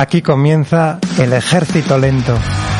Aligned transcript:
Aquí 0.00 0.22
comienza 0.22 0.98
El 1.18 1.34
Ejército 1.34 1.98
Lento. 1.98 2.34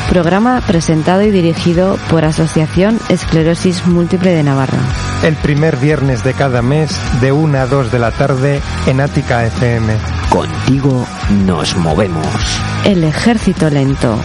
Programa 0.09 0.59
presentado 0.65 1.21
y 1.21 1.29
dirigido 1.29 1.99
por 2.09 2.25
Asociación 2.25 2.99
Esclerosis 3.09 3.85
Múltiple 3.85 4.31
de 4.31 4.41
Navarra. 4.41 4.79
El 5.21 5.35
primer 5.35 5.77
viernes 5.77 6.23
de 6.23 6.33
cada 6.33 6.63
mes, 6.63 6.89
de 7.21 7.31
1 7.31 7.59
a 7.59 7.67
2 7.67 7.91
de 7.91 7.99
la 7.99 8.09
tarde, 8.09 8.59
en 8.87 9.01
Ática 9.01 9.45
FM. 9.45 9.93
Contigo 10.29 11.05
nos 11.45 11.77
movemos. 11.77 12.25
El 12.85 13.03
Ejército 13.03 13.69
Lento. 13.69 14.17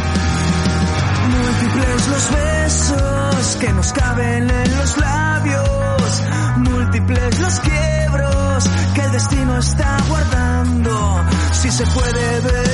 Múltiples 1.28 2.08
los 2.08 2.30
besos 2.30 3.56
que 3.60 3.72
nos 3.74 3.92
caben 3.92 4.48
en 4.48 4.76
los 4.78 4.96
labios. 4.96 6.22
Múltiples 6.56 7.40
los 7.40 7.60
quiebros 7.60 8.70
que 8.94 9.00
el 9.02 9.12
destino 9.12 9.58
está 9.58 9.98
guardando. 10.08 11.20
Si 11.52 11.70
se 11.70 11.84
puede 11.88 12.40
ver 12.40 12.65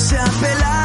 se 0.00 0.16
ha 0.16 0.79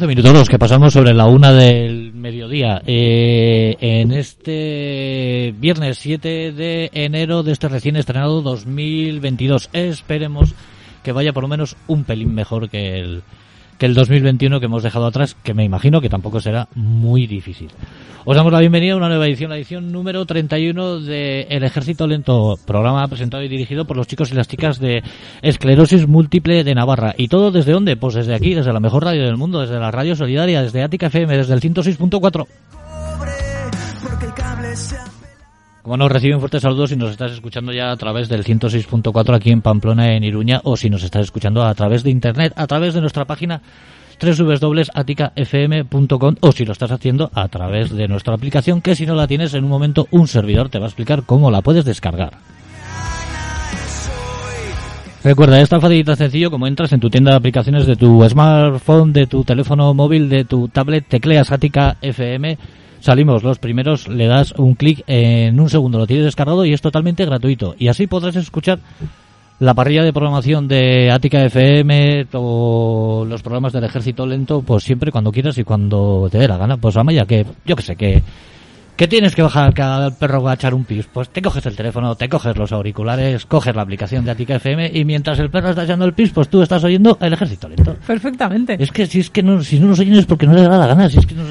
11 0.00 0.06
minutos 0.06 0.32
los 0.32 0.48
que 0.48 0.58
pasamos 0.58 0.94
sobre 0.94 1.12
la 1.12 1.26
una 1.26 1.52
del 1.52 2.14
mediodía. 2.14 2.80
Eh, 2.86 3.76
en 3.80 4.12
este 4.12 5.54
viernes 5.58 5.98
7 5.98 6.52
de 6.52 6.90
enero 6.94 7.42
de 7.42 7.52
este 7.52 7.68
recién 7.68 7.96
estrenado 7.96 8.40
2022. 8.40 9.68
Esperemos 9.74 10.54
que 11.02 11.12
vaya 11.12 11.34
por 11.34 11.42
lo 11.42 11.50
menos 11.50 11.76
un 11.86 12.04
pelín 12.04 12.34
mejor 12.34 12.70
que 12.70 12.98
el, 12.98 13.22
que 13.80 13.86
el 13.86 13.94
2021 13.94 14.60
que 14.60 14.66
hemos 14.66 14.82
dejado 14.82 15.06
atrás, 15.06 15.34
que 15.42 15.54
me 15.54 15.64
imagino 15.64 16.02
que 16.02 16.10
tampoco 16.10 16.38
será 16.38 16.68
muy 16.74 17.26
difícil. 17.26 17.70
Os 18.26 18.36
damos 18.36 18.52
la 18.52 18.60
bienvenida 18.60 18.92
a 18.92 18.96
una 18.98 19.08
nueva 19.08 19.26
edición, 19.26 19.48
la 19.48 19.56
edición 19.56 19.90
número 19.90 20.26
31 20.26 21.00
de 21.00 21.46
El 21.48 21.64
Ejército 21.64 22.06
Lento, 22.06 22.58
programa 22.66 23.08
presentado 23.08 23.42
y 23.42 23.48
dirigido 23.48 23.86
por 23.86 23.96
los 23.96 24.06
chicos 24.06 24.30
y 24.30 24.34
las 24.34 24.48
chicas 24.48 24.80
de 24.80 25.02
Esclerosis 25.40 26.06
Múltiple 26.06 26.62
de 26.62 26.74
Navarra. 26.74 27.14
¿Y 27.16 27.28
todo 27.28 27.50
desde 27.50 27.72
dónde? 27.72 27.96
Pues 27.96 28.14
desde 28.14 28.34
aquí, 28.34 28.52
desde 28.52 28.70
la 28.70 28.80
mejor 28.80 29.02
radio 29.02 29.24
del 29.24 29.38
mundo, 29.38 29.62
desde 29.62 29.80
la 29.80 29.90
Radio 29.90 30.14
Solidaria, 30.14 30.62
desde 30.62 30.82
Ática 30.82 31.06
FM, 31.06 31.38
desde 31.38 31.54
el 31.54 31.62
106.4. 31.62 32.46
Como 35.90 36.04
nos 36.04 36.12
recibe 36.12 36.36
un 36.36 36.40
fuerte 36.40 36.60
saludo 36.60 36.86
si 36.86 36.94
nos 36.94 37.10
estás 37.10 37.32
escuchando 37.32 37.72
ya 37.72 37.90
a 37.90 37.96
través 37.96 38.28
del 38.28 38.44
106.4 38.44 39.34
aquí 39.34 39.50
en 39.50 39.60
Pamplona, 39.60 40.14
en 40.14 40.22
Iruña, 40.22 40.60
o 40.62 40.76
si 40.76 40.88
nos 40.88 41.02
estás 41.02 41.22
escuchando 41.22 41.64
a 41.64 41.74
través 41.74 42.04
de 42.04 42.10
internet, 42.10 42.52
a 42.54 42.68
través 42.68 42.94
de 42.94 43.00
nuestra 43.00 43.24
página 43.24 43.60
www.aticafm.com 44.22 46.36
o 46.38 46.52
si 46.52 46.64
lo 46.64 46.70
estás 46.70 46.92
haciendo 46.92 47.32
a 47.34 47.48
través 47.48 47.90
de 47.90 48.06
nuestra 48.06 48.34
aplicación, 48.34 48.82
que 48.82 48.94
si 48.94 49.04
no 49.04 49.16
la 49.16 49.26
tienes 49.26 49.52
en 49.54 49.64
un 49.64 49.70
momento 49.70 50.06
un 50.12 50.28
servidor 50.28 50.68
te 50.68 50.78
va 50.78 50.84
a 50.84 50.90
explicar 50.90 51.24
cómo 51.24 51.50
la 51.50 51.60
puedes 51.60 51.84
descargar. 51.84 52.34
Recuerda, 55.24 55.60
es 55.60 55.68
tan 55.68 55.80
fácil 55.80 56.08
y 56.08 56.14
sencillo 56.14 56.52
como 56.52 56.68
entras 56.68 56.92
en 56.92 57.00
tu 57.00 57.10
tienda 57.10 57.32
de 57.32 57.38
aplicaciones 57.38 57.86
de 57.86 57.96
tu 57.96 58.24
smartphone, 58.28 59.12
de 59.12 59.26
tu 59.26 59.42
teléfono 59.42 59.92
móvil, 59.92 60.28
de 60.28 60.44
tu 60.44 60.68
tablet, 60.68 61.04
tecleas 61.08 61.50
Ática 61.50 61.96
FM, 62.00 62.56
salimos 63.00 63.42
los 63.42 63.58
primeros, 63.58 64.08
le 64.08 64.26
das 64.26 64.52
un 64.52 64.74
clic 64.74 65.02
en 65.06 65.58
un 65.58 65.68
segundo, 65.68 65.98
lo 65.98 66.06
tienes 66.06 66.24
descargado 66.24 66.64
y 66.64 66.72
es 66.72 66.80
totalmente 66.80 67.24
gratuito. 67.24 67.74
Y 67.78 67.88
así 67.88 68.06
podrás 68.06 68.36
escuchar 68.36 68.78
la 69.58 69.74
parrilla 69.74 70.02
de 70.02 70.12
programación 70.12 70.68
de 70.68 71.10
Ática 71.10 71.44
FM 71.44 72.28
o 72.32 73.26
los 73.28 73.42
programas 73.42 73.72
del 73.72 73.84
Ejército 73.84 74.26
Lento, 74.26 74.62
pues 74.62 74.84
siempre 74.84 75.12
cuando 75.12 75.32
quieras 75.32 75.58
y 75.58 75.64
cuando 75.64 76.28
te 76.30 76.38
dé 76.38 76.48
la 76.48 76.56
gana. 76.56 76.78
Pues 76.78 76.96
Amaya, 76.96 77.26
que 77.26 77.44
yo 77.66 77.76
que 77.76 77.82
sé, 77.82 77.96
que, 77.96 78.22
que 79.00 79.08
tienes 79.08 79.34
que 79.34 79.40
bajar 79.40 79.72
cada 79.72 80.10
perro 80.10 80.42
va 80.42 80.50
a 80.50 80.54
echar 80.56 80.74
un 80.74 80.84
pis. 80.84 81.06
Pues 81.10 81.30
te 81.30 81.40
coges 81.40 81.64
el 81.64 81.74
teléfono, 81.74 82.16
te 82.16 82.28
coges 82.28 82.54
los 82.58 82.70
auriculares, 82.70 83.46
coges 83.46 83.74
la 83.74 83.80
aplicación 83.80 84.26
de 84.26 84.30
Ática 84.32 84.56
FM 84.56 84.90
y 84.92 85.06
mientras 85.06 85.38
el 85.38 85.48
perro 85.48 85.70
está 85.70 85.84
echando 85.84 86.04
el 86.04 86.12
pis, 86.12 86.28
pues 86.32 86.50
tú 86.50 86.60
estás 86.60 86.84
oyendo 86.84 87.16
el 87.22 87.32
Ejército 87.32 87.66
Lento. 87.66 87.96
Perfectamente. 88.06 88.76
Es 88.78 88.92
que 88.92 89.06
si 89.06 89.20
es 89.20 89.30
que 89.30 89.42
no, 89.42 89.62
si 89.64 89.80
no 89.80 89.86
nos 89.86 90.00
oyen 90.00 90.16
es 90.16 90.26
porque 90.26 90.46
no 90.46 90.52
les 90.52 90.68
da 90.68 90.76
la 90.76 90.86
gana, 90.86 91.08
si 91.08 91.18
es 91.18 91.24
que 91.24 91.34
no- 91.34 91.44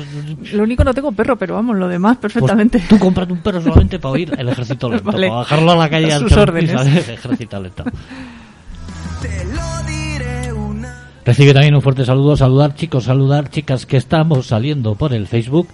Lo 0.54 0.62
único 0.62 0.84
no 0.84 0.94
tengo 0.94 1.12
perro, 1.12 1.38
pero 1.40 1.56
vamos, 1.56 1.76
lo 1.76 1.88
demás 1.88 2.18
perfectamente. 2.18 2.78
Pues 2.78 2.90
tú 2.90 3.00
cómprate 3.00 3.34
un 3.34 3.40
perro 3.40 3.62
solamente 3.62 3.98
para 3.98 4.12
oír 4.12 4.32
el 4.38 4.48
ejército 4.50 4.88
lento, 4.92 5.12
Vale. 5.12 5.28
para 5.30 5.40
bajarlo 5.40 5.72
a 5.72 5.76
la 5.76 5.90
calle 5.90 6.14
A 6.14 6.18
al 6.18 6.22
sus 6.22 6.38
órdenes. 6.38 6.72
pis, 6.80 7.10
ejército 7.10 7.60
lento. 7.64 7.84
Te 9.24 9.46
lo 9.46 9.88
diré 9.88 10.54
una 10.54 11.10
Recibe 11.26 11.54
también 11.54 11.74
un 11.74 11.82
fuerte 11.82 12.06
saludo, 12.06 12.38
saludar 12.38 12.76
chicos, 12.76 13.06
saludar 13.06 13.50
chicas 13.50 13.88
que 13.88 13.98
estamos 13.98 14.46
saliendo 14.46 14.94
por 14.94 15.14
el 15.16 15.26
Facebook. 15.26 15.68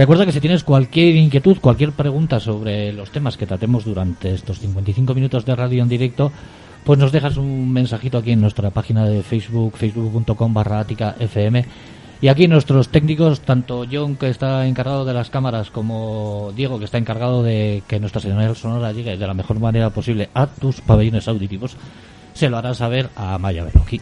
Recuerda 0.00 0.24
que 0.24 0.32
si 0.32 0.40
tienes 0.40 0.64
cualquier 0.64 1.14
inquietud, 1.14 1.58
cualquier 1.60 1.92
pregunta 1.92 2.40
sobre 2.40 2.90
los 2.90 3.10
temas 3.10 3.36
que 3.36 3.44
tratemos 3.44 3.84
durante 3.84 4.32
estos 4.32 4.58
55 4.58 5.14
minutos 5.14 5.44
de 5.44 5.54
radio 5.54 5.82
en 5.82 5.90
directo, 5.90 6.32
pues 6.84 6.98
nos 6.98 7.12
dejas 7.12 7.36
un 7.36 7.70
mensajito 7.70 8.16
aquí 8.16 8.32
en 8.32 8.40
nuestra 8.40 8.70
página 8.70 9.04
de 9.04 9.22
Facebook, 9.22 9.76
facebook.com 9.76 10.54
barra 10.54 10.86
FM. 10.88 11.66
Y 12.22 12.28
aquí 12.28 12.48
nuestros 12.48 12.88
técnicos, 12.88 13.42
tanto 13.42 13.84
John 13.92 14.16
que 14.16 14.30
está 14.30 14.66
encargado 14.66 15.04
de 15.04 15.12
las 15.12 15.28
cámaras 15.28 15.70
como 15.70 16.50
Diego 16.56 16.78
que 16.78 16.86
está 16.86 16.96
encargado 16.96 17.42
de 17.42 17.82
que 17.86 18.00
nuestra 18.00 18.22
señal 18.22 18.56
sonora 18.56 18.92
llegue 18.92 19.18
de 19.18 19.26
la 19.26 19.34
mejor 19.34 19.60
manera 19.60 19.90
posible 19.90 20.30
a 20.32 20.46
tus 20.46 20.80
pabellones 20.80 21.28
auditivos, 21.28 21.76
se 22.32 22.48
lo 22.48 22.56
hará 22.56 22.72
saber 22.72 23.10
a 23.16 23.36
Maya 23.36 23.64
Beloki. 23.64 24.00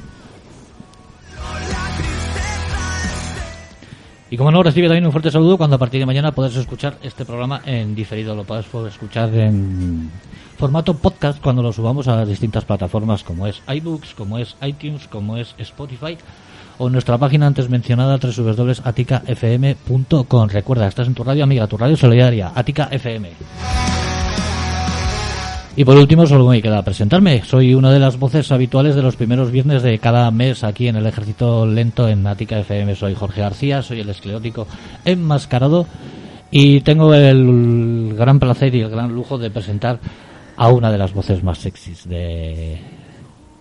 Y 4.30 4.36
como 4.36 4.50
no, 4.50 4.62
recibe 4.62 4.88
también 4.88 5.06
un 5.06 5.12
fuerte 5.12 5.30
saludo 5.30 5.56
cuando 5.56 5.76
a 5.76 5.78
partir 5.78 6.00
de 6.00 6.06
mañana 6.06 6.32
podrás 6.32 6.56
escuchar 6.56 6.98
este 7.02 7.24
programa 7.24 7.62
en 7.64 7.94
diferido. 7.94 8.34
Lo 8.34 8.44
podrás 8.44 8.66
escuchar 8.88 9.34
en 9.34 10.10
formato 10.58 10.92
podcast 10.94 11.40
cuando 11.40 11.62
lo 11.62 11.72
subamos 11.72 12.08
a 12.08 12.16
las 12.16 12.28
distintas 12.28 12.64
plataformas 12.64 13.22
como 13.24 13.46
es 13.46 13.62
iBooks, 13.66 14.14
como 14.14 14.38
es 14.38 14.56
iTunes, 14.60 15.08
como 15.08 15.36
es 15.36 15.54
Spotify 15.58 16.18
o 16.78 16.90
nuestra 16.90 17.18
página 17.18 17.46
antes 17.46 17.68
mencionada 17.68 18.18
www.aticafm.com. 18.18 20.48
Recuerda, 20.48 20.88
estás 20.88 21.08
en 21.08 21.14
tu 21.14 21.24
radio 21.24 21.44
amiga, 21.44 21.66
tu 21.66 21.76
radio 21.76 21.96
solidaria, 21.96 22.52
Atica 22.54 22.88
FM. 22.90 23.32
Y 25.78 25.84
por 25.84 25.96
último, 25.96 26.26
solo 26.26 26.44
me 26.48 26.60
queda 26.60 26.82
presentarme. 26.82 27.44
Soy 27.44 27.72
una 27.72 27.92
de 27.92 28.00
las 28.00 28.18
voces 28.18 28.50
habituales 28.50 28.96
de 28.96 29.02
los 29.02 29.14
primeros 29.14 29.52
viernes 29.52 29.84
de 29.84 30.00
cada 30.00 30.28
mes 30.32 30.64
aquí 30.64 30.88
en 30.88 30.96
el 30.96 31.06
Ejército 31.06 31.66
Lento 31.66 32.08
en 32.08 32.26
Ática 32.26 32.58
FM. 32.58 32.96
Soy 32.96 33.14
Jorge 33.14 33.42
García, 33.42 33.80
soy 33.80 34.00
el 34.00 34.08
esclerótico 34.08 34.66
enmascarado 35.04 35.86
y 36.50 36.80
tengo 36.80 37.14
el 37.14 38.12
gran 38.18 38.40
placer 38.40 38.74
y 38.74 38.80
el 38.80 38.90
gran 38.90 39.12
lujo 39.14 39.38
de 39.38 39.50
presentar 39.52 40.00
a 40.56 40.68
una 40.68 40.90
de 40.90 40.98
las 40.98 41.14
voces 41.14 41.44
más 41.44 41.58
sexys 41.58 42.08
de, 42.08 42.78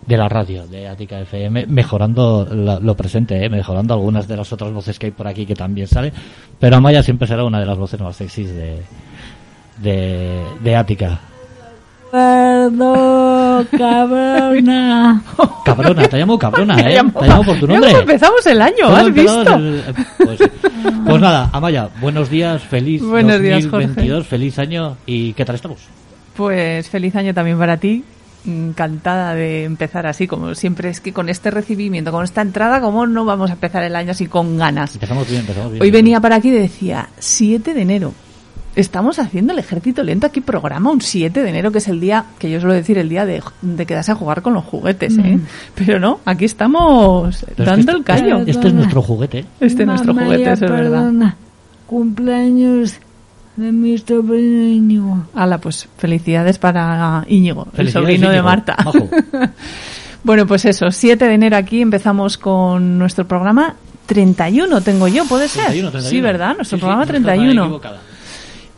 de 0.07 0.17
la 0.17 0.28
radio 0.28 0.66
de 0.66 0.88
Ática 0.88 1.19
FM, 1.19 1.67
mejorando 1.67 2.47
la- 2.52 2.79
lo 2.79 2.96
presente, 2.96 3.46
¿eh? 3.46 3.49
mejorando 3.52 3.93
algunas 3.93 4.28
de 4.28 4.37
las 4.37 4.52
otras 4.52 4.73
voces 4.73 4.97
que 4.97 5.05
hay 5.05 5.11
por 5.11 5.28
aquí 5.28 5.46
que 5.46 5.53
también 5.53 5.85
sale. 5.87 6.11
Pero 6.59 6.78
Amaya 6.78 7.03
siempre 7.03 7.28
será 7.28 7.43
una 7.43 7.59
de 7.59 7.67
las 7.67 7.78
voces 7.78 7.99
más 7.99 8.16
sexys 8.16 8.49
de, 8.55 8.81
de, 9.84 10.41
de 10.63 10.75
Ática. 10.75 11.20
Perdón, 12.12 13.68
cabrona. 13.78 15.22
Cabrona, 15.66 16.08
te 16.08 16.18
llamo 16.18 16.40
cabrona, 16.40 16.76
¿eh? 16.80 16.96
llamo- 16.96 17.20
Te 17.20 17.28
llamo 17.28 17.44
por 17.44 17.59
tu 17.59 17.68
nombre. 17.68 17.92
Ya 17.92 18.00
empezamos 18.00 18.46
el 18.46 18.62
año, 18.62 18.88
¿has 18.88 19.14
visto? 19.14 19.56
el- 19.56 19.84
Pues, 20.18 20.40
pues 21.06 21.22
nada, 21.22 21.50
Amaya, 21.52 21.90
buenos 22.00 22.30
días, 22.30 22.62
feliz 22.64 23.02
Buenos 23.04 23.42
días, 23.42 23.64
Jorge. 23.66 23.88
2022, 23.88 24.28
feliz 24.28 24.58
año 24.59 24.98
y 25.06 25.34
¿qué 25.34 25.44
tal 25.46 25.56
estamos? 25.56 25.80
Pues 26.36 26.90
feliz 26.90 27.16
año 27.16 27.34
también 27.34 27.58
para 27.59 27.78
ti. 27.78 28.04
Encantada 28.46 29.34
de 29.36 29.66
empezar 29.66 30.08
así, 30.08 30.26
como 30.28 30.56
siempre 30.56 30.90
es 30.90 31.02
que 31.02 31.12
con 31.12 31.28
este 31.28 31.52
recibimiento, 31.52 32.12
con 32.14 32.24
esta 32.24 32.42
entrada, 32.42 32.80
¿cómo 32.80 33.06
no 33.06 33.26
vamos 33.26 33.50
a 33.50 33.54
empezar 33.54 33.84
el 33.84 33.94
año 33.96 34.12
así 34.12 34.28
con 34.28 34.56
ganas? 34.58 34.94
Empezamos 34.94 35.28
bien, 35.28 35.42
empezamos 35.42 35.72
bien. 35.72 35.84
Hoy 35.84 35.92
venía 35.92 36.22
para 36.22 36.38
aquí 36.38 36.48
y 36.48 36.52
decía 36.52 37.09
7 37.20 37.74
de 37.74 37.82
enero. 37.82 38.14
Estamos 38.78 39.18
haciendo 39.20 39.53
el 39.53 39.59
ejército 39.59 40.03
lento 40.03 40.28
aquí 40.28 40.40
programa 40.40 40.91
un 40.91 41.02
7 41.02 41.41
de 41.41 41.50
enero, 41.50 41.72
que 41.72 41.79
es 41.79 41.88
el 41.88 42.00
día, 42.00 42.26
que 42.40 42.50
yo 42.50 42.59
suelo 42.59 42.76
decir, 42.76 42.97
el 42.97 43.09
día 43.09 43.26
de, 43.26 43.41
de 43.62 43.85
quedarse 43.85 44.12
a 44.12 44.16
jugar 44.16 44.41
con 44.41 44.53
los 44.53 44.64
juguetes, 44.64 45.18
¿eh? 45.18 45.40
Pero 45.76 46.00
no, 46.00 46.20
aquí 46.26 46.46
estamos 46.46 47.40
Pero 47.40 47.52
es 47.52 47.56
que 47.56 47.64
dando 47.64 47.91
el 47.91 48.03
callo. 48.03 48.38
Este, 48.38 48.52
este 48.52 48.68
es 48.68 48.74
nuestro 48.74 49.02
juguete. 49.02 49.46
Este 49.59 49.82
es 49.84 49.88
nuestro 49.88 50.14
juguete, 50.14 50.52
eso 50.52 50.66
es 50.66 50.72
verdad. 50.72 51.34
Cumpleaños 51.88 52.94
de 53.56 53.72
mi 53.72 53.97
sobrino 53.97 54.68
Íñigo. 54.68 55.26
Hala, 55.34 55.58
pues 55.58 55.90
felicidades 55.97 56.59
para 56.59 57.26
Íñigo, 57.28 57.68
el 57.76 57.91
sobrino 57.91 58.30
de. 58.30 58.41
Marta. 58.41 58.78
Bueno, 60.23 60.46
pues 60.46 60.66
eso, 60.66 60.91
7 60.91 61.23
de 61.26 61.34
enero 61.35 61.56
aquí 61.56 61.82
empezamos 61.82 62.38
con 62.38 62.97
nuestro 62.97 63.26
programa 63.26 63.76
31, 64.08 64.82
tengo 64.82 65.08
yo, 65.08 65.23
¿puede 65.23 65.47
ser? 65.47 65.68
31, 65.68 65.91
31. 65.91 66.09
Sí, 66.09 66.22
¿verdad? 66.22 66.56
Nuestro 66.58 66.78
Sí, 66.78 66.82
sí, 66.82 66.82
programa 66.82 67.06
nada 67.06 67.12
31. 67.14 67.80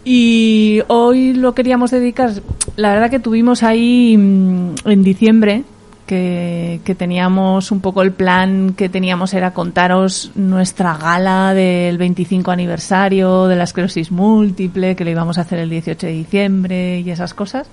Y 0.03 0.81
hoy 0.87 1.33
lo 1.33 1.53
queríamos 1.53 1.91
dedicar, 1.91 2.31
la 2.75 2.93
verdad 2.93 3.09
que 3.09 3.19
tuvimos 3.19 3.63
ahí 3.63 4.15
mm, 4.17 4.75
en 4.85 5.03
diciembre 5.03 5.63
que, 6.09 6.79
que 6.83 6.95
teníamos 6.95 7.71
un 7.71 7.81
poco 7.81 8.01
el 8.01 8.11
plan 8.11 8.73
que 8.73 8.89
teníamos 8.89 9.33
era 9.35 9.53
contaros 9.53 10.31
nuestra 10.33 10.97
gala 10.97 11.53
del 11.53 11.99
25 11.99 12.49
aniversario 12.49 13.47
de 13.47 13.55
la 13.55 13.65
esclerosis 13.65 14.09
múltiple, 14.09 14.95
que 14.95 15.03
lo 15.03 15.11
íbamos 15.11 15.37
a 15.37 15.41
hacer 15.41 15.59
el 15.59 15.69
18 15.69 16.07
de 16.07 16.13
diciembre 16.13 16.99
y 17.01 17.11
esas 17.11 17.35
cosas. 17.35 17.69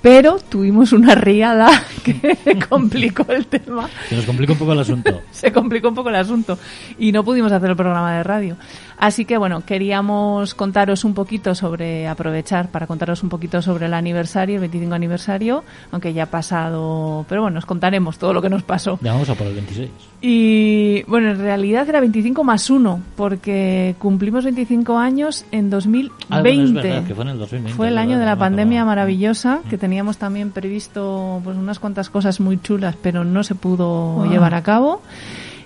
Pero 0.00 0.38
tuvimos 0.38 0.92
una 0.92 1.14
riada 1.14 1.68
que 2.04 2.58
complicó 2.68 3.26
el 3.30 3.46
tema 3.46 3.88
Se 4.08 4.16
nos 4.16 4.24
complica 4.24 4.52
un 4.52 4.58
poco 4.58 4.72
el 4.72 4.80
asunto. 4.80 5.20
se 5.30 5.52
complicó 5.52 5.88
un 5.88 5.94
poco 5.94 6.08
el 6.08 6.16
asunto 6.16 6.58
y 6.98 7.12
no 7.12 7.24
pudimos 7.24 7.52
hacer 7.52 7.70
el 7.70 7.76
programa 7.76 8.16
de 8.16 8.22
radio. 8.22 8.56
Así 9.00 9.24
que 9.24 9.36
bueno, 9.38 9.60
queríamos 9.64 10.54
contaros 10.54 11.04
un 11.04 11.14
poquito 11.14 11.54
sobre, 11.54 12.08
aprovechar 12.08 12.68
para 12.70 12.88
contaros 12.88 13.22
un 13.22 13.28
poquito 13.28 13.62
sobre 13.62 13.86
el 13.86 13.94
aniversario, 13.94 14.56
el 14.56 14.60
25 14.62 14.94
aniversario, 14.94 15.62
aunque 15.92 16.12
ya 16.12 16.24
ha 16.24 16.26
pasado, 16.26 17.24
pero 17.28 17.42
bueno, 17.42 17.58
os 17.58 17.66
contaremos 17.66 18.18
todo 18.18 18.32
lo 18.32 18.42
que 18.42 18.50
nos 18.50 18.64
pasó. 18.64 18.98
Ya 19.00 19.12
vamos 19.12 19.28
a 19.30 19.34
por 19.36 19.46
el 19.46 19.54
26. 19.54 19.88
Y 20.20 21.04
bueno, 21.04 21.30
en 21.30 21.38
realidad 21.38 21.88
era 21.88 22.00
25 22.00 22.42
más 22.42 22.68
1, 22.70 23.00
porque 23.16 23.94
cumplimos 24.00 24.42
25 24.42 24.98
años 24.98 25.44
en 25.52 25.70
2020. 25.70 26.24
Ah, 26.30 26.40
bueno, 26.40 26.62
es 26.64 26.72
verdad, 26.72 27.04
que 27.06 27.14
fue 27.14 27.22
en 27.24 27.30
el 27.30 27.38
2020. 27.38 27.76
Fue 27.76 27.88
el 27.88 27.98
año 27.98 28.18
de 28.18 28.24
la 28.26 28.36
pandemia 28.36 28.80
acordaba. 28.80 28.96
maravillosa, 28.96 29.60
que 29.70 29.78
teníamos 29.78 30.18
también 30.18 30.50
previsto 30.50 31.40
pues 31.44 31.56
unas 31.56 31.78
cuantas 31.78 32.10
cosas 32.10 32.40
muy 32.40 32.60
chulas, 32.60 32.96
pero 33.00 33.22
no 33.22 33.44
se 33.44 33.54
pudo 33.54 34.14
Wow. 34.14 34.30
llevar 34.30 34.54
a 34.54 34.62
cabo. 34.64 35.02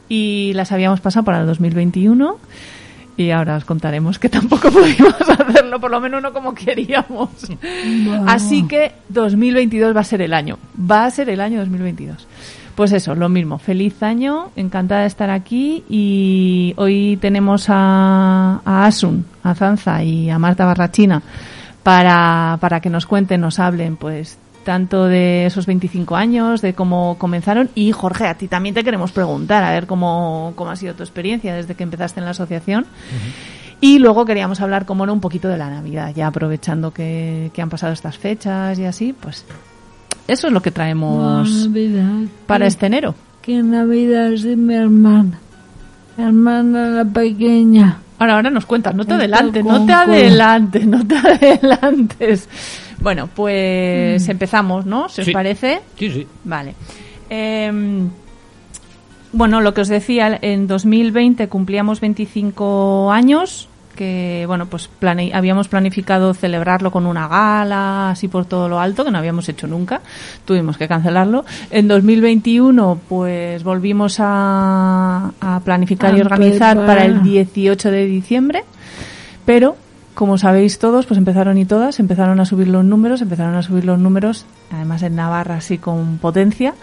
Y 0.09 0.53
las 0.55 0.71
habíamos 0.73 1.01
pasado 1.01 1.25
para 1.25 1.41
el 1.41 1.47
2021. 1.47 2.37
Y 3.17 3.31
ahora 3.31 3.57
os 3.57 3.65
contaremos 3.65 4.19
que 4.19 4.29
tampoco 4.29 4.71
pudimos 4.73 5.15
hacerlo, 5.21 5.81
por 5.81 5.91
lo 5.91 6.01
menos 6.01 6.23
no 6.23 6.33
como 6.33 6.55
queríamos. 6.55 7.31
Así 8.27 8.67
que 8.67 8.93
2022 9.09 9.95
va 9.95 10.01
a 10.01 10.05
ser 10.05 10.23
el 10.23 10.35
año. 10.35 10.59
Va 10.79 11.05
a 11.05 11.11
ser 11.11 11.29
el 11.29 11.41
año 11.41 11.61
2022. 11.61 12.27
Pues 12.75 12.93
eso, 12.93 13.15
lo 13.15 13.29
mismo. 13.29 13.59
Feliz 13.59 14.03
año, 14.03 14.51
encantada 14.57 15.03
de 15.03 15.07
estar 15.09 15.31
aquí. 15.31 15.85
Y 15.91 16.73
hoy 16.77 17.19
tenemos 17.21 17.67
a, 17.69 18.63
a 18.65 18.87
Asun, 18.87 19.27
a 19.43 19.55
Zanza 19.55 20.03
y 20.03 20.31
a 20.31 20.39
Marta 20.39 20.65
Barrachina 20.65 21.23
para, 21.83 22.57
para 22.61 22.81
que 22.81 22.91
nos 22.91 23.07
cuenten, 23.07 23.41
nos 23.41 23.59
hablen, 23.59 23.97
pues 23.97 24.39
tanto 24.65 25.05
de 25.07 25.47
esos 25.47 25.67
25 25.67 26.17
años, 26.17 26.61
de 26.63 26.75
cómo 26.75 27.17
comenzaron. 27.19 27.69
Y 27.75 27.93
Jorge, 27.93 28.27
a 28.27 28.35
ti 28.35 28.49
también 28.49 28.75
te 28.75 28.85
queremos 28.85 29.13
preguntar, 29.13 29.63
a 29.65 29.71
ver 29.71 29.87
cómo, 29.87 30.53
cómo 30.57 30.71
ha 30.71 30.77
sido 30.77 30.95
tu 30.95 31.03
experiencia 31.03 31.55
desde 31.55 31.75
que 31.75 31.83
empezaste 31.83 32.21
en 32.21 32.25
la 32.25 32.31
asociación. 32.33 32.87
Y 33.81 33.99
luego 33.99 34.25
queríamos 34.25 34.61
hablar, 34.61 34.87
como 34.87 35.07
no, 35.07 35.13
un 35.13 35.21
poquito 35.21 35.49
de 35.49 35.59
la 35.59 35.69
Navidad, 35.69 36.13
ya 36.15 36.29
aprovechando 36.29 36.93
que, 36.93 37.51
que 37.53 37.63
han 37.63 37.69
pasado 37.69 37.93
estas 37.93 38.17
fechas 38.17 38.79
y 38.79 38.85
así, 38.85 39.13
pues 39.13 39.45
eso 40.29 40.47
es 40.47 40.53
lo 40.53 40.63
que 40.63 40.71
traemos 40.71 41.67
Navidad. 41.67 42.29
para 42.47 42.65
¿Qué- 42.65 42.69
este 42.69 42.87
enero. 42.87 43.15
¿Qué 43.43 43.61
Navidad 43.61 44.33
es 44.33 44.45
de 44.45 44.55
mi 44.55 44.75
hermana? 44.75 45.41
Mi 46.17 46.25
hermana 46.25 46.91
la 46.91 47.05
pequeña. 47.05 47.99
Ahora, 48.21 48.37
ahora 48.37 48.51
nos 48.51 48.67
cuentas, 48.67 48.95
no 48.95 49.05
te 49.05 49.15
adelantes, 49.15 49.65
no 49.65 49.85
te 49.85 49.93
adelantes, 49.93 50.87
no 50.87 51.05
te 51.05 51.17
adelantes. 51.17 52.49
Bueno, 53.03 53.29
pues 53.35 54.29
empezamos, 54.29 54.87
¿no? 54.87 55.09
¿Se 55.09 55.23
os 55.23 55.31
parece? 55.31 55.81
Sí, 55.99 56.11
sí. 56.11 56.27
Vale. 56.45 56.75
Em, 57.29 58.09
bueno, 59.33 59.61
lo 59.61 59.73
que 59.75 59.81
os 59.81 59.89
decía, 59.89 60.39
en 60.43 60.67
2020 60.67 61.49
cumplíamos 61.49 62.01
25 62.01 63.11
años, 63.11 63.69
que 63.97 64.45
bueno, 64.47 64.67
pues 64.67 64.89
plane- 65.01 65.33
habíamos 65.35 65.69
planificado 65.69 66.33
celebrarlo 66.35 66.91
con 66.91 67.07
una 67.07 67.29
gala, 67.29 68.11
así 68.11 68.29
por 68.29 68.45
todo 68.45 68.69
lo 68.69 68.79
alto, 68.79 69.05
que 69.05 69.11
no 69.11 69.19
habíamos 69.19 69.49
hecho 69.49 69.67
nunca, 69.67 70.01
tuvimos 70.45 70.77
que 70.77 70.87
cancelarlo. 70.89 71.45
En 71.71 71.89
2021, 71.89 73.01
pues 73.09 73.63
volvimos 73.65 74.17
a, 74.19 75.33
a 75.41 75.61
planificar 75.61 76.15
y 76.17 76.21
A 76.21 76.25
organizar 76.25 76.77
para 76.87 77.05
el 77.05 77.13
preparar. 77.13 77.23
18 77.33 77.91
de 77.91 78.07
diciembre, 78.07 78.65
pero 79.45 79.77
como 80.15 80.39
sabéis 80.39 80.79
todos, 80.79 81.07
pues 81.07 81.19
empezaron 81.19 81.59
y 81.59 81.65
todas, 81.65 82.01
empezaron 82.01 82.41
a 82.41 82.45
subir 82.45 82.69
los 82.69 82.85
números, 82.85 83.23
empezaron 83.23 83.55
a 83.55 83.63
subir 83.63 83.85
los 83.85 83.99
números, 83.99 84.47
además 84.71 85.03
en 85.03 85.17
Navarra 85.17 85.57
así 85.57 85.79
con 85.79 86.19
potencia, 86.19 86.75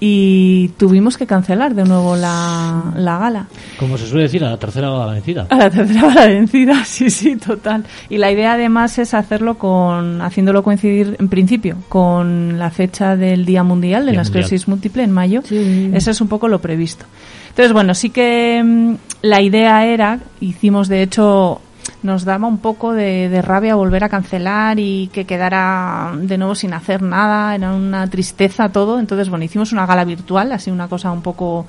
y 0.00 0.68
tuvimos 0.76 1.16
que 1.16 1.26
cancelar 1.26 1.74
de 1.74 1.84
nuevo 1.84 2.16
la, 2.16 2.92
la 2.96 3.18
gala. 3.18 3.46
Como 3.78 3.96
se 3.96 4.06
suele 4.06 4.24
decir, 4.24 4.44
a 4.44 4.50
la 4.50 4.58
tercera 4.58 4.90
va 4.90 5.06
la 5.06 5.12
vencida. 5.12 5.46
A 5.48 5.56
la 5.56 5.70
tercera 5.70 6.02
bala 6.02 6.26
vencida, 6.26 6.84
sí, 6.84 7.10
sí, 7.10 7.36
total. 7.36 7.84
Y 8.10 8.18
la 8.18 8.30
idea 8.30 8.54
además 8.54 8.98
es 8.98 9.14
hacerlo 9.14 9.56
con, 9.56 10.20
haciéndolo 10.20 10.62
coincidir 10.62 11.16
en 11.18 11.28
principio 11.28 11.76
con 11.88 12.58
la 12.58 12.70
fecha 12.70 13.16
del 13.16 13.46
Día 13.46 13.62
Mundial 13.62 14.04
de 14.04 14.12
Día 14.12 14.18
la 14.18 14.24
Mundial. 14.24 14.42
Esclerosis 14.44 14.68
Múltiple 14.68 15.04
en 15.04 15.12
mayo. 15.12 15.42
Sí. 15.44 15.90
Eso 15.94 16.10
es 16.10 16.20
un 16.20 16.28
poco 16.28 16.48
lo 16.48 16.60
previsto. 16.60 17.06
Entonces, 17.50 17.72
bueno, 17.72 17.94
sí 17.94 18.10
que 18.10 18.62
mm, 18.64 18.94
la 19.22 19.40
idea 19.40 19.86
era, 19.86 20.18
hicimos 20.40 20.88
de 20.88 21.02
hecho, 21.02 21.60
nos 22.02 22.24
daba 22.24 22.46
un 22.46 22.58
poco 22.58 22.92
de, 22.92 23.28
de 23.28 23.42
rabia 23.42 23.74
volver 23.74 24.04
a 24.04 24.08
cancelar 24.08 24.78
y 24.78 25.08
que 25.12 25.24
quedara 25.24 26.12
de 26.16 26.38
nuevo 26.38 26.54
sin 26.54 26.72
hacer 26.74 27.02
nada, 27.02 27.54
era 27.54 27.72
una 27.72 28.06
tristeza 28.08 28.68
todo. 28.68 28.98
Entonces, 28.98 29.28
bueno, 29.28 29.44
hicimos 29.44 29.72
una 29.72 29.86
gala 29.86 30.04
virtual, 30.04 30.52
así 30.52 30.70
una 30.70 30.88
cosa 30.88 31.10
un 31.12 31.22
poco 31.22 31.66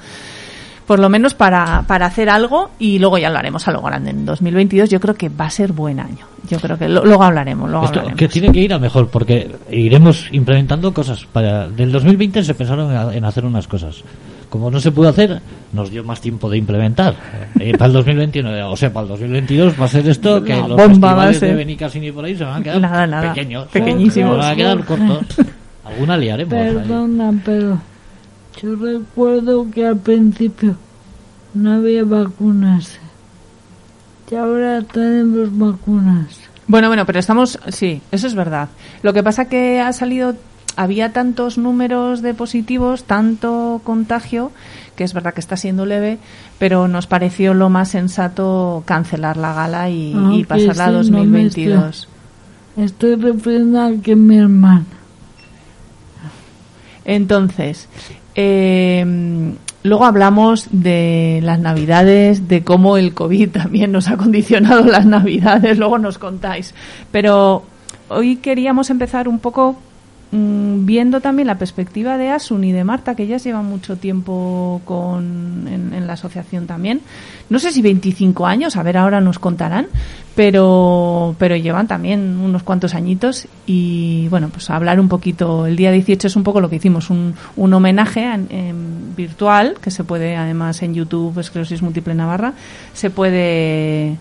por 0.86 1.00
lo 1.00 1.10
menos 1.10 1.34
para, 1.34 1.84
para 1.88 2.06
hacer 2.06 2.30
algo 2.30 2.70
y 2.78 3.00
luego 3.00 3.18
ya 3.18 3.32
lo 3.32 3.40
haremos 3.40 3.68
a 3.68 3.72
lo 3.72 3.82
grande. 3.82 4.12
En 4.12 4.24
2022 4.26 4.88
yo 4.90 5.00
creo 5.00 5.16
que 5.16 5.30
va 5.30 5.46
a 5.46 5.50
ser 5.50 5.72
buen 5.74 6.00
año. 6.00 6.28
Yo 6.48 6.60
creo 6.60 6.78
que 6.78 6.88
lo- 6.88 7.04
luego 7.04 7.24
hablaremos, 7.24 7.68
luego 7.72 7.86
Esto 7.86 8.00
hablaremos. 8.02 8.20
que 8.20 8.28
tiene 8.28 8.52
que 8.52 8.60
ir 8.60 8.72
a 8.72 8.78
mejor, 8.78 9.10
porque 9.10 9.56
iremos 9.72 10.28
implementando 10.32 10.94
cosas. 10.94 11.26
Para, 11.26 11.68
del 11.70 11.92
2020 11.92 12.44
se 12.44 12.54
pensaron 12.54 12.92
en, 12.92 13.18
en 13.18 13.26
hacer 13.26 13.46
unas 13.46 13.68
cosas. 13.68 14.04
Como 14.50 14.72
no 14.72 14.80
se 14.80 14.92
pudo 14.92 15.10
hacer, 15.10 15.42
nos 15.74 15.92
dio 15.92 16.04
más 16.04 16.22
tiempo 16.22 16.50
de 16.50 16.58
implementar. 16.58 17.16
Eh, 17.60 17.74
para 17.74 17.88
el 17.88 17.94
2021, 17.94 18.72
o 18.72 18.78
sea, 18.78 18.92
para 18.94 19.04
el 19.04 19.10
2022 19.10 19.80
va 19.80 19.86
a 19.86 19.88
ser 19.88 20.08
esto 20.08 20.44
que 20.44 20.54
La 20.56 20.68
los 20.68 20.78
bomba 20.78 21.28
festivales 21.28 21.40
de 21.42 22.06
y 22.08 22.12
por 22.12 22.26
ahí 22.26 22.36
se 22.36 22.44
van 22.44 22.62
a 22.62 22.64
quedar 22.64 22.82
Nada, 22.82 23.08
nada. 23.08 23.34
pequeños. 23.34 23.68
Pequeñísimos. 23.68 24.34
Se 24.34 24.38
van 24.40 24.52
a 24.54 24.56
quedar 24.56 24.86
cortos. 24.86 25.26
Alguna 25.84 26.18
liaremos. 26.18 26.54
ahí. 26.54 26.74
Perdona, 26.74 27.34
pero 27.44 27.80
yo 28.62 28.76
recuerdo 28.76 29.68
que 29.72 29.86
al 29.86 29.98
principio 29.98 30.76
no 31.54 31.74
había 31.74 32.04
vacunas. 32.04 33.00
Y 34.32 34.36
ahora 34.36 34.82
tenemos 34.82 35.58
vacunas. 35.58 36.40
Bueno, 36.68 36.88
bueno, 36.88 37.06
pero 37.06 37.20
estamos, 37.20 37.60
sí, 37.70 38.02
eso 38.12 38.26
es 38.26 38.34
verdad. 38.34 38.70
Lo 39.04 39.14
que 39.14 39.22
pasa 39.22 39.48
que 39.48 39.80
ha 39.80 39.94
salido, 39.94 40.34
había 40.76 41.14
tantos 41.14 41.58
números 41.58 42.22
de 42.22 42.34
positivos, 42.34 43.04
tanto 43.04 43.82
contagio, 43.84 44.52
que 44.96 45.04
es 45.04 45.14
verdad 45.14 45.34
que 45.34 45.42
está 45.42 45.58
siendo 45.58 45.86
leve, 45.86 46.18
pero 46.60 46.88
nos 46.88 47.08
pareció 47.08 47.54
lo 47.54 47.70
más 47.70 47.90
sensato 47.90 48.84
cancelar 48.86 49.38
la 49.38 49.54
gala 49.54 49.90
y, 49.90 50.14
Ah, 50.16 50.32
y 50.34 50.44
pasarla 50.44 50.86
a 50.86 51.04
sí, 51.04 51.12
no 51.12 51.18
2022. 51.20 52.08
Estoy 52.78 53.16
refiriendo 53.16 53.82
a 53.82 53.92
que 54.02 54.16
mi 54.16 54.38
hermana. 54.38 54.86
Entonces, 57.06 57.88
eh, 58.34 59.54
luego 59.84 60.06
hablamos 60.06 60.68
de 60.72 61.40
las 61.44 61.60
navidades, 61.60 62.48
de 62.48 62.64
cómo 62.64 62.98
el 62.98 63.14
COVID 63.14 63.50
también 63.52 63.92
nos 63.92 64.10
ha 64.10 64.18
condicionado 64.18 64.84
las 64.86 65.06
navidades, 65.06 65.78
luego 65.78 66.00
nos 66.00 66.18
contáis. 66.18 66.74
Pero 67.12 67.64
hoy 68.10 68.38
queríamos 68.38 68.90
empezar 68.90 69.28
un 69.28 69.40
poco 69.40 69.78
mm, 70.32 70.86
viendo 70.86 71.22
también 71.22 71.48
la 71.48 71.58
perspectiva 71.58 72.18
de 72.18 72.30
Asun 72.30 72.64
y 72.64 72.72
de 72.72 72.84
Marta, 72.84 73.16
que 73.16 73.24
ellas 73.24 73.44
llevan 73.44 73.66
mucho 73.66 73.96
tiempo 73.98 74.82
con, 74.86 75.68
en, 75.68 76.06
la 76.08 76.14
asociación 76.14 76.68
también. 76.68 77.02
No 77.50 77.58
sé 77.60 77.72
si 77.72 77.82
25 77.82 78.46
años, 78.46 78.76
a 78.78 78.84
ver, 78.84 78.98
ahora 78.98 79.22
nos 79.22 79.40
contarán, 79.40 79.88
pero, 80.36 81.36
pero 81.40 81.56
llevan 81.56 81.88
también 81.88 82.38
unos 82.40 82.62
cuantos 82.64 82.94
añitos 82.94 83.48
y 83.66 84.28
bueno, 84.30 84.50
pues 84.50 84.70
hablar 84.70 85.00
un 85.00 85.08
poquito. 85.10 85.66
El 85.66 85.76
día 85.76 85.92
18 85.92 86.28
es 86.28 86.36
un 86.36 86.44
poco 86.44 86.62
lo 86.62 86.70
que 86.70 86.76
hicimos, 86.76 87.10
un, 87.10 87.34
un 87.56 87.74
homenaje 87.74 88.22
en- 88.24 88.48
en 88.52 89.16
virtual, 89.16 89.76
que 89.82 89.90
se 89.92 90.04
puede 90.04 90.36
además 90.36 90.82
en 90.84 90.94
YouTube, 90.94 91.40
Esclerosis 91.40 91.82
Múltiple 91.82 92.14
Navarra, 92.16 92.54
se 92.94 93.10
puede 93.10 94.18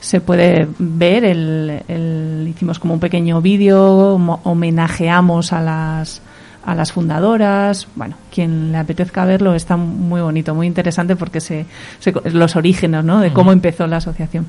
se 0.00 0.20
puede 0.20 0.68
ver. 0.78 1.24
El, 1.24 1.82
el- 1.88 2.46
hicimos 2.48 2.78
como 2.78 2.94
un 2.94 3.00
pequeño 3.00 3.40
vídeo, 3.40 4.18
mo- 4.18 4.40
homenajeamos 4.44 5.52
a 5.52 5.60
las 5.60 6.22
a 6.64 6.74
las 6.74 6.90
fundadoras. 6.92 7.86
Bueno, 7.94 8.16
quien 8.34 8.72
le 8.72 8.78
apetezca 8.78 9.24
verlo 9.24 9.54
está 9.54 9.76
muy 9.76 10.20
bonito, 10.20 10.52
muy 10.54 10.66
interesante 10.66 11.14
porque 11.14 11.40
se, 11.40 11.64
se- 12.00 12.12
los 12.32 12.56
orígenes, 12.56 13.04
¿no? 13.04 13.20
De 13.20 13.32
cómo 13.32 13.52
empezó 13.52 13.86
la 13.86 13.98
asociación. 13.98 14.46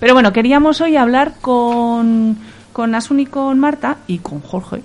Pero 0.00 0.14
bueno, 0.14 0.32
queríamos 0.32 0.80
hoy 0.80 0.96
hablar 0.96 1.34
con 1.40 2.36
con 2.72 2.94
Asun 2.94 3.20
y 3.20 3.26
con 3.26 3.58
Marta 3.58 3.98
y 4.06 4.18
con 4.18 4.40
Jorge. 4.40 4.82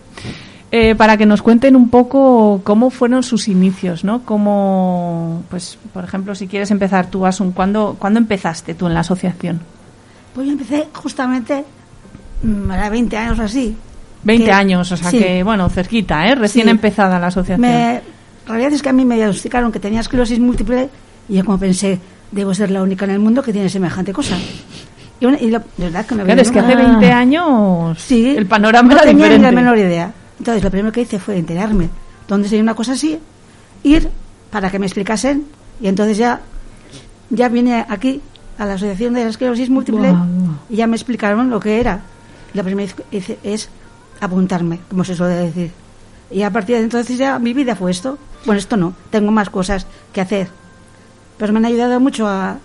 eh, 0.71 0.95
para 0.95 1.17
que 1.17 1.25
nos 1.25 1.41
cuenten 1.41 1.75
un 1.75 1.89
poco 1.89 2.61
cómo 2.63 2.89
fueron 2.89 3.21
sus 3.23 3.47
inicios, 3.47 4.03
¿no? 4.03 4.23
Cómo, 4.23 5.43
pues, 5.49 5.77
por 5.93 6.03
ejemplo, 6.03 6.35
si 6.35 6.47
quieres 6.47 6.69
empezar 6.71 7.09
tú, 7.09 7.25
Asun, 7.25 7.51
¿cuándo, 7.51 7.95
¿cuándo 7.97 8.19
empezaste 8.19 8.73
tú 8.73 8.87
en 8.87 8.93
la 8.95 8.99
asociación? 9.01 9.61
Pues 10.35 10.45
yo 10.47 10.51
empecé 10.53 10.87
justamente, 10.93 11.63
mm, 12.43 12.71
era 12.71 12.89
20 12.89 13.17
años 13.17 13.39
o 13.39 13.43
así. 13.43 13.75
20 14.23 14.45
Que- 14.45 14.51
años, 14.51 14.91
o 14.91 14.97
sea 14.97 15.09
sí. 15.09 15.17
que, 15.19 15.43
bueno, 15.43 15.69
cerquita, 15.69 16.27
¿eh? 16.27 16.35
Recién 16.35 16.65
Sí. 16.65 16.71
empezada 16.71 17.17
la 17.19 17.27
asociación. 17.27 17.61
Me, 17.61 17.95
en 17.95 18.01
realidad 18.47 18.73
es 18.73 18.81
que 18.81 18.89
a 18.89 18.93
mí 18.93 19.05
me 19.05 19.15
diagnosticaron 19.15 19.71
que 19.71 19.79
tenía 19.79 20.01
esclerosis 20.01 20.39
múltiple 20.39 20.89
y 21.29 21.35
yo 21.35 21.45
como 21.45 21.57
pensé, 21.57 21.99
debo 22.31 22.53
ser 22.53 22.69
la 22.71 22.83
única 22.83 23.05
en 23.05 23.11
el 23.11 23.19
mundo 23.19 23.41
que 23.41 23.53
tiene 23.53 23.69
semejante 23.69 24.11
cosa. 24.13 24.35
Y, 25.19 25.25
bueno, 25.25 25.37
y 25.39 25.49
la 25.49 25.59
de 25.59 25.65
verdad 25.85 26.05
que 26.05 26.15
me 26.15 26.23
Claro, 26.25 26.41
es 26.41 26.51
que 26.51 26.59
hace 26.59 26.75
20 26.75 27.11
años 27.11 27.97
Sí, 28.01 28.35
el 28.35 28.45
panorama 28.47 28.89
no 28.89 28.95
era 28.95 29.03
tenía 29.03 29.25
diferente. 29.25 29.47
ni 29.49 29.55
la 29.55 29.61
menor 29.61 29.77
idea. 29.77 30.11
Entonces, 30.37 30.61
lo 30.63 30.69
primero 30.69 30.91
que 30.91 31.01
hice 31.01 31.17
fue 31.19 31.37
enterarme 31.37 31.87
dónde 32.27 32.49
sería 32.49 32.61
una 32.63 32.73
cosa 32.75 32.91
así, 32.93 33.17
ir 33.83 34.09
para 34.51 34.69
que 34.69 34.77
me 34.79 34.85
explicasen 34.87 35.45
y 35.79 35.87
entonces 35.87 36.17
ya 36.17 36.41
ya 37.29 37.47
vine 37.49 37.85
aquí 37.87 38.21
a 38.57 38.65
la 38.65 38.73
Asociación 38.75 39.13
de 39.13 39.23
la 39.23 39.29
Esclerosis 39.29 39.69
Múltiple 39.69 40.13
y 40.69 40.75
ya 40.77 40.87
me 40.87 40.95
explicaron 40.95 41.49
lo 41.49 41.59
que 41.59 41.79
era. 41.79 41.99
La 42.53 42.63
primera 42.63 42.91
hice 43.11 43.37
es 43.43 43.69
apuntarme, 44.21 44.79
como 44.89 45.03
se 45.03 45.15
suele 45.15 45.35
decir. 45.35 45.71
Y 46.31 46.41
a 46.43 46.49
partir 46.51 46.77
de 46.77 46.83
entonces 46.83 47.17
ya 47.17 47.37
mi 47.39 47.53
vida 47.53 47.75
fue 47.75 47.91
esto. 47.91 48.17
Bueno, 48.45 48.59
esto 48.59 48.77
no, 48.77 48.93
tengo 49.09 49.31
más 49.31 49.49
cosas 49.49 49.85
que 50.13 50.21
hacer. 50.21 50.47
Pero 51.37 51.51
me 51.53 51.59
han 51.59 51.65
ayudado 51.65 51.99
mucho 51.99 52.27
a, 52.27 52.57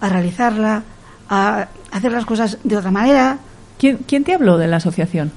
a 0.00 0.08
realizarla, 0.08 0.82
a 1.28 1.68
hacer 1.92 2.12
las 2.12 2.26
cosas 2.26 2.58
de 2.64 2.76
otra 2.76 2.90
manera. 2.90 3.38
¿Quién, 3.78 3.98
quién 4.06 4.24
te 4.24 4.34
habló 4.34 4.58
de 4.58 4.66
la 4.66 4.78
asociación? 4.78 5.30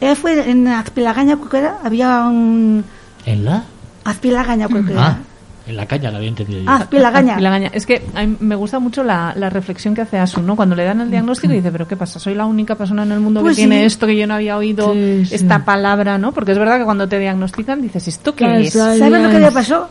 Eh, 0.00 0.14
fue 0.14 0.50
en 0.50 0.66
Azpilagaña, 0.68 1.36
creo 1.36 1.48
que 1.48 1.58
era, 1.58 1.78
había 1.84 2.22
un... 2.26 2.84
¿En 3.26 3.44
la? 3.44 3.64
Azpilagaña, 4.04 4.66
creo 4.68 4.84
que 4.84 4.92
Ah, 4.94 5.18
era. 5.18 5.18
En 5.66 5.76
la 5.76 5.86
caña 5.86 6.10
la 6.10 6.18
había 6.18 6.28
entendido 6.30 6.60
yo. 6.62 6.70
Ah. 6.70 6.86
Y 6.90 6.96
la 6.98 7.10
gaña. 7.10 7.70
Es 7.72 7.86
que 7.86 8.04
a 8.14 8.24
mí 8.26 8.36
me 8.40 8.54
gusta 8.56 8.78
mucho 8.80 9.04
la, 9.04 9.32
la 9.36 9.48
reflexión 9.48 9.94
que 9.94 10.00
hace 10.02 10.18
Asun, 10.18 10.44
¿no? 10.46 10.56
Cuando 10.56 10.74
le 10.74 10.84
dan 10.84 11.00
el 11.00 11.10
diagnóstico 11.10 11.52
y 11.52 11.56
dice, 11.56 11.70
pero 11.70 11.86
¿qué 11.86 11.96
pasa? 11.96 12.18
Soy 12.18 12.34
la 12.34 12.46
única 12.46 12.74
persona 12.74 13.04
en 13.04 13.12
el 13.12 13.20
mundo 13.20 13.40
Pues 13.42 13.56
que 13.56 13.62
tiene 13.62 13.80
sí. 13.80 13.84
esto 13.86 14.06
que 14.06 14.16
yo 14.16 14.26
no 14.26 14.34
había 14.34 14.56
oído, 14.56 14.92
Sí, 14.92 15.24
sí. 15.26 15.34
esta 15.36 15.64
palabra, 15.64 16.18
¿no? 16.18 16.32
Porque 16.32 16.52
es 16.52 16.58
verdad 16.58 16.78
que 16.78 16.84
cuando 16.84 17.08
te 17.08 17.18
diagnostican 17.18 17.80
dices, 17.80 18.08
¿esto 18.08 18.34
qué 18.34 18.44
es? 18.62 18.72
¿Sabes 18.72 18.98
lo 19.00 19.30
que 19.30 19.38
me 19.38 19.52
pasó? 19.52 19.88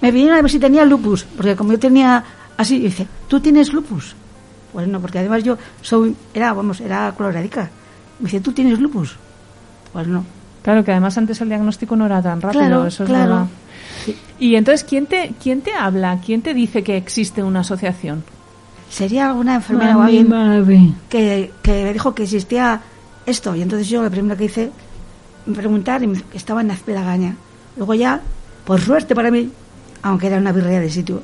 Me 0.00 0.10
vinieron 0.10 0.38
a 0.38 0.42
ver 0.42 0.50
si 0.50 0.58
tenía 0.58 0.84
lupus, 0.84 1.24
porque 1.24 1.56
como 1.56 1.72
yo 1.72 1.78
tenía 1.78 2.22
así, 2.58 2.78
dice, 2.78 3.06
¿tú 3.28 3.40
tienes 3.40 3.72
lupus? 3.72 4.14
Pues 4.72 4.86
no, 4.88 5.00
porque 5.00 5.20
además 5.20 5.42
yo 5.44 5.56
soy, 5.80 6.14
era, 6.34 6.52
vamos, 6.52 6.80
era 6.80 7.12
coloradica. 7.16 7.70
Me 8.18 8.24
dice, 8.24 8.40
¿tú 8.40 8.52
tienes 8.52 8.78
lupus? 8.80 9.16
Pues 9.92 10.06
no. 10.06 10.24
Claro, 10.62 10.82
que 10.84 10.90
además 10.92 11.16
antes 11.16 11.40
el 11.40 11.48
diagnóstico 11.48 11.94
no 11.96 12.06
era 12.06 12.20
tan 12.20 12.40
rápido, 12.40 12.60
Claro, 12.64 12.86
eso 12.86 13.04
es 13.04 13.08
claro. 13.08 13.30
verdad. 13.30 13.46
Y 14.38 14.56
entonces, 14.56 14.84
¿quién 14.84 15.06
te, 15.06 15.32
¿quién 15.42 15.60
te 15.60 15.72
habla? 15.74 16.18
¿Quién 16.24 16.42
te 16.42 16.54
dice 16.54 16.82
que 16.82 16.96
existe 16.96 17.42
una 17.42 17.60
asociación? 17.60 18.24
Sería 18.90 19.28
alguna 19.28 19.56
enfermera 19.56 19.96
o 19.96 20.00
Mami, 20.00 20.18
alguien 20.18 20.28
mami. 20.28 20.94
que, 21.08 21.52
que 21.62 21.84
me 21.84 21.92
dijo 21.92 22.14
que 22.14 22.24
existía 22.24 22.80
esto. 23.26 23.54
Y 23.54 23.62
entonces 23.62 23.88
yo 23.88 24.02
lo 24.02 24.10
primero 24.10 24.36
que 24.36 24.44
hice, 24.44 24.70
preguntar, 25.54 26.02
y 26.02 26.08
me- 26.08 26.22
estaba 26.34 26.60
en 26.60 26.70
Azpilagaña. 26.70 27.36
Luego 27.76 27.94
ya, 27.94 28.20
por 28.64 28.80
suerte 28.80 29.14
para 29.14 29.30
mí, 29.30 29.50
aunque 30.02 30.26
era 30.28 30.38
una 30.38 30.52
birria 30.52 30.80
de 30.80 30.90
sitio, 30.90 31.22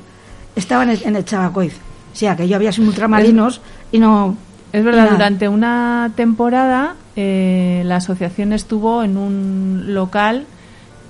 estaba 0.57 0.83
en 0.85 0.91
el, 0.91 1.03
en 1.05 1.17
el 1.17 1.25
Chabacoiz. 1.25 1.75
O 2.13 2.17
sea, 2.17 2.37
que 2.37 2.49
yo 2.49 2.57
había 2.57 2.73
sido 2.73 2.89
ultramarinos 2.89 3.61
y 3.93 3.99
no... 3.99 4.37
Es 4.73 4.85
verdad, 4.85 5.11
durante 5.11 5.49
una 5.49 6.13
temporada 6.15 6.95
eh, 7.17 7.83
la 7.85 7.97
asociación 7.97 8.53
estuvo 8.53 9.03
en 9.03 9.17
un 9.17 9.85
local 9.89 10.47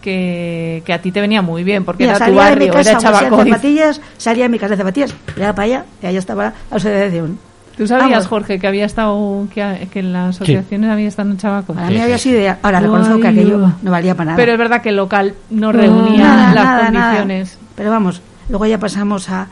que, 0.01 0.83
que 0.85 0.93
a 0.93 1.01
ti 1.03 1.13
te 1.13 1.21
venía 1.21 1.43
muy 1.43 1.65
bien, 1.65 1.85
porque 1.85 2.05
Mira, 2.05 2.17
era 2.17 2.27
tu 2.27 2.33
salía 2.33 2.45
de 2.45 2.51
mi 2.51 2.67
barrio, 2.69 2.73
casa 2.73 2.91
era 2.91 2.99
Chabacoy. 3.01 3.45
zapatillas, 3.51 4.01
salía 4.19 4.45
de 4.45 4.49
mi 4.49 4.59
casa 4.59 4.71
de 4.71 4.77
zapatillas, 4.79 5.15
era 5.37 5.55
para 5.55 5.65
allá, 5.67 5.85
y 6.03 6.07
allá 6.07 6.19
estaba 6.19 6.45
la 6.45 6.55
asociación. 6.71 7.39
¿Tú 7.77 7.87
sabías, 7.87 8.11
Vamos. 8.11 8.27
Jorge, 8.27 8.59
que 8.59 8.67
había 8.67 8.85
estado, 8.85 9.47
que, 9.55 9.89
que 9.91 10.01
en 10.01 10.13
las 10.13 10.37
asociaciones 10.37 10.91
había 10.91 11.09
estado 11.09 11.31
en 11.31 11.39
Chabacoy? 11.39 11.75
Para 11.77 11.87
Sí, 11.89 11.93
mí 11.95 11.99
sí, 11.99 12.05
había 12.05 12.19
sido 12.19 12.39
idea. 12.39 12.59
Ahora 12.63 12.81
reconozco 12.81 13.19
que 13.21 13.29
Ay, 13.29 13.39
aquello 13.39 13.73
no 13.81 13.91
valía 13.91 14.15
para 14.15 14.27
nada. 14.27 14.37
Pero 14.37 14.53
es 14.53 14.59
verdad 14.59 14.83
que 14.83 14.91
el 14.91 14.97
local 14.97 15.35
no 15.49 15.73
reunía 15.73 16.25
nada, 16.25 16.55
las 16.55 16.65
nada, 16.65 16.91
nada. 16.91 17.07
condiciones. 17.19 17.59
Pero 17.77 17.91
vamos, 17.91 18.21
luego 18.51 18.67
ya 18.67 18.79
pasamos 18.79 19.31
a, 19.31 19.47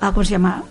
a 0.00 0.12
¿cómo 0.12 0.24
se 0.24 0.32
llama? 0.32 0.62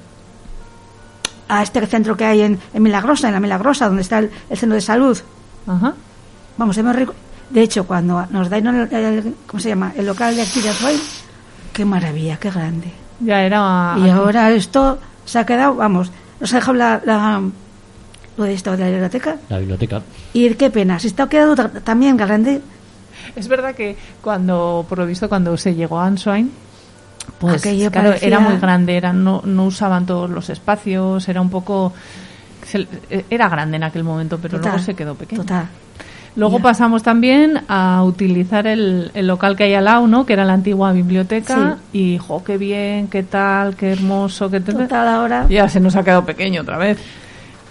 A 1.47 1.63
este 1.63 1.83
centro 1.87 2.15
que 2.15 2.25
hay 2.25 2.41
en, 2.41 2.59
en 2.75 2.83
Milagrosa, 2.83 3.27
en 3.27 3.33
la 3.33 3.39
Milagrosa, 3.39 3.87
donde 3.87 4.03
está 4.03 4.19
el, 4.19 4.29
el 4.51 4.57
centro 4.57 4.75
de 4.75 4.81
salud. 4.81 5.17
Ajá. 5.65 5.93
Vamos, 6.57 6.77
hemos 6.77 6.95
de 7.49 7.61
hecho, 7.61 7.85
cuando 7.87 8.25
nos 8.29 8.49
dan 8.49 8.67
el, 8.67 8.93
el- 8.93 9.35
¿cómo 9.47 9.59
se 9.59 9.69
llama? 9.69 9.93
El 9.95 10.05
local 10.05 10.35
de 10.35 10.41
aquí 10.43 10.61
de 10.61 10.69
Azuay, 10.69 10.97
qué 11.73 11.85
maravilla, 11.85 12.37
qué 12.37 12.51
grande. 12.51 12.91
Ya 13.19 13.41
era. 13.43 13.95
y 13.97 14.09
ahora 14.09 14.51
esto 14.51 14.99
se 15.25 15.39
ha 15.39 15.45
quedado, 15.45 15.75
vamos, 15.75 16.11
nos 16.39 16.53
ha 16.53 16.55
dejado 16.57 16.73
la, 16.77 17.01
la- 17.05 17.41
lo 18.37 18.43
de 18.45 18.53
esto 18.53 18.71
de 18.71 18.77
la 18.77 18.89
biblioteca. 18.89 19.35
La 19.49 19.57
biblioteca. 19.59 20.01
Y 20.33 20.49
qué 20.55 20.69
pena, 20.69 20.99
se 20.99 21.07
está 21.07 21.27
quedando 21.27 21.55
ta- 21.55 21.69
también 21.81 22.15
grande. 22.15 22.61
Es 23.35 23.47
verdad 23.47 23.75
que 23.75 23.97
cuando, 24.21 24.85
por 24.87 24.97
lo 24.99 25.05
visto, 25.05 25.27
cuando 25.27 25.57
se 25.57 25.75
llegó 25.75 25.99
a 25.99 26.05
Answine, 26.07 26.49
pues 27.39 27.61
Aquello 27.65 27.91
claro, 27.91 28.09
parecía- 28.09 28.27
era 28.27 28.39
muy 28.39 28.57
grande, 28.57 28.95
era, 28.97 29.11
no, 29.13 29.41
no 29.45 29.65
usaban 29.65 30.05
todos 30.05 30.29
los 30.29 30.49
espacios, 30.49 31.27
era 31.27 31.41
un 31.41 31.49
poco... 31.49 31.93
se- 32.65 32.87
era 33.29 33.49
grande 33.49 33.77
en 33.77 33.83
aquel 33.83 34.03
momento, 34.03 34.37
pero 34.41 34.57
Total, 34.57 34.71
luego 34.73 34.85
se 34.85 34.95
quedó 34.95 35.15
pequeño. 35.15 35.41
Total. 35.41 35.67
Luego 36.35 36.57
Ya. 36.57 36.63
pasamos 36.63 37.03
también 37.03 37.61
a 37.67 38.03
utilizar 38.03 38.67
el, 38.67 39.11
el 39.13 39.27
local 39.27 39.55
que 39.55 39.63
hay 39.63 39.73
al 39.73 39.85
lado, 39.85 40.07
¿no? 40.07 40.25
Que 40.25 40.33
era 40.33 40.45
la 40.45 40.53
antigua 40.53 40.91
biblioteca. 40.91 41.77
Y, 41.91 42.17
jo, 42.17 42.43
qué 42.43 42.57
bien, 42.57 43.07
qué 43.07 43.23
tal, 43.23 43.75
qué 43.75 43.91
hermoso, 43.91 44.49
qué 44.49 44.59
tal. 44.59 44.77
Total 44.77 45.07
ahora. 45.07 45.45
Ya 45.49 45.67
se 45.67 45.79
nos 45.79 45.95
ha 45.95 46.03
quedado 46.03 46.25
pequeño 46.25 46.61
otra 46.61 46.77
vez. 46.77 46.97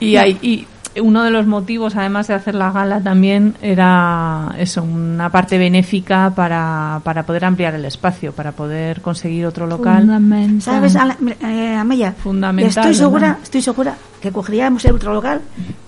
Y, 0.00 0.17
hay, 0.17 0.38
y 0.43 0.67
uno 1.00 1.23
de 1.23 1.31
los 1.31 1.47
motivos, 1.47 1.97
además 1.97 2.27
de 2.29 2.35
hacer 2.35 2.55
la 2.55 2.71
gala, 2.71 3.00
también 3.00 3.55
era 3.62 4.55
eso, 4.59 4.83
una 4.83 5.31
parte 5.31 5.59
benéfica 5.59 6.33
para, 6.35 7.00
para 7.05 7.25
poder 7.25 7.45
ampliar 7.45 7.75
el 7.75 7.85
espacio, 7.85 8.33
para 8.33 8.53
poder 8.53 9.00
conseguir 9.00 9.47
otro 9.47 9.67
local. 9.67 10.00
Fundamental. 10.00 10.61
¿Sabes, 10.61 10.97
eh, 11.43 11.77
Amaya? 11.77 12.12
Fundamental, 12.12 12.85
Estoy 12.91 12.95
segura, 12.95 13.38
estoy 13.43 13.62
segura 13.62 13.95
que 14.21 14.33
cogeríamos 14.33 14.85
el 14.85 14.95
otro 14.95 15.13
local, 15.15 15.41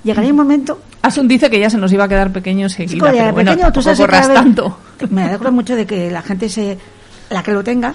llegaría 0.04 0.30
un 0.30 0.36
momento 0.36 0.80
Asun 1.02 1.26
dice 1.28 1.48
que 1.48 1.58
ya 1.58 1.70
se 1.70 1.78
nos 1.78 1.90
iba 1.92 2.04
a 2.04 2.08
quedar 2.08 2.30
pequeño 2.32 2.66
enseguida, 2.66 3.10
pero 3.10 3.32
bueno, 3.32 3.52
pequeño, 3.52 3.72
tú 3.72 3.80
sabes 3.82 3.98
corras 4.00 4.28
vez- 4.28 4.34
tanto. 4.34 4.76
Me 5.10 5.22
alegro 5.24 5.50
mucho 5.50 5.74
de 5.74 5.86
que 5.86 6.10
la 6.10 6.20
gente 6.20 6.48
se, 6.50 6.76
la 7.30 7.42
que 7.42 7.52
lo 7.52 7.64
tenga, 7.64 7.94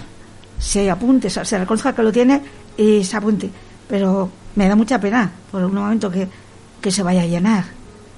se 0.58 0.90
apunte, 0.90 1.30
se, 1.30 1.46
se 1.46 1.60
reconozca 1.60 1.94
que 1.94 2.02
lo 2.02 2.12
tiene 2.12 2.42
y 2.78 3.04
se 3.04 3.16
apunte. 3.16 3.50
Pero 3.88 4.32
me 4.56 4.68
da 4.68 4.76
mucha 4.76 5.00
pena 5.00 5.32
por 5.52 5.64
un 5.64 5.76
momento 5.76 6.10
que, 6.10 6.28
que 6.82 6.90
se 6.90 7.04
vaya 7.04 7.22
a 7.22 7.26
llenar. 7.28 7.66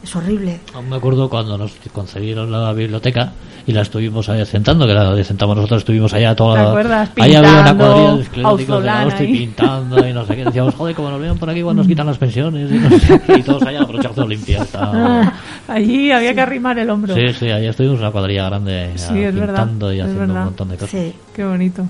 Es 0.03 0.15
horrible. 0.15 0.59
Aún 0.73 0.89
me 0.89 0.95
acuerdo 0.95 1.29
cuando 1.29 1.57
nos 1.57 1.73
concedieron 1.91 2.51
la 2.51 2.71
biblioteca 2.71 3.33
y 3.65 3.73
la 3.73 3.81
estuvimos 3.81 4.29
ahí 4.29 4.45
sentando, 4.45 4.87
que 4.87 4.93
la 4.93 5.21
sentamos 5.23 5.55
nosotros, 5.55 5.79
estuvimos 5.79 6.13
allá 6.13 6.35
toda 6.35 6.73
¿Te? 6.73 7.21
Ahí 7.21 7.35
había 7.35 7.51
una 7.51 7.63
Pintando, 7.71 7.85
cuadrilla 7.85 8.15
de 8.15 8.21
escleróticos 8.21 8.79
de 8.79 8.85
la 8.85 9.05
hostia 9.05 9.25
y 9.25 9.37
pintando 9.37 10.07
y 10.07 10.13
no 10.13 10.25
sé 10.25 10.35
qué. 10.35 10.45
Decíamos, 10.45 10.75
joder, 10.75 10.95
como 10.95 11.09
nos 11.09 11.19
vean 11.19 11.37
por 11.37 11.49
aquí, 11.49 11.59
igual 11.59 11.75
nos 11.75 11.87
quitan 11.87 12.05
las 12.05 12.17
pensiones 12.17 12.71
y, 12.71 12.75
no 12.75 12.89
sé 12.97 13.21
qué. 13.25 13.39
Y 13.39 13.43
todos 13.43 13.63
allá 13.63 13.81
a 13.81 13.85
brochazo 13.85 14.27
limpia. 14.27 14.61
Estaba- 14.61 15.33
Allí 15.67 16.11
había 16.11 16.33
que 16.33 16.41
arrimar 16.41 16.79
el 16.79 16.89
hombro. 16.89 17.13
Sí, 17.13 17.33
sí, 17.33 17.49
ahí 17.49 17.67
estuvimos 17.67 17.99
una 17.99 18.11
cuadrilla 18.11 18.45
grande 18.45 18.91
Sí, 18.95 19.05
ah, 19.09 19.27
es 19.27 19.35
verdad, 19.35 19.63
pintando 19.63 19.91
y 19.93 19.99
haciendo 19.99 20.33
un 20.33 20.43
montón 20.45 20.69
de 20.69 20.75
cosas. 20.75 20.89
Sí. 20.91 21.13
Qué 21.35 21.43
bonito. 21.43 21.83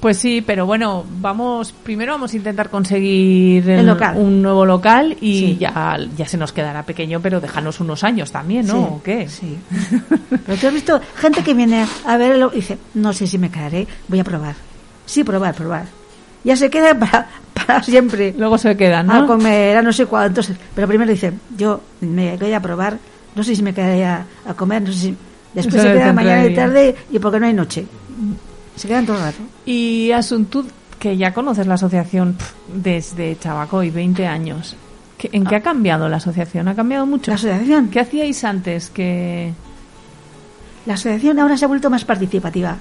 Pues 0.00 0.16
sí, 0.18 0.42
pero 0.46 0.64
bueno, 0.64 1.04
vamos 1.20 1.72
primero 1.82 2.12
vamos 2.12 2.32
a 2.32 2.36
intentar 2.36 2.70
conseguir 2.70 3.68
El 3.68 3.84
local. 3.86 4.16
un 4.16 4.40
nuevo 4.42 4.64
local 4.64 5.16
y 5.20 5.38
Sí. 5.40 5.56
ya, 5.58 5.98
ya 6.16 6.28
se 6.28 6.36
nos 6.36 6.52
quedará 6.52 6.84
pequeño, 6.84 7.18
pero 7.20 7.40
déjanos 7.40 7.80
unos 7.80 8.04
años 8.04 8.30
también, 8.30 8.64
¿no? 8.66 8.74
Sí, 8.74 8.78
¿O 8.90 9.02
qué? 9.02 9.28
Sí. 9.28 9.58
Pero 10.46 10.58
tú 10.58 10.66
has 10.68 10.72
visto 10.72 11.00
gente 11.16 11.42
que 11.42 11.52
viene 11.52 11.84
a 12.06 12.16
verlo 12.16 12.50
y 12.52 12.56
dice, 12.56 12.78
no 12.94 13.12
sé 13.12 13.26
si 13.26 13.38
me 13.38 13.50
quedaré, 13.50 13.88
voy 14.06 14.20
a 14.20 14.24
probar. 14.24 14.54
Sí, 15.04 15.24
probar, 15.24 15.54
probar. 15.54 15.86
Ya 16.44 16.54
se 16.54 16.70
queda 16.70 16.94
para, 16.98 17.26
para 17.52 17.82
siempre. 17.82 18.32
Luego 18.38 18.56
se 18.56 18.76
quedan, 18.76 19.10
a 19.10 19.20
¿no? 19.22 19.26
comer, 19.26 19.78
a 19.78 19.82
no 19.82 19.92
sé 19.92 20.06
cuántos. 20.06 20.52
Pero 20.76 20.86
primero 20.86 21.10
dice, 21.10 21.32
yo 21.56 21.80
me 22.02 22.36
voy 22.36 22.52
a 22.52 22.60
probar, 22.62 22.98
no 23.34 23.42
sé 23.42 23.56
si 23.56 23.64
me 23.64 23.74
quedaré 23.74 24.04
a, 24.06 24.24
a 24.46 24.54
comer, 24.54 24.82
no 24.82 24.92
sé 24.92 24.98
si... 24.98 25.16
Después 25.54 25.76
Eso 25.76 25.88
se 25.88 25.98
queda 25.98 26.12
mañana 26.12 26.46
y 26.46 26.54
tarde 26.54 26.94
y 27.10 27.18
porque 27.18 27.40
no 27.40 27.46
hay 27.46 27.54
noche. 27.54 27.84
Se 28.78 28.88
quedan 28.88 29.04
todo 29.06 29.16
el 29.16 29.22
rato. 29.24 29.38
Y 29.66 30.10
Asun, 30.12 30.46
tú 30.46 30.64
que 30.98 31.16
ya 31.16 31.32
conoces 31.34 31.66
la 31.66 31.74
asociación 31.74 32.34
pf, 32.34 32.54
desde 32.72 33.38
Chabacoy, 33.38 33.90
20 33.90 34.26
años. 34.26 34.76
¿Qué- 35.16 35.30
¿En 35.32 35.44
qué 35.44 35.56
ha 35.56 35.60
cambiado 35.60 36.08
la 36.08 36.16
asociación? 36.18 36.68
¿Ha 36.68 36.74
cambiado 36.74 37.04
mucho? 37.06 37.30
La 37.30 37.34
asociación, 37.36 37.88
¿Qué 37.88 38.00
hacíais 38.00 38.42
antes? 38.44 38.90
que 38.90 39.52
la 40.86 40.94
asociación 40.94 41.38
ahora 41.38 41.56
se 41.56 41.64
ha 41.64 41.68
vuelto 41.68 41.90
más 41.90 42.04
participativa. 42.04 42.76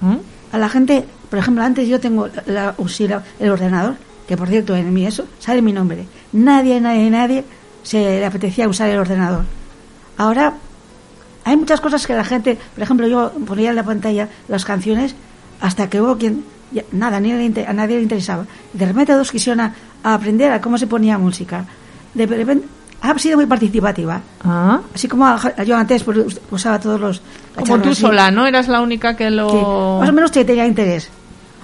¿Mm? 0.00 0.16
A 0.52 0.58
la 0.58 0.68
gente, 0.68 1.04
por 1.28 1.38
ejemplo, 1.38 1.62
antes 1.64 1.88
yo 1.88 2.00
tengo 2.00 2.28
la, 2.46 2.74
usé 2.78 3.08
la- 3.08 3.22
el 3.38 3.50
ordenador, 3.50 3.94
que 4.26 4.36
por 4.36 4.48
cierto 4.48 4.74
en 4.76 4.92
mi 4.92 5.06
eso 5.06 5.26
sale 5.38 5.62
mi 5.62 5.72
nombre. 5.72 6.06
Nadie, 6.32 6.80
nadie, 6.80 7.08
nadie 7.10 7.44
se 7.82 7.98
le 8.20 8.26
apetecía 8.26 8.68
usar 8.68 8.88
el 8.90 8.98
ordenador. 8.98 9.44
Ahora 10.16 10.54
hay 11.44 11.56
muchas 11.56 11.80
cosas 11.80 12.06
que 12.06 12.14
la 12.14 12.24
gente, 12.24 12.58
por 12.74 12.82
ejemplo, 12.82 13.06
yo 13.08 13.32
ponía 13.46 13.70
en 13.70 13.76
la 13.76 13.82
pantalla 13.84 14.28
las 14.48 14.64
canciones 14.64 15.14
hasta 15.60 15.88
que 15.88 16.00
hubo 16.00 16.16
quien 16.16 16.44
ya- 16.72 16.84
nada, 16.92 17.18
ni 17.20 17.32
le 17.32 17.66
a 17.66 17.72
nadie 17.72 17.96
le 17.96 18.02
interesaba. 18.02 18.44
De 18.72 18.86
repente 18.86 19.12
todos 19.12 19.30
quisieron 19.30 19.60
a, 19.60 19.74
aprender 20.02 20.52
a 20.52 20.60
cómo 20.60 20.78
se 20.78 20.86
ponía 20.86 21.18
música. 21.18 21.64
De 22.14 22.26
repente 22.26 22.66
ha 23.02 23.18
sido 23.18 23.36
muy 23.36 23.46
participativa. 23.46 24.20
Ah, 24.44 24.80
Así 24.94 25.08
como 25.08 25.26
a- 25.26 25.62
yo 25.64 25.76
antes 25.76 26.02
pues, 26.04 26.18
us- 26.18 26.40
usaba 26.50 26.78
todos 26.78 27.00
los 27.00 27.22
como 27.56 27.78
tú 27.80 27.90
así, 27.90 28.00
sola, 28.02 28.30
¿no? 28.30 28.46
Eras 28.46 28.68
la 28.68 28.80
única 28.80 29.16
que 29.16 29.30
lo... 29.30 29.46
que 29.48 30.00
más 30.00 30.08
o 30.08 30.12
menos 30.12 30.30
que 30.30 30.44
tenía 30.44 30.66
interés. 30.66 31.08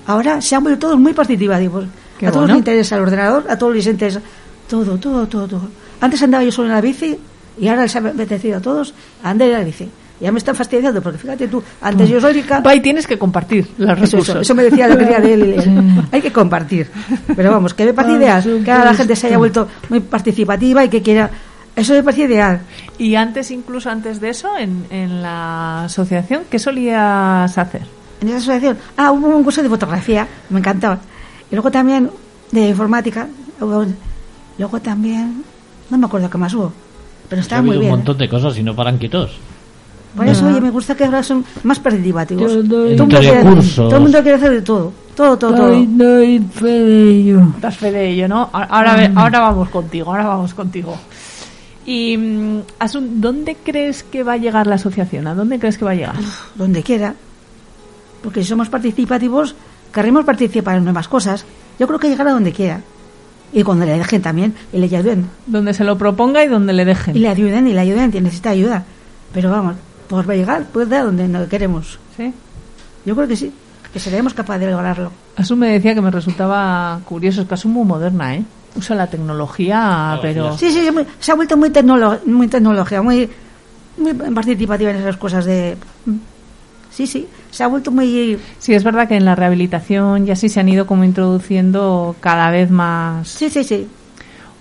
Ahora 0.06 0.40
se 0.40 0.54
han 0.54 0.62
vuelto 0.62 0.86
todos 0.88 0.98
muy 1.00 1.12
participativos. 1.12 1.86
Qué 2.18 2.26
a 2.26 2.30
todos 2.30 2.42
bueno. 2.42 2.54
les 2.54 2.58
interesa 2.60 2.96
el 2.96 3.02
ordenador, 3.02 3.44
a 3.50 3.58
todos 3.58 3.74
les 3.74 3.86
interesa 3.86 4.20
todo, 4.68 4.96
todo, 4.98 5.26
todo, 5.26 5.46
todo. 5.46 5.68
Antes 6.00 6.22
andaba 6.22 6.42
yo 6.44 6.50
solo 6.50 6.68
en 6.68 6.74
la 6.74 6.80
bici 6.80 7.16
y 7.58 7.68
ahora 7.68 7.82
les 7.82 7.96
ha 7.96 7.98
apetecido 8.00 8.58
a 8.58 8.60
todos 8.60 8.94
andar 9.22 9.48
en 9.48 9.54
la 9.54 9.60
bici. 9.60 9.88
Ya 10.18 10.32
me 10.32 10.38
están 10.38 10.54
fastidiando 10.54 11.02
porque 11.02 11.18
fíjate 11.18 11.46
tú, 11.46 11.62
antes 11.82 12.08
yo 12.08 12.18
solita... 12.20 12.60
Va 12.60 12.74
y 12.74 12.80
tienes 12.80 13.06
que 13.06 13.18
compartir 13.18 13.68
los 13.76 13.90
recursos. 13.90 14.28
eso, 14.30 14.40
eso 14.40 14.54
me 14.54 14.62
decía 14.62 14.88
la 14.88 14.96
querida 14.98 15.20
de 15.20 15.34
él. 15.34 16.08
Hay 16.10 16.22
que 16.22 16.32
compartir. 16.32 16.88
Pero 17.34 17.50
vamos, 17.50 17.74
que 17.74 17.84
me 17.84 17.92
parece 17.92 18.14
ideal 18.16 18.62
que 18.64 18.70
ahora 18.70 18.86
la 18.86 18.94
gente 18.94 19.14
se 19.14 19.26
haya 19.26 19.36
vuelto 19.36 19.68
muy 19.88 20.00
participativa 20.00 20.84
y 20.84 20.88
que 20.88 21.02
quiera... 21.02 21.30
Eso 21.74 21.92
me 21.92 22.02
parece 22.02 22.22
ideal. 22.22 22.60
Y 22.96 23.16
antes, 23.16 23.50
incluso 23.50 23.90
antes 23.90 24.18
de 24.18 24.30
eso, 24.30 24.56
en, 24.56 24.86
en 24.88 25.20
la 25.20 25.84
asociación, 25.84 26.44
¿qué 26.48 26.58
solías 26.58 27.58
hacer? 27.58 27.82
en 28.20 28.28
esa 28.28 28.38
asociación. 28.38 28.78
Ah, 28.96 29.12
hubo 29.12 29.28
un 29.28 29.44
curso 29.44 29.62
de 29.62 29.68
fotografía, 29.68 30.26
me 30.50 30.60
encantaba. 30.60 30.98
Y 31.50 31.54
luego 31.54 31.70
también 31.70 32.10
de 32.50 32.68
informática. 32.68 33.28
Luego 34.58 34.80
también, 34.80 35.44
no 35.90 35.98
me 35.98 36.06
acuerdo 36.06 36.30
qué 36.30 36.38
más 36.38 36.54
hubo, 36.54 36.72
pero 37.28 37.40
Ha 37.40 37.42
estaba 37.42 37.62
muy 37.62 37.76
un 37.76 37.80
bien. 37.80 37.92
¿eh? 37.92 37.96
montón 37.96 38.18
de 38.18 38.28
cosas 38.28 38.56
y 38.58 38.62
no 38.62 38.74
paran 38.74 38.98
quitos. 38.98 39.32
Por 40.16 40.26
eso, 40.26 40.46
oye, 40.46 40.60
me 40.62 40.70
gusta 40.70 40.94
que 40.94 41.04
ahora 41.04 41.22
son 41.22 41.44
más 41.64 41.78
participativos. 41.78 42.50
Yo 42.50 42.62
doy- 42.62 42.68
todo, 42.68 42.86
el 42.86 42.96
mundo 42.98 43.18
quiere, 43.18 43.42
cursos. 43.42 43.74
todo 43.88 43.96
el 43.96 44.02
mundo 44.02 44.22
quiere 44.22 44.36
hacer 44.38 44.50
de 44.50 44.62
todo. 44.62 44.92
Todo, 45.14 45.36
todo, 45.38 45.54
todo. 45.54 45.66
Doy, 45.68 45.86
doy 45.90 46.38
fe 46.54 46.66
de 46.66 47.10
ello. 47.10 47.42
Das 47.60 47.76
fe 47.76 47.90
de 47.92 48.10
ello, 48.10 48.26
¿no? 48.28 48.48
Ahora, 48.52 48.96
ve- 48.96 49.10
ahora 49.14 49.40
vamos 49.40 49.68
contigo, 49.68 50.10
ahora 50.10 50.26
vamos 50.26 50.54
contigo. 50.54 50.96
Y, 51.84 52.16
mm, 52.16 52.60
Asun, 52.78 53.20
¿dónde 53.20 53.56
crees 53.62 54.02
que 54.04 54.22
va 54.24 54.32
a 54.32 54.36
llegar 54.38 54.66
la 54.66 54.76
asociación? 54.76 55.26
¿A 55.26 55.34
dónde 55.34 55.58
crees 55.58 55.76
que 55.78 55.84
va 55.84 55.90
a 55.92 55.94
llegar? 55.94 56.16
Donde 56.54 56.82
quiera. 56.82 57.14
Porque 58.22 58.42
si 58.42 58.48
somos 58.48 58.68
participativos, 58.70 59.54
queremos 59.92 60.24
participar 60.24 60.78
en 60.78 60.84
nuevas 60.84 61.08
cosas. 61.08 61.44
Yo 61.78 61.86
creo 61.86 61.98
que 61.98 62.08
llegar 62.08 62.26
a 62.28 62.32
donde 62.32 62.52
quiera. 62.52 62.80
Y 63.52 63.62
cuando 63.62 63.84
le 63.86 63.96
dejen 63.96 64.22
también, 64.22 64.54
y 64.72 64.78
le 64.78 64.84
ayuden. 64.96 65.28
Donde 65.46 65.72
se 65.72 65.84
lo 65.84 65.96
proponga 65.96 66.44
y 66.44 66.48
donde 66.48 66.72
le 66.72 66.82
Y 66.82 66.86
dejen. 66.86 67.20
le 67.22 67.28
ayuden, 67.28 67.66
y 67.68 67.72
le 67.72 67.80
ayuden, 67.80 68.10
que 68.12 68.20
necesita 68.20 68.50
ayuda. 68.50 68.84
Pero 69.32 69.50
vamos, 69.50 69.76
por 70.08 70.26
llegar, 70.26 70.64
puede 70.66 70.96
a 70.96 71.04
donde 71.04 71.26
no 71.28 71.48
queremos. 71.48 71.98
¿Sí? 72.16 72.32
Yo 73.04 73.14
creo 73.14 73.28
que 73.28 73.36
sí, 73.36 73.52
que 73.92 74.00
seremos 74.00 74.34
capaces 74.34 74.62
de 74.66 74.70
lograrlo. 74.72 75.12
Asun 75.36 75.58
me 75.58 75.70
decía 75.70 75.94
que 75.94 76.00
me 76.00 76.10
resultaba 76.10 77.00
curioso, 77.04 77.42
es 77.42 77.48
que 77.48 77.54
Asun 77.54 77.72
muy 77.72 77.84
moderna, 77.84 78.34
¿eh? 78.34 78.44
Usa 78.76 78.94
la 78.96 79.06
tecnología, 79.06 80.18
pero... 80.20 80.56
Sí, 80.58 80.70
sí, 80.70 80.84
sí, 80.84 80.90
muy- 80.90 81.06
se 81.18 81.32
ha 81.32 81.34
vuelto 81.34 81.56
muy, 81.56 81.70
tecnolo 81.70 82.18
muy 82.26 82.48
tecnología, 82.48 83.00
muy, 83.00 83.28
muy 83.96 84.12
participativa 84.34 84.90
en 84.90 84.96
esas 84.96 85.16
cosas 85.16 85.44
de... 85.46 85.76
Sí, 86.96 87.06
sí, 87.06 87.26
se 87.50 87.62
ha 87.62 87.66
vuelto 87.66 87.90
muy... 87.90 88.38
Sí, 88.58 88.72
es 88.72 88.82
verdad 88.82 89.06
que 89.06 89.16
en 89.16 89.26
la 89.26 89.34
rehabilitación 89.34 90.24
ya 90.24 90.34
sí 90.34 90.48
se 90.48 90.60
han 90.60 90.68
ido 90.70 90.86
como 90.86 91.04
introduciendo 91.04 92.16
cada 92.20 92.50
vez 92.50 92.70
más 92.70 93.28
Sí, 93.28 93.50
sí, 93.50 93.64
sí. 93.64 93.86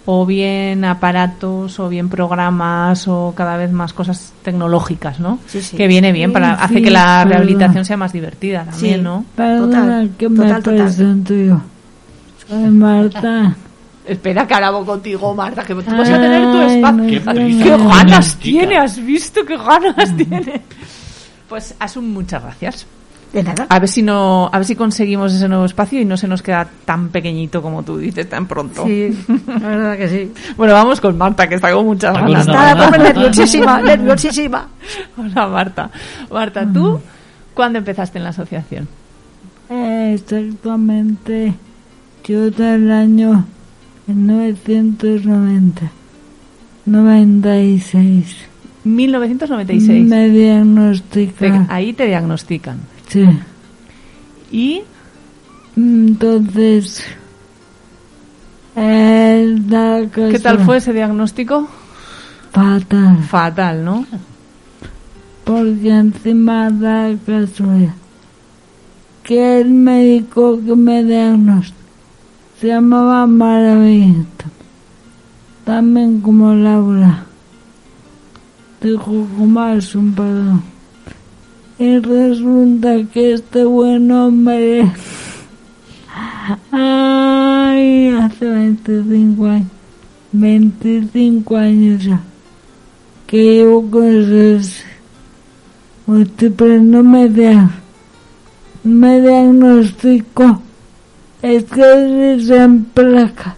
o 0.06 0.26
bien 0.26 0.84
aparatos 0.84 1.80
o 1.80 1.88
bien 1.88 2.10
programas 2.10 3.08
o 3.08 3.34
cada 3.38 3.56
vez 3.56 3.72
más 3.72 3.94
cosas 3.94 4.34
tecnológicas, 4.44 5.22
¿no? 5.22 5.40
Sí, 5.48 5.62
sí. 5.62 5.78
Que 5.78 5.88
viene 5.88 6.12
bien 6.12 6.34
para 6.34 6.56
Sí, 6.58 6.62
hace 6.64 6.82
que 6.82 6.92
la 6.92 7.24
rehabilitación 7.24 7.86
sea 7.86 7.96
más 7.96 8.12
divertida 8.12 8.66
también, 8.66 8.98
Sí. 8.98 9.02
¿no? 9.02 9.24
Perdona 9.34 9.80
Total, 9.82 10.12
que 10.18 10.28
me 10.30 10.36
total, 10.36 10.64
total. 10.64 10.76
presento 10.84 11.34
yo. 11.34 11.62
Soy 12.50 12.70
Marta. 12.70 13.56
Espera 14.06 14.46
que 14.46 14.54
ahora 14.54 14.72
voy 14.72 14.86
contigo, 14.86 15.34
Marta, 15.34 15.64
que 15.64 15.74
tú 15.74 15.82
vas 15.90 16.10
a 16.10 16.20
tener 16.22 16.44
tu 16.52 16.62
espacio. 16.62 16.92
no 17.02 17.08
Qué 17.08 17.20
sé 17.22 17.32
prisa. 17.32 17.64
¡Qué 17.64 17.70
nada. 17.72 17.88
ganas 17.96 18.36
tiene! 18.36 18.78
¿Has 18.78 19.04
visto 19.04 19.40
qué 19.46 19.56
ganas 19.58 20.16
tiene? 20.18 20.62
Pues 21.50 21.76
Asun, 21.80 22.12
muchas 22.12 22.42
gracias. 22.44 22.86
De 23.34 23.44
nada. 23.44 23.66
A 23.70 23.80
ver 23.80 23.90
si 23.90 24.02
no, 24.02 24.50
a 24.52 24.58
ver 24.58 24.66
si 24.66 24.76
conseguimos 24.76 25.34
ese 25.34 25.50
nuevo 25.50 25.66
espacio 25.66 26.00
y 26.00 26.06
no 26.06 26.16
se 26.16 26.28
nos 26.28 26.42
queda 26.42 26.68
tan 26.86 27.10
pequeñito 27.10 27.62
como 27.62 27.84
tú 27.84 27.98
dices 27.98 28.30
tan 28.30 28.48
pronto. 28.48 28.86
Sí, 28.86 29.10
la 29.48 29.68
verdad 29.68 29.98
que 29.98 30.08
sí. 30.08 30.32
Bueno, 30.58 30.74
vamos 30.74 31.02
con 31.02 31.18
Marta, 31.18 31.48
que 31.50 31.56
está 31.56 31.74
con 31.74 31.86
muchas 31.86 32.12
Está 32.16 32.24
con 32.24 32.32
ganas. 32.32 32.48
una- 32.48 32.72
Está 32.72 32.86
pobre 32.86 33.00
nerviosísima, 33.04 33.82
nerviosísima. 33.84 34.68
Hola, 35.18 35.48
Marta. 35.48 35.90
Marta, 36.32 36.66
¿tú 36.72 37.02
cuándo 37.54 37.80
empezaste 37.80 38.18
en 38.20 38.24
la 38.24 38.30
asociación? 38.30 38.88
Exactamente. 39.70 41.54
Yo 42.24 42.50
del 42.52 42.90
año 42.92 43.46
1990. 44.08 45.92
96. 46.86 48.36
1996. 48.86 50.04
Me 50.08 50.16
Te- 50.28 50.30
diagnosticaron. 50.30 51.68
ahí 51.70 51.94
te 51.94 52.06
diagnostican. 52.08 52.78
Sí. 53.08 53.26
Y 54.52 54.82
Entonces. 55.76 57.04
eh, 58.76 59.58
¿qué 60.14 60.40
tal 60.40 60.60
fue 60.60 60.78
ese 60.78 60.94
diagnóstico? 60.94 61.68
Fatal. 62.52 63.18
Fatal, 63.24 63.84
¿no? 63.84 64.06
Porque 65.44 65.90
encima 65.90 66.70
da 66.72 67.14
casualidad 67.26 67.94
que 69.24 69.60
el 69.62 69.70
médico 69.72 70.60
que 70.64 70.76
me 70.76 71.04
diagnosticó 71.04 71.80
se 72.62 72.68
llamaba 72.68 73.26
Maravillito. 73.28 74.46
También 75.66 76.22
como 76.22 76.54
Laura. 76.54 77.26
Dijo 78.86 79.28
como 79.36 79.66
es 79.66 79.96
un 79.96 80.14
perdón. 80.14 80.62
Y 81.80 81.98
resulta 81.98 83.04
que 83.12 83.34
este 83.34 83.66
buen 83.66 84.12
hombre. 84.12 84.92
Ay, 86.72 88.10
hace 88.10 88.46
25 88.48 89.46
años. 89.48 89.68
25 90.34 91.58
años 91.58 92.04
ya. 92.04 92.22
Que 93.26 93.42
llevo 93.56 93.90
con 93.90 94.04
esos 94.06 94.84
múltiples 96.06 96.84
no 96.84 97.02
me 97.02 97.28
dia- 97.28 97.72
me 98.84 99.20
diagnosticó. 99.20 100.62
Es 101.42 101.64
que 101.64 102.38
se 102.46 102.56
en 102.64 102.84
placa. 102.86 103.56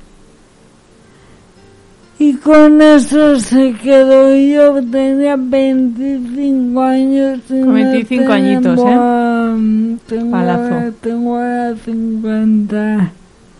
Y 2.20 2.34
con 2.34 2.82
eso 2.82 3.40
se 3.40 3.74
quedó. 3.74 4.36
Yo 4.36 4.82
tenía 4.90 5.36
25 5.36 6.82
años. 6.82 7.40
y 7.50 7.60
Con 7.62 7.68
no 7.68 7.74
25 7.74 8.32
añitos, 8.32 8.76
tengo, 8.76 8.90
¿eh? 8.90 9.98
Tengo, 10.08 10.32
Palazo. 10.32 10.94
tengo 11.02 11.36
ahora 11.36 11.76
50 11.86 13.12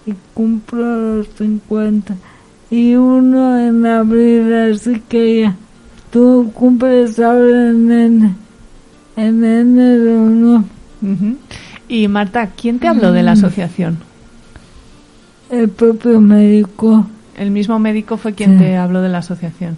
y 0.08 0.14
cumplo 0.34 1.18
los 1.18 1.28
50. 1.38 2.16
Y 2.72 2.96
uno 2.96 3.60
en 3.60 3.86
abril, 3.86 4.54
así 4.54 5.02
que 5.08 5.42
ya. 5.42 5.56
Tú 6.12 6.52
cumples 6.54 7.20
ahora 7.20 7.70
en, 7.70 7.92
en, 7.92 8.36
en 9.18 9.44
enero, 9.44 10.20
¿no? 10.30 10.56
Ujú. 11.02 11.36
Y 11.90 12.08
Marta, 12.08 12.50
¿quién 12.60 12.80
te 12.80 12.88
habló 12.88 13.12
de 13.12 13.22
la 13.24 13.34
asociación? 13.34 13.98
El 15.50 15.70
propio 15.70 16.20
médico. 16.20 17.06
El 17.38 17.52
mismo 17.52 17.78
médico 17.80 18.18
fue 18.18 18.34
quien 18.34 18.58
Sí. 18.58 18.66
te 18.66 18.78
habló 18.78 19.02
de 19.02 19.10
la 19.10 19.20
asociación. 19.20 19.78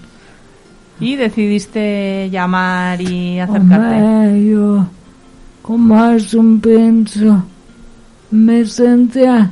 Y 1.00 1.16
decidiste 1.16 2.30
llamar 2.32 3.00
y 3.02 3.40
acercarte. 3.40 3.96
Hombre, 4.02 4.46
yo, 4.46 4.86
como 5.62 6.06
es 6.12 6.34
un 6.34 6.60
pienso, 6.60 7.44
me 8.32 8.66
sentía, 8.66 9.52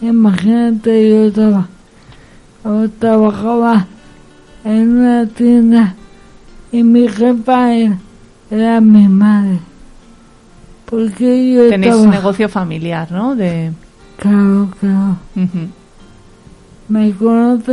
imagínate, 0.00 1.08
yo 1.10 1.26
estaba, 1.26 1.68
yo 2.64 2.88
trabajaba 2.98 3.86
en 4.64 4.98
una 4.98 5.26
tienda 5.26 5.94
y 6.72 6.82
mi 6.82 7.08
jefa 7.08 7.74
era, 7.74 7.98
era 8.50 8.80
mi 8.80 9.08
madre. 9.08 9.58
Porque 10.86 11.54
yo 11.54 11.68
Tenéis 11.68 11.94
estaba, 11.94 12.10
negocio 12.12 12.48
familiar, 12.48 13.10
¿no? 13.10 13.34
De... 13.34 13.72
claro, 14.16 14.68
claro. 14.80 15.16
Me 16.88 17.12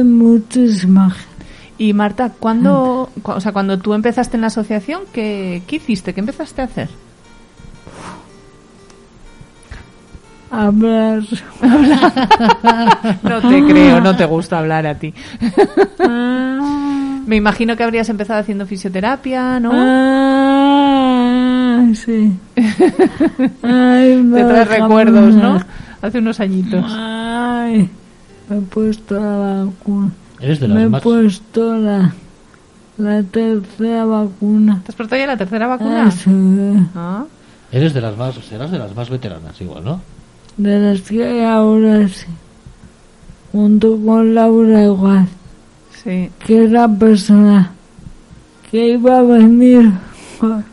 muchísima 0.03 1.09
gente. 1.11 1.29
Y 1.77 1.93
Marta, 1.93 2.31
¿cuándo, 2.37 3.09
cu- 3.21 3.31
o 3.31 3.39
sea, 3.41 3.51
cuando 3.53 3.79
tú 3.79 3.93
empezaste 3.93 4.35
en 4.37 4.41
la 4.41 4.47
asociación, 4.47 5.01
¿qué, 5.13 5.61
qué 5.67 5.77
hiciste? 5.77 6.13
¿Qué 6.13 6.19
empezaste 6.19 6.61
a 6.61 6.65
hacer? 6.65 6.89
Hablar. 10.51 11.21
No 13.23 13.39
te 13.41 13.63
creo, 13.65 14.01
no 14.01 14.15
te 14.15 14.25
gusta 14.25 14.57
hablar 14.59 14.87
a 14.87 14.95
ti. 14.95 15.13
Ah, 15.99 17.19
Me 17.27 17.35
imagino 17.35 17.75
que 17.77 17.83
habrías 17.83 18.09
empezado 18.09 18.39
haciendo 18.39 18.65
fisioterapia, 18.65 19.59
¿no? 19.59 19.69
ah, 19.73 20.99
sí. 21.93 22.31
Ay, 23.63 24.29
Te 24.33 24.43
traes 24.43 24.67
recuerdos, 24.67 25.35
¿no? 25.35 25.59
Hace 26.01 26.17
unos 26.19 26.39
añitos. 26.39 26.83
Ay, 26.89 27.89
me 28.49 28.57
he 28.57 28.61
puesto 28.61 29.15
la 29.15 29.65
vacuna. 29.65 30.11
Eres 30.39 30.59
de 30.59 30.67
Me 30.67 30.73
las 30.75 30.83
he 30.83 30.89
más... 30.89 31.01
puesto 31.03 31.75
la, 31.75 32.13
la 32.97 33.23
tercera 33.23 34.05
vacuna. 34.05 34.81
¿Te 34.85 34.91
has 34.91 34.95
puesto 34.95 35.15
ya 35.15 35.27
la 35.27 35.37
tercera 35.37 35.67
vacuna? 35.67 36.05
Ah, 36.07 36.11
sí. 36.11 36.29
Ah. 36.95 37.25
Eres 37.71 37.93
de 37.93 38.01
las 38.01 38.17
más... 38.17 38.35
Serás 38.35 38.71
de 38.71 38.79
las 38.79 38.95
más 38.95 39.09
veteranas 39.09 39.59
igual, 39.61 39.83
¿no? 39.83 40.01
De 40.57 40.79
las 40.79 41.01
que 41.01 41.23
hay 41.23 41.41
ahora 41.41 42.07
sí. 42.07 42.25
Junto 43.51 43.97
con 44.05 44.33
Laura 44.35 44.83
igual. 44.83 45.27
Sí. 46.03 46.29
Que 46.45 46.65
es 46.65 46.71
la 46.71 46.87
persona 46.87 47.71
que 48.71 48.89
iba 48.93 49.19
a 49.19 49.23
venir. 49.23 49.91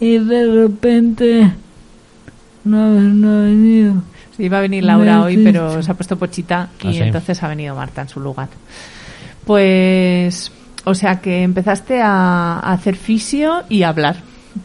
Y 0.00 0.18
de 0.18 0.46
repente 0.46 1.52
no, 2.62 2.88
no 3.00 3.28
ha 3.32 3.40
venido. 3.46 3.94
Iba 4.38 4.58
a 4.58 4.60
venir 4.60 4.84
Laura 4.84 5.22
hoy, 5.22 5.36
pero 5.38 5.82
se 5.82 5.90
ha 5.90 5.94
puesto 5.94 6.16
pochita 6.16 6.68
y 6.82 6.88
Ah, 6.88 6.92
sí. 6.92 6.98
entonces 7.00 7.42
ha 7.42 7.48
venido 7.48 7.74
Marta 7.74 8.02
en 8.02 8.08
su 8.08 8.20
lugar. 8.20 8.48
Pues, 9.44 10.52
o 10.84 10.94
sea 10.94 11.20
que 11.20 11.42
empezaste 11.42 12.00
a, 12.00 12.58
a 12.58 12.72
hacer 12.72 12.96
fisio 12.96 13.62
y 13.68 13.82
a 13.82 13.88
hablar. 13.88 14.16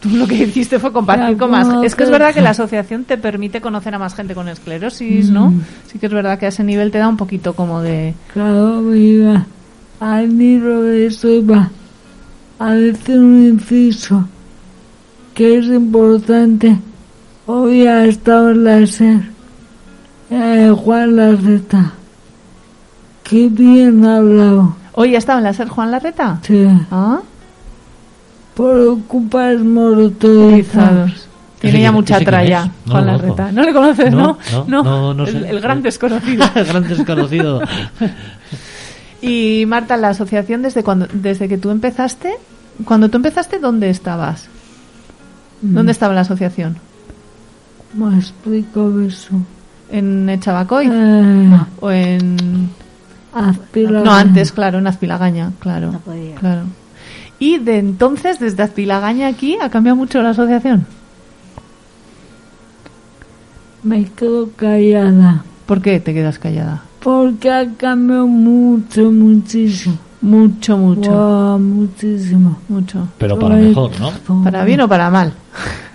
Tú 0.02 0.10
lo 0.10 0.28
que 0.28 0.36
hiciste 0.36 0.80
fue 0.80 0.92
compartir 0.92 1.38
con 1.38 1.52
más. 1.52 1.68
Es 1.84 1.96
que 1.96 2.04
es 2.04 2.10
verdad 2.10 2.34
que 2.34 2.42
la 2.42 2.52
asociación 2.52 3.04
te 3.04 3.18
permite 3.18 3.62
conocer 3.62 3.94
a 3.94 4.00
más 4.00 4.16
gente 4.16 4.34
con 4.34 4.48
esclerosis, 4.48 5.30
¿no? 5.30 5.52
Mm. 5.52 5.62
Sí 5.92 6.00
que 6.00 6.08
es 6.08 6.14
verdad 6.14 6.40
que 6.40 6.46
a 6.48 6.50
ese 6.50 6.64
nivel 6.64 6.92
te 6.92 6.98
da 6.98 7.08
un 7.08 7.18
poquito 7.18 7.54
como 7.54 7.82
de... 7.82 8.14
Claro, 8.34 8.96
iba 8.96 9.46
al 10.00 10.38
libro 10.38 10.82
de 10.82 11.10
iba 11.24 11.70
a 12.60 12.74
decir 12.74 13.20
un 13.20 13.46
inciso 13.46 14.28
que 15.34 15.58
es 15.60 15.66
importante. 15.66 16.78
Hoy 17.46 17.88
ha 17.88 18.06
estado 18.06 18.52
en 18.52 18.64
la 18.64 18.86
SER 18.88 19.33
eh, 20.34 20.72
Juan 20.76 21.16
Larreta. 21.16 21.94
Qué 23.24 23.48
bien 23.50 24.06
ha 24.06 24.18
hablado. 24.18 24.76
Hoy 24.94 25.16
estaba 25.16 25.40
en 25.40 25.46
la 25.46 25.54
SER 25.54 25.70
Juan 25.70 25.92
Larreta. 25.92 26.40
Sí. 26.44 26.68
¿Ah? 26.92 27.20
Por 28.54 28.78
ocupar 28.88 29.58
motorizados. 29.60 31.28
Tiene 31.60 31.78
¿Ese 31.78 31.84
ya 31.84 31.92
mucha 31.92 32.20
tralla? 32.20 32.66
No 32.86 32.92
Juan. 32.92 33.06
Larreta. 33.06 33.52
¿No 33.52 33.64
le 33.64 33.74
conoces, 33.74 34.12
no? 34.12 34.38
No, 34.52 34.66
no, 34.68 34.84
no, 34.84 35.14
no 35.14 35.24
el, 35.26 35.32
sé. 35.32 35.50
el 35.50 35.62
gran 35.62 35.82
desconocido. 35.82 36.46
El 36.56 36.66
gran 36.72 36.88
desconocido. 36.88 37.62
Y 39.26 39.66
Marta, 39.68 39.96
la 39.96 40.10
asociación 40.10 40.62
desde 40.62 40.84
cuando, 40.84 41.08
desde 41.14 41.48
que 41.48 41.58
tú 41.58 41.70
empezaste, 41.70 42.34
cuando 42.84 43.08
tú 43.08 43.16
empezaste, 43.16 43.58
¿dónde 43.58 43.90
estabas? 43.90 44.50
¿Dónde 45.62 45.94
estaba 45.94 46.14
la 46.14 46.22
asociación? 46.22 46.76
¿Cómo 47.94 48.12
explico 48.12 49.00
eso? 49.00 49.40
¿En 49.94 50.28
Echabacoy? 50.28 50.90
Eh, 50.92 51.60
¿O 51.80 51.90
en...? 51.92 52.70
aspira- 53.34 54.02
No, 54.04 54.12
antes, 54.12 54.52
claro, 54.52 54.80
en 54.80 54.88
Azpilagaña, 54.88 55.52
claro. 55.60 55.92
No 55.92 56.00
podía. 56.00 56.36
Claro. 56.36 56.64
Y 57.40 57.60
de 57.60 57.78
entonces, 57.78 58.40
desde 58.40 58.64
Azpilagaña 58.64 59.28
aquí, 59.28 59.58
ha 59.62 59.70
cambiado 59.70 59.96
mucho 59.96 60.22
la 60.24 60.32
asociación. 60.32 60.86
Me 63.84 64.06
quedo 64.06 64.50
callada. 64.56 65.44
¿Por 65.66 65.82
qué 65.82 66.00
te 66.00 66.14
quedas 66.14 66.40
callada? 66.40 66.82
Porque 67.02 67.52
ha 67.52 67.68
cambiado 67.76 68.28
mucho, 68.28 69.12
muchísimo. 69.12 69.98
Mucho, 70.22 70.78
mucho, 70.78 71.12
Wow, 71.12 71.60
muchísimo. 71.60 72.58
mucho. 72.70 73.10
Pero 73.18 73.38
para 73.38 73.56
Ay, 73.56 73.68
mejor, 73.68 73.92
¿no? 74.00 74.44
¿Para 74.44 74.64
bien 74.64 74.80
o 74.82 74.88
para 74.88 75.10
mal? 75.10 75.34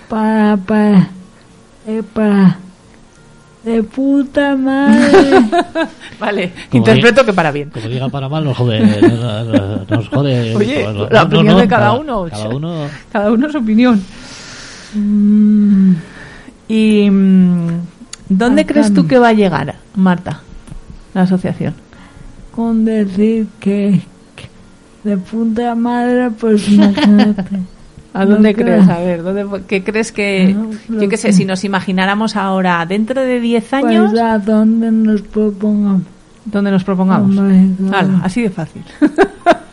Para, 0.08 0.56
para. 0.58 1.08
eh, 1.86 2.02
para. 2.12 2.58
De 3.68 3.82
puta 3.82 4.56
madre. 4.56 5.40
Vale, 6.20 6.52
Como 6.70 6.78
interpreto 6.78 7.24
que 7.24 7.32
para 7.34 7.52
bien. 7.52 7.68
Como 7.68 7.86
diga 7.86 8.08
para 8.08 8.28
mal, 8.28 8.44
nos 8.44 8.56
jode. 8.56 8.80
Nos, 8.80 9.90
nos 9.90 10.08
jode. 10.08 10.56
Oye, 10.56 10.84
No, 10.92 11.08
la 11.10 11.22
opinión 11.24 11.54
no, 11.54 11.58
de 11.58 11.68
cada 11.68 11.92
uno. 11.92 12.26
Cada 12.30 12.48
uno. 12.48 12.86
Cada 13.12 13.30
uno 13.30 13.50
su 13.50 13.58
opinión. 13.58 14.02
Mm, 14.94 15.92
¿Y 16.68 17.10
mm, 17.10 17.68
dónde 18.30 18.64
crees 18.64 18.94
tú 18.94 19.06
que 19.06 19.18
va 19.18 19.28
a 19.28 19.32
llegar, 19.34 19.74
Marta, 19.94 20.40
la 21.12 21.22
asociación? 21.22 21.74
con 22.58 22.84
decir 22.84 23.46
que, 23.60 24.00
que 24.34 25.08
de 25.08 25.16
puta 25.16 25.76
madre, 25.76 26.30
pues 26.32 26.68
imagínate. 26.72 27.60
¿A 28.14 28.24
dónde 28.24 28.52
No 28.52 28.58
crees? 28.58 28.88
A 28.88 28.98
ver, 29.00 29.22
¿dónde, 29.22 29.46
¿qué 29.66 29.84
crees 29.84 30.12
que...? 30.12 30.54
No, 30.88 31.00
yo 31.00 31.08
qué 31.08 31.16
sé, 31.16 31.32
si 31.32 31.44
nos 31.44 31.62
imagináramos 31.64 32.36
ahora, 32.36 32.84
dentro 32.86 33.20
de 33.22 33.38
10 33.40 33.72
años, 33.74 34.10
Pues 34.10 34.22
a 34.22 34.38
donde 34.38 34.90
nos 34.90 35.22
propongamos. 35.22 36.02
¿dónde 36.46 36.70
nos 36.70 36.82
propongamos? 36.84 37.34
Claro. 37.36 37.96
Hala, 37.96 38.20
así 38.24 38.42
de 38.42 38.50
fácil. 38.50 38.82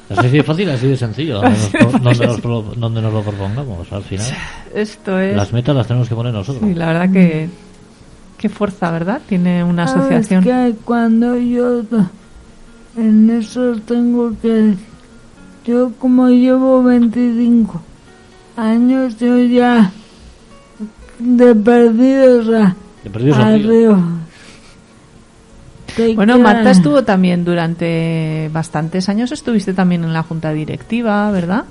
Así 0.10 0.30
de 0.30 0.44
fácil, 0.44 0.70
así 0.70 0.88
de 0.88 0.98
sencillo. 0.98 1.42
Donde 1.42 1.58
nos, 1.82 1.92
donde 2.04 2.28
nos 2.28 2.42
pro- 2.42 2.62
donde 2.76 3.02
nos 3.02 3.14
lo 3.14 3.22
propongamos. 3.24 3.92
Al 3.92 4.04
final, 4.04 4.26
Esto 4.74 5.18
es... 5.20 5.36
las 5.36 5.52
metas 5.54 5.76
las 5.76 5.88
tenemos 5.88 6.08
que 6.10 6.16
poner 6.16 6.34
nosotros. 6.34 6.64
Sí, 6.68 6.76
la 6.76 6.88
verdad 6.88 7.10
que... 7.12 7.50
Qué 8.38 8.50
fuerza, 8.50 8.92
¿verdad? 8.92 9.22
Tiene 9.28 9.64
una 9.64 9.88
¿Sabes 9.88 10.02
asociación. 10.04 10.44
que 10.44 10.76
cuando 10.84 11.38
yo 11.38 11.82
en 12.98 13.30
eso 13.30 13.76
tengo 13.88 14.34
que 14.42 14.48
decir, 14.50 14.86
yo 15.66 15.92
como 15.98 16.28
llevo 16.30 16.84
25 16.84 17.82
años 18.58 19.18
yo 19.20 19.38
ya 19.40 19.92
de 21.20 21.56
perdidos 21.56 22.48
a, 22.56 22.76
De 23.04 23.10
perdidos 23.10 23.38
al 23.38 23.64
río. 23.64 23.92
arriba. 23.94 24.04
Te 25.96 26.14
Bueno, 26.16 26.38
Marta 26.40 26.72
estuvo 26.72 27.04
también 27.04 27.46
durante 27.46 28.50
bastantes 28.52 29.08
años, 29.08 29.32
estuviste 29.32 29.74
también 29.74 30.04
en 30.04 30.12
la 30.14 30.24
junta 30.24 30.52
directiva, 30.52 31.30
¿verdad? 31.32 31.64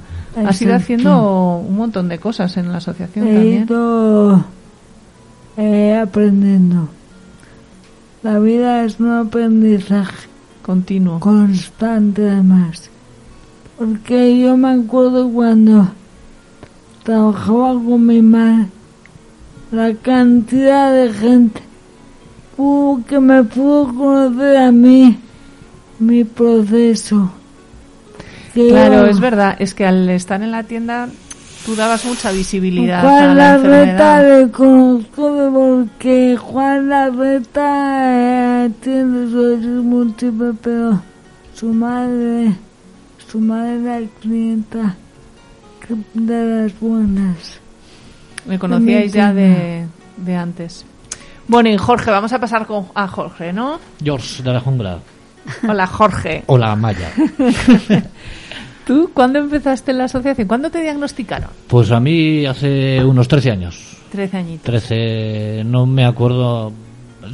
Has 0.47 0.61
ido 0.63 0.75
haciendo 0.75 1.59
un 1.59 1.77
montón 1.77 2.09
de 2.09 2.19
cosas 2.19 2.57
en 2.57 2.71
la 2.73 2.79
asociación 2.79 3.29
He 3.29 3.35
también. 3.35 3.63
ido 3.65 4.45
eh, 5.57 5.97
aprendiendo. 6.03 6.89
La 8.23 8.39
vida 8.39 8.85
es 8.85 8.99
un 8.99 9.13
aprendizaje 9.13 10.27
Continuo. 10.63 11.21
constante 11.21 12.29
además. 12.29 12.89
Porque 13.79 14.39
yo 14.41 14.57
me 14.57 14.71
acuerdo 14.73 15.29
cuando 15.31 15.89
trabajaba 17.05 17.75
con 17.75 18.07
mi 18.07 18.23
madre, 18.23 18.67
la 19.71 19.93
cantidad 19.95 20.93
de 20.93 21.13
gente 21.13 21.61
que 23.09 23.19
me 23.21 23.43
pudo 23.45 23.93
conocer 23.95 24.57
a 24.57 24.71
mí, 24.73 25.19
mi 25.99 26.25
proceso. 26.25 27.31
Que 28.55 28.69
Claro, 28.69 29.05
yo- 29.05 29.07
es 29.07 29.19
verdad, 29.21 29.57
es 29.59 29.75
que 29.75 29.85
al 29.85 30.09
estar 30.11 30.41
en 30.43 30.53
la 30.53 30.63
tienda 30.63 31.09
tú 31.67 31.75
dabas 31.75 32.05
mucha 32.05 32.31
visibilidad 32.31 32.99
a 32.99 33.03
Juan 33.03 33.37
la 33.37 33.59
Larreta 33.59 34.21
enfermedad. 34.21 34.41
le 34.47 34.51
conozco 34.53 35.51
porque 35.53 36.37
Juan 36.41 36.89
Larreta 36.89 38.65
eh, 38.67 38.71
tiene 38.81 39.25
esclerosis 39.25 39.67
múltiple, 39.85 40.53
pero 40.63 41.01
su 41.55 41.67
madre, 41.73 42.55
su 43.27 43.41
madre 43.41 43.81
era 43.83 44.07
clienta 44.21 44.97
de 46.15 46.45
las 46.45 46.81
buenas. 46.81 47.61
Me 48.47 48.59
conocíais 48.59 49.13
ya 49.13 49.33
de, 49.33 49.87
de 50.17 50.37
antes. 50.37 50.85
Bueno, 51.47 51.69
y 51.69 51.77
Jorge, 51.77 52.11
vamos 52.11 52.33
a 52.33 52.41
pasar 52.41 52.67
con, 52.67 52.87
a 52.95 53.07
Jorge, 53.07 53.53
¿no? 53.53 53.79
George 54.03 54.43
de 54.43 54.53
la 54.53 54.61
jungla. 54.61 54.99
Hola, 55.69 55.87
Jorge. 55.87 56.43
O 56.47 56.57
la 56.57 56.75
Maya. 56.75 57.11
¿Tú 58.87 59.11
cuándo 59.15 59.39
empezaste 59.39 59.93
en 59.93 59.99
la 59.99 60.05
asociación? 60.05 60.47
¿Cuándo 60.47 60.71
te 60.71 60.81
diagnosticaron? 60.83 61.51
Pues 61.69 61.91
a 61.91 62.01
mí 62.01 62.45
hace 62.47 63.03
unos 63.05 63.29
13 63.29 63.51
años. 63.51 63.97
Trece 64.11 64.37
añitos. 64.37 64.65
13, 64.65 65.63
no 65.65 65.87
me 65.87 66.05
acuerdo 66.05 66.73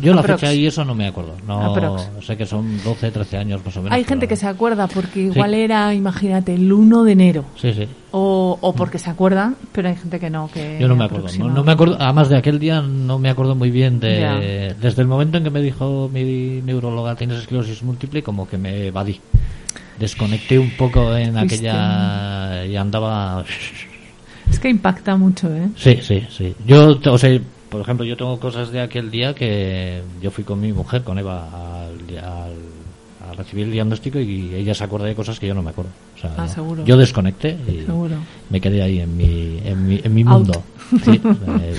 Yo 0.03 0.15
la 0.15 0.21
Aprox. 0.21 0.41
fecha 0.41 0.53
y 0.55 0.67
eso 0.67 0.85
no 0.85 0.95
me 0.95 1.07
acuerdo. 1.07 1.35
No 1.47 1.73
Aprox. 1.73 2.09
sé 2.25 2.37
que 2.37 2.47
son 2.47 2.83
12, 2.85 3.11
13 3.11 3.37
años 3.37 3.61
más 3.65 3.77
o 3.77 3.83
menos. 3.83 3.95
Hay 3.97 4.03
pero- 4.03 4.09
gente 4.11 4.29
que 4.29 4.37
se 4.37 4.47
acuerda 4.47 4.87
porque 4.89 5.21
igual 5.21 5.55
era, 5.55 5.93
imagínate, 5.95 6.55
el 6.55 6.73
1 6.73 7.05
de 7.05 7.13
enero. 7.13 7.45
Sí, 7.57 7.73
sí. 7.73 7.87
O, 8.13 8.59
o 8.61 8.73
porque 8.75 8.99
se 8.99 9.09
acuerdan, 9.11 9.57
pero 9.73 9.89
hay 9.89 9.97
gente 9.97 10.19
que 10.19 10.31
no. 10.31 10.49
Que 10.53 10.79
Yo 10.81 10.89
no 10.89 10.97
me 10.97 11.05
acuerdo. 11.05 11.29
No, 11.39 11.49
no 11.49 11.65
me 11.65 11.73
acuerdo. 11.73 11.97
Además 12.01 12.29
de 12.29 12.37
aquel 12.37 12.59
día 12.59 12.81
no 12.83 13.19
me 13.19 13.31
acuerdo 13.31 13.55
muy 13.55 13.71
bien 13.71 14.01
de... 14.01 14.75
Desde 14.81 15.03
el 15.03 15.09
momento 15.09 15.39
en 15.39 15.45
que 15.45 15.51
me 15.51 15.61
dijo 15.63 16.11
mi 16.13 16.61
neuróloga 16.63 17.15
tienes 17.15 17.39
esclerosis 17.39 17.83
múltiple, 17.83 18.23
como 18.23 18.49
que 18.49 18.59
me 18.59 18.87
evadí. 18.89 19.21
Desconecté 19.99 20.59
un 20.59 20.71
poco 20.77 21.15
en 21.17 21.35
Fuiste- 21.35 21.55
aquella... 21.71 22.67
Y 22.67 22.77
andaba... 22.77 23.45
Es 24.51 24.59
que 24.59 24.69
impacta 24.69 25.17
mucho, 25.17 25.47
¿eh? 25.55 25.69
Sí, 25.77 25.99
sí, 26.03 26.25
sí. 26.29 26.55
Yo, 26.67 26.99
o 27.07 27.19
sea, 27.19 27.39
por 27.71 27.81
ejemplo, 27.81 28.05
yo 28.05 28.17
tengo 28.17 28.39
cosas 28.41 28.71
de 28.73 28.81
aquel 28.81 29.11
día 29.11 29.35
que 29.35 30.03
yo 30.21 30.31
fui 30.31 30.45
con 30.45 30.61
mi 30.61 30.73
mujer, 30.73 31.03
con 31.03 31.19
Eva, 31.19 31.45
al, 31.87 32.19
al- 32.19 33.31
a 33.31 33.35
recibir 33.35 33.67
el 33.67 33.73
diagnóstico 33.73 34.19
y 34.19 34.55
ella 34.55 34.75
se 34.75 34.83
acuerda 34.83 35.07
de 35.07 35.15
cosas 35.15 35.39
que 35.39 35.47
yo 35.47 35.55
no 35.55 35.63
me 35.63 35.71
acuerdo. 35.71 35.91
O 36.17 36.21
sea, 36.21 36.33
Ah, 36.39 36.49
seguro. 36.49 36.85
Yo 36.87 36.97
desconecté 36.97 37.51
y 37.69 37.85
Seguro. 37.85 38.17
me 38.49 38.61
quedé 38.61 38.83
ahí 38.83 38.99
en 39.01 39.15
mi, 39.17 39.61
en 39.65 39.87
mi, 39.87 40.01
en 40.03 40.15
mi 40.15 40.25
mundo. 40.25 40.63
Sí, 41.05 41.21
eh, 41.61 41.77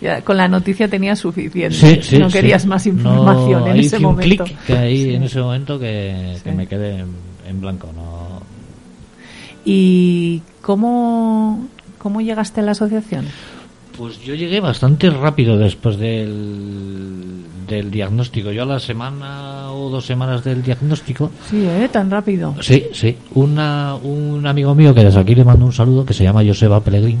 Ya, 0.00 0.20
con 0.22 0.36
la 0.36 0.46
noticia 0.48 0.86
tenías 0.88 1.18
suficiente. 1.18 1.74
sí, 1.76 1.98
sí, 2.00 2.18
no 2.18 2.28
querías 2.28 2.64
más 2.66 2.86
No, 2.86 2.92
información 2.92 3.66
en 3.68 3.76
ese 3.78 3.86
hice 3.86 3.96
un 3.98 4.02
momento. 4.04 4.44
clic 4.44 4.56
que 4.66 4.76
ahí 4.78 5.14
en 5.14 5.24
ese 5.24 5.40
momento 5.40 5.78
que, 5.78 6.36
me 6.54 6.66
quedé 6.66 7.00
en, 7.00 7.08
en 7.48 7.60
blanco. 7.60 7.88
No, 7.94 8.40
¿Y 9.64 10.42
cómo, 10.62 11.66
cómo 11.98 12.20
llegaste 12.20 12.60
a 12.60 12.64
la 12.64 12.72
asociación? 12.72 13.26
Pues 13.96 14.20
yo 14.24 14.34
llegué 14.34 14.60
bastante 14.60 15.08
rápido 15.08 15.56
después 15.56 15.96
del, 15.98 17.44
del 17.68 17.90
diagnóstico. 17.92 18.50
Yo 18.50 18.64
a 18.64 18.66
la 18.66 18.80
semana 18.80 19.70
o 19.72 19.88
dos 19.88 20.04
semanas 20.04 20.42
del 20.42 20.62
diagnóstico. 20.64 21.30
Sí, 21.48 21.64
¿eh? 21.64 21.88
Tan 21.92 22.10
rápido. 22.10 22.54
Sí, 22.60 22.84
sí. 22.92 23.16
Una, 23.34 23.94
un 24.02 24.44
amigo 24.46 24.74
mío 24.74 24.92
que 24.94 25.04
desde 25.04 25.20
aquí 25.20 25.34
le 25.36 25.44
mando 25.44 25.64
un 25.64 25.72
saludo 25.72 26.04
que 26.04 26.12
se 26.12 26.24
llama 26.24 26.42
Joseba 26.44 26.80
Pellegrín. 26.80 27.18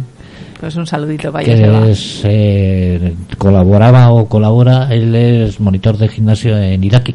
Pues 0.58 0.74
un 0.76 0.86
saludito 0.86 1.30
para 1.30 1.44
que 1.44 1.52
Joseba. 1.52 1.88
es, 1.88 2.20
eh, 2.24 3.14
colaboraba 3.38 4.10
o 4.10 4.26
colabora. 4.28 4.88
Él 4.92 5.14
es 5.14 5.60
monitor 5.60 5.96
de 5.96 6.08
gimnasio 6.08 6.56
en 6.58 6.82
Iraki. 6.82 7.14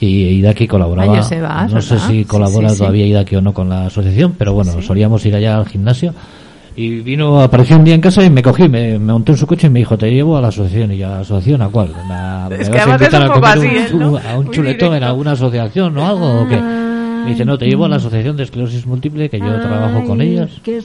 Y 0.00 0.24
Idaki 0.40 0.66
colaboraba. 0.66 1.16
Joseba, 1.16 1.66
no 1.68 1.80
sé 1.80 1.98
si 2.00 2.06
Sí, 2.08 2.24
colabora 2.24 2.68
sí, 2.70 2.74
sí. 2.74 2.78
todavía 2.80 3.06
Idaki 3.06 3.36
o 3.36 3.40
no 3.40 3.54
con 3.54 3.68
la 3.68 3.86
asociación, 3.86 4.34
pero 4.36 4.52
bueno, 4.52 4.72
Sí. 4.72 4.82
solíamos 4.82 5.24
ir 5.24 5.36
allá 5.36 5.56
al 5.56 5.66
gimnasio. 5.68 6.12
Y 6.74 7.00
vino, 7.00 7.40
apareció 7.42 7.76
un 7.76 7.84
día 7.84 7.94
en 7.94 8.00
casa 8.00 8.24
y 8.24 8.30
me 8.30 8.42
cogí, 8.42 8.68
me, 8.68 8.98
me 8.98 9.12
monté 9.12 9.32
en 9.32 9.38
su 9.38 9.46
coche 9.46 9.66
y 9.66 9.70
me 9.70 9.80
dijo, 9.80 9.98
te 9.98 10.10
llevo 10.10 10.36
a 10.36 10.40
la 10.40 10.48
asociación. 10.48 10.92
Y 10.92 10.98
yo, 10.98 11.06
¿a 11.08 11.10
la 11.10 11.20
asociación 11.20 11.60
a 11.62 11.68
cuál? 11.68 11.88
¿Me, 11.88 12.56
me 12.56 12.62
Es 12.62 12.70
que 12.70 12.76
vas 12.78 12.86
a 12.88 12.94
es 12.94 13.00
invitar 13.02 13.22
a 13.22 13.28
comer 13.28 13.58
un 13.58 13.64
¿eh? 13.66 13.86
chu- 13.90 13.98
¿no? 13.98 14.16
a 14.18 14.38
un 14.38 14.50
chuletón 14.50 14.94
en 14.94 15.02
alguna 15.02 15.32
asociación 15.32 15.96
o 15.98 16.06
algo? 16.06 16.42
¿o 16.42 16.48
qué? 16.48 16.56
Me 16.56 17.30
dice, 17.30 17.44
no, 17.44 17.56
te 17.58 17.66
llevo 17.66 17.84
a 17.84 17.88
la 17.88 17.96
asociación 17.96 18.36
de 18.36 18.42
esclerosis 18.44 18.86
múltiple, 18.86 19.28
que 19.28 19.38
yo 19.38 19.60
trabajo 19.60 20.02
con 20.04 20.20
es 20.20 20.50
que 20.62 20.80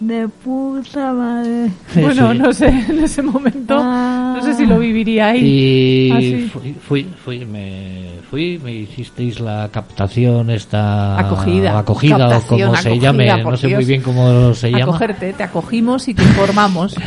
de 0.00 0.28
puta 0.28 1.12
madre. 1.12 1.70
Bueno, 1.94 2.32
Sí. 2.32 2.38
no 2.38 2.52
sé, 2.52 2.66
en 2.68 3.04
ese 3.04 3.22
momento, 3.22 3.82
no 3.82 4.42
sé 4.42 4.54
si 4.54 4.66
lo 4.66 4.78
viviría 4.78 5.28
ahí. 5.28 5.40
Y 5.44 6.10
Ah, 6.10 6.50
fui, 6.52 6.72
fui, 6.80 7.06
fui, 7.24 7.44
me 7.46 8.10
fui, 8.30 8.60
me 8.62 8.72
hicisteis 8.74 9.40
la 9.40 9.68
captación 9.72 10.50
esta 10.50 11.18
Acogida. 11.18 11.78
acogida 11.78 12.16
o 12.38 12.40
como 12.42 12.58
se 12.76 12.88
acogida, 12.88 12.98
llame, 13.00 13.42
no 13.42 13.56
sé 13.56 13.66
Dios. 13.68 13.78
muy 13.78 13.84
bien 13.86 14.02
cómo 14.02 14.52
se 14.54 14.70
llama. 14.70 14.82
Acogerte, 14.84 15.32
te 15.32 15.42
acogimos 15.42 16.06
y 16.08 16.14
te 16.14 16.22
informamos. 16.22 16.94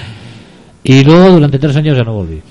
Y 0.81 1.03
luego 1.03 1.31
durante 1.31 1.59
tres 1.59 1.75
años 1.75 1.97
ya 1.97 2.03
no 2.05 2.13
volví. 2.13 2.41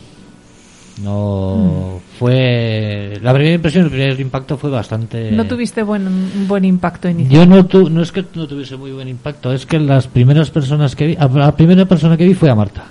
No 1.02 1.98
fue 2.18 3.18
la 3.22 3.32
primera 3.32 3.54
impresión, 3.54 3.84
el 3.84 3.90
primer 3.90 4.18
impacto 4.20 4.56
fue 4.56 4.70
bastante. 4.70 5.30
No 5.32 5.46
tuviste 5.46 5.82
buen, 5.82 6.06
un 6.06 6.46
buen 6.48 6.64
impacto 6.64 7.08
inicial. 7.08 7.34
Yo 7.34 7.46
no 7.46 7.64
tu, 7.66 7.88
no 7.88 8.02
es 8.02 8.10
que 8.12 8.24
no 8.34 8.46
tuviese 8.46 8.76
muy 8.76 8.90
buen 8.92 9.08
impacto, 9.08 9.52
es 9.52 9.64
que 9.66 9.78
las 9.78 10.06
primeras 10.08 10.50
personas 10.50 10.96
que 10.96 11.06
vi, 11.08 11.16
a 11.18 11.26
la 11.28 11.54
primera 11.56 11.84
persona 11.86 12.16
que 12.16 12.26
vi 12.26 12.34
fue 12.34 12.50
a 12.50 12.54
Marta, 12.54 12.84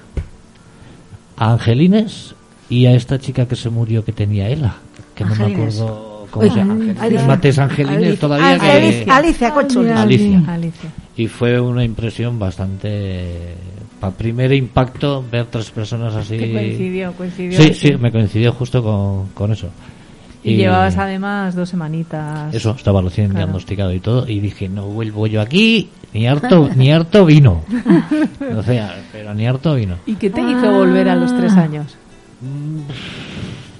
a 1.38 1.52
Angelines 1.54 2.36
y 2.70 2.86
a 2.86 2.94
esta 2.94 3.20
chica 3.20 3.48
que 3.48 3.56
se 3.56 3.70
murió 3.70 4.04
que 4.04 4.12
tenía 4.14 4.50
Ela, 4.50 4.76
que 5.16 5.24
no 5.26 5.36
me 5.36 5.46
acuerdo 5.54 6.28
cómo 6.32 6.46
Uy, 6.46 6.50
se 6.52 6.58
llama. 6.58 6.74
Alicia. 6.74 6.92
Angelines, 7.02 7.28
Mates 7.28 7.60
Angelines 7.60 7.98
Alicia. 7.98 8.20
todavía 8.20 8.52
Ah, 8.54 8.60
que- 8.60 8.72
Alicia, 8.72 9.16
Alicia. 9.16 10.02
Alicia. 10.02 10.44
Alicia. 10.54 10.90
y 11.16 11.28
fue 11.28 11.60
una 11.60 11.84
impresión 11.84 12.40
bastante 12.40 13.56
para 14.00 14.14
primer 14.14 14.54
impacto 14.54 15.24
ver 15.32 15.46
tres 15.48 15.72
personas 15.72 16.16
así. 16.16 16.38
Que 16.38 16.52
coincidió, 16.54 17.14
coincidió. 17.14 17.62
Sí, 17.62 17.74
sí, 17.74 17.96
me 17.98 18.12
coincidió 18.12 18.52
justo 18.54 18.82
con, 18.84 19.28
con 19.30 19.52
eso. 19.52 19.70
Y, 20.44 20.56
llevabas 20.56 20.98
además 20.98 21.56
dos 21.56 21.68
semanitas. 21.70 22.54
Eso, 22.54 22.72
estaba 22.78 23.02
recién 23.02 23.28
Claro. 23.30 23.46
diagnosticado 23.48 23.94
y 23.94 24.00
todo, 24.00 24.28
y 24.28 24.40
dije, 24.40 24.70
no 24.70 24.86
vuelvo 24.86 25.28
yo 25.28 25.42
aquí, 25.42 25.90
ni 26.14 26.26
harto, 26.28 26.70
ni 26.76 26.92
harto 26.92 27.26
vino. 27.26 27.64
O 28.58 28.64
sea, 28.64 28.96
pero 29.12 29.34
ni 29.34 29.46
harto 29.46 29.76
vino. 29.76 29.96
¿Y 30.06 30.16
qué 30.16 30.30
te 30.30 30.42
hizo 30.42 30.72
volver 30.72 31.10
a 31.10 31.16
los 31.16 31.36
tres 31.36 31.52
Ah. 31.54 31.64
años? 31.64 31.96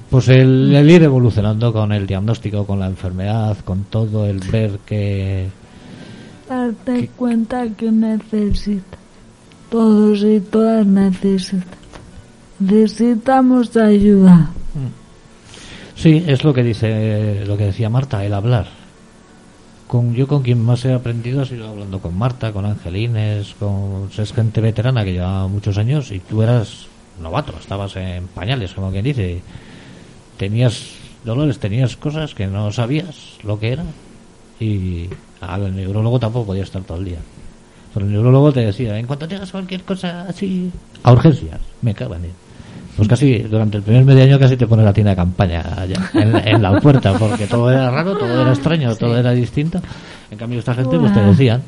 Pues 0.10 0.28
el, 0.30 0.74
el 0.76 0.90
ir 0.90 1.04
evolucionando 1.04 1.72
con 1.74 1.92
el 1.92 2.08
diagnóstico, 2.08 2.66
con 2.66 2.80
la 2.80 2.88
enfermedad, 2.88 3.58
con 3.64 3.84
todo, 3.86 4.26
el 4.26 4.40
ver 4.40 4.80
que... 4.86 5.48
Darte 6.50 7.10
cuenta 7.16 7.68
que 7.70 7.92
necesitas. 7.92 9.00
Todos 9.70 10.24
y 10.24 10.40
todas. 10.40 10.86
Necesitamos 12.60 13.76
ayuda. 13.78 14.52
Sí, 15.96 16.24
es 16.28 16.44
lo 16.44 16.54
que 16.54 16.64
dice, 16.64 17.44
lo 17.46 17.58
que 17.58 17.66
decía 17.66 17.90
Marta, 17.90 18.24
el 18.24 18.34
hablar. 18.34 18.68
Con, 19.88 20.14
yo 20.14 20.28
con 20.28 20.44
quien 20.44 20.64
más 20.64 20.86
he 20.86 20.94
aprendido 20.94 21.42
ha 21.42 21.46
sido 21.46 21.68
hablando 21.68 22.00
con 22.00 22.18
Marta, 22.18 22.52
con 22.52 22.66
Angelines, 22.66 23.56
con 23.58 24.10
es 24.16 24.34
gente 24.34 24.62
veterana 24.62 25.04
que 25.04 25.14
lleva 25.14 25.48
muchos 25.48 25.78
años 25.78 26.12
y 26.12 26.20
tú 26.20 26.42
eras 26.42 26.88
novato, 27.22 27.54
estabas 27.60 27.96
en 27.96 28.28
pañales, 28.28 28.74
como 28.74 28.92
quien 28.92 29.04
dice. 29.04 29.42
Tenías 30.38 30.92
dolores, 31.26 31.58
tenías 31.58 31.98
cosas 31.98 32.36
que 32.36 32.46
no 32.48 32.72
sabías 32.72 33.38
lo 33.44 33.60
que 33.60 33.72
era 33.74 33.86
y 34.60 35.10
al 35.42 35.76
neurólogo 35.76 36.20
tampoco 36.20 36.48
podía 36.48 36.64
estar 36.64 36.84
todo 36.84 37.00
el 37.00 37.06
día. 37.06 37.20
Pero 37.98 38.06
el 38.06 38.12
neurólogo 38.14 38.52
te 38.52 38.60
decía, 38.62 38.98
en 39.00 39.08
cuanto 39.08 39.28
tengas 39.28 39.52
cualquier 39.52 39.82
cosa 39.82 40.26
así, 40.30 40.70
a 41.04 41.12
urgencias, 41.14 41.60
me 41.82 41.96
cagan 41.96 42.26
en. 42.26 42.32
Pues 42.96 43.08
casi, 43.08 43.40
durante 43.40 43.78
el 43.78 43.84
primer 43.84 44.06
medio 44.06 44.24
año 44.24 44.38
casi 44.40 44.56
te 44.58 44.68
pone 44.68 44.84
la 44.84 44.94
tienda 44.94 45.12
de 45.12 45.16
campaña 45.16 45.64
allá, 45.78 45.96
en, 46.14 46.32
la- 46.34 46.40
en 46.42 46.62
la 46.62 46.80
puerta, 46.80 47.14
porque 47.18 47.46
todo 47.48 47.72
era 47.72 47.90
raro, 47.92 48.16
todo 48.18 48.42
era 48.42 48.52
extraño, 48.52 48.96
todo 48.96 49.18
era 49.18 49.32
distinto. 49.32 49.80
En 50.32 50.38
cambio 50.38 50.60
esta 50.60 50.74
gente 50.76 50.98
pues 51.00 51.12
te 51.14 51.22
decían, 51.22 51.62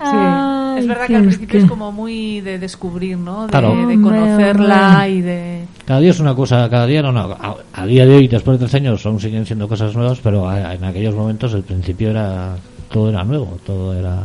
Sí, 0.00 0.04
Ay, 0.14 0.78
es 0.78 0.86
verdad 0.86 1.06
que 1.08 1.16
al 1.16 1.22
principio 1.22 1.48
que- 1.48 1.58
es 1.58 1.64
como 1.64 1.90
muy 1.90 2.40
de 2.40 2.58
descubrir, 2.60 3.18
¿no? 3.18 3.42
De, 3.46 3.48
Claro. 3.50 3.74
de 3.84 4.00
conocerla 4.00 5.08
y 5.08 5.20
de... 5.22 5.64
cada 5.84 5.98
día 5.98 6.10
es 6.10 6.20
una 6.20 6.36
cosa, 6.36 6.68
cada 6.70 6.86
día 6.86 7.02
no, 7.02 7.10
no, 7.10 7.20
a, 7.32 7.56
a 7.72 7.84
día 7.86 8.06
de 8.06 8.14
hoy, 8.14 8.28
después 8.28 8.58
de 8.60 8.64
tres 8.66 8.74
años, 8.80 9.04
aún 9.06 9.18
siguen 9.18 9.44
siendo 9.44 9.66
cosas 9.66 9.96
nuevas, 9.96 10.20
pero 10.22 10.48
a- 10.48 10.74
en 10.74 10.84
aquellos 10.84 11.16
momentos 11.16 11.52
el 11.54 11.62
principio 11.64 12.10
era, 12.10 12.54
todo 12.92 13.08
era 13.10 13.24
nuevo, 13.24 13.58
todo 13.66 13.92
era... 13.92 14.22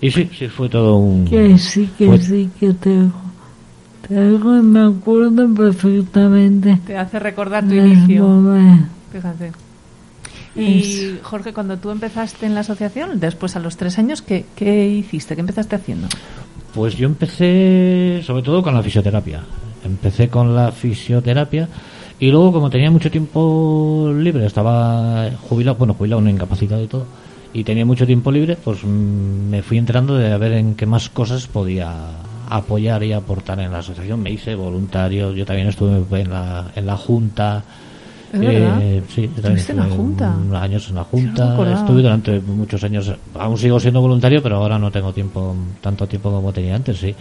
Y 0.00 0.10
sí, 0.10 0.28
sí, 0.38 0.48
fue 0.48 0.68
todo 0.68 0.96
un... 0.96 1.24
Que 1.26 1.56
sí, 1.58 1.88
que 1.96 2.06
fue- 2.06 2.18
sí, 2.20 2.50
que 2.60 2.72
te 2.74 2.90
oigo. 2.90 3.12
Te 4.06 4.18
oigo 4.18 4.56
y 4.56 4.62
me 4.62 4.80
acuerdo 4.80 5.52
perfectamente. 5.54 6.78
Te 6.86 6.96
hace 6.96 7.18
recordar 7.18 7.66
tu 7.66 7.74
inicio. 7.74 8.24
momento. 8.26 8.86
Fíjate. 9.12 9.52
Y 10.54 11.18
Jorge, 11.22 11.52
cuando 11.52 11.76
tú 11.76 11.90
empezaste 11.90 12.46
en 12.46 12.54
la 12.54 12.60
asociación, 12.60 13.20
después 13.20 13.56
a 13.56 13.60
los 13.60 13.76
tres 13.76 13.98
años, 13.98 14.22
¿qué, 14.22 14.46
qué 14.54 14.88
hiciste? 14.88 15.34
¿Qué 15.34 15.40
empezaste 15.40 15.76
haciendo? 15.76 16.08
Pues 16.74 16.96
yo 16.96 17.06
empecé 17.06 18.22
sobre 18.24 18.42
todo 18.42 18.62
con 18.62 18.74
la 18.74 18.82
fisioterapia. 18.82 19.40
Empecé 19.84 20.28
con 20.28 20.54
la 20.54 20.72
fisioterapia 20.72 21.68
y 22.18 22.30
luego 22.30 22.52
como 22.52 22.70
tenía 22.70 22.90
mucho 22.90 23.10
tiempo 23.10 24.10
libre, 24.18 24.46
estaba 24.46 25.30
jubilado, 25.48 25.76
bueno, 25.76 25.94
jubilado, 25.94 26.22
no 26.22 26.30
incapacitado 26.30 26.82
y 26.82 26.86
todo, 26.86 27.06
y 27.56 27.64
tenía 27.64 27.86
mucho 27.86 28.06
tiempo 28.06 28.30
libre, 28.30 28.58
pues 28.62 28.84
mm, 28.84 29.48
me 29.48 29.62
fui 29.62 29.78
enterando 29.78 30.14
de 30.14 30.30
a 30.30 30.36
ver 30.36 30.52
en 30.52 30.74
qué 30.74 30.84
más 30.84 31.08
cosas 31.08 31.46
podía 31.46 31.90
apoyar 32.50 33.02
y 33.02 33.14
aportar 33.14 33.60
en 33.60 33.72
la 33.72 33.78
asociación. 33.78 34.22
Me 34.22 34.30
hice 34.30 34.54
voluntario, 34.54 35.32
yo 35.32 35.46
también 35.46 35.68
estuve 35.68 36.20
en 36.20 36.30
la, 36.30 36.70
en 36.76 36.84
la 36.84 36.98
junta. 36.98 37.64
¿Es? 38.32 38.40
Eh, 38.42 39.02
sí, 39.08 39.22
yo 39.22 39.28
también 39.42 39.58
¿Estuviste 39.58 39.72
en 39.72 39.78
la 39.78 39.84
junta? 39.96 40.36
unos 40.36 40.62
años 40.62 40.88
en 40.88 40.94
la 40.96 41.02
Sí, 41.04 41.08
no 41.12 41.20
me 41.22 41.26
junta. 41.28 41.52
acordaba. 41.52 41.76
Estuve 41.78 42.02
durante 42.02 42.40
muchos 42.40 42.84
años. 42.84 43.12
Aún 43.38 43.56
sigo 43.58 43.78
siendo 43.80 44.00
voluntario, 44.00 44.42
pero 44.42 44.56
ahora 44.56 44.78
no 44.78 44.90
tengo 44.90 45.12
tiempo, 45.12 45.54
tanto 45.80 46.06
tiempo 46.06 46.30
como 46.30 46.52
tenía 46.52 46.74
antes. 46.74 46.98
Sí, 46.98 47.14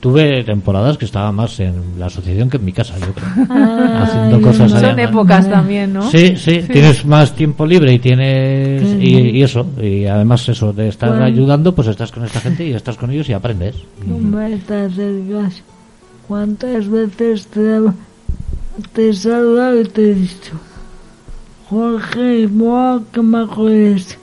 tuve 0.00 0.42
temporadas 0.44 0.98
que 0.98 1.04
estaba 1.04 1.30
más 1.32 1.58
en 1.60 1.74
la 1.98 2.06
asociación 2.06 2.50
que 2.50 2.56
en 2.56 2.64
mi 2.64 2.72
casa, 2.72 2.94
yo 2.98 3.12
creo, 3.12 3.28
haciendo 4.02 4.36
Ay, 4.36 4.42
cosas 4.42 4.72
no. 4.72 4.80
Son 4.80 4.98
épocas 4.98 5.48
también, 5.48 5.92
¿no? 5.92 6.10
Sí, 6.10 6.36
sí, 6.36 6.62
tienes 6.70 7.04
más 7.04 7.34
tiempo 7.34 7.64
libre 7.64 7.92
y 7.94 7.98
tienes 7.98 8.82
y, 9.00 9.16
y 9.38 9.42
eso 9.42 9.66
y 9.80 10.06
además 10.06 10.48
eso 10.48 10.72
de 10.72 10.88
estar 10.88 11.10
Bueno. 11.10 11.24
ayudando, 11.24 11.74
pues 11.74 11.88
estás 11.88 12.10
con 12.12 12.24
esta 12.24 12.40
gente 12.40 12.66
y 12.66 12.72
estás 12.72 12.96
con 12.96 13.10
ellos 13.10 13.28
y 13.28 13.32
aprendes. 13.32 13.76
¿Cómo 14.00 14.38
te 14.66 14.74
acercas 14.74 15.62
¿Cuántas 16.26 16.88
veces 16.88 17.46
te, 17.46 17.80
te 18.92 19.10
he 19.10 19.14
saludado 19.14 19.80
y 19.80 19.84
te 19.84 20.10
he 20.10 20.14
dicho, 20.14 20.52
Jorge, 21.68 22.46
wow, 22.46 23.04
qué 23.12 23.20
majo 23.22 23.68
eres? 23.68 24.18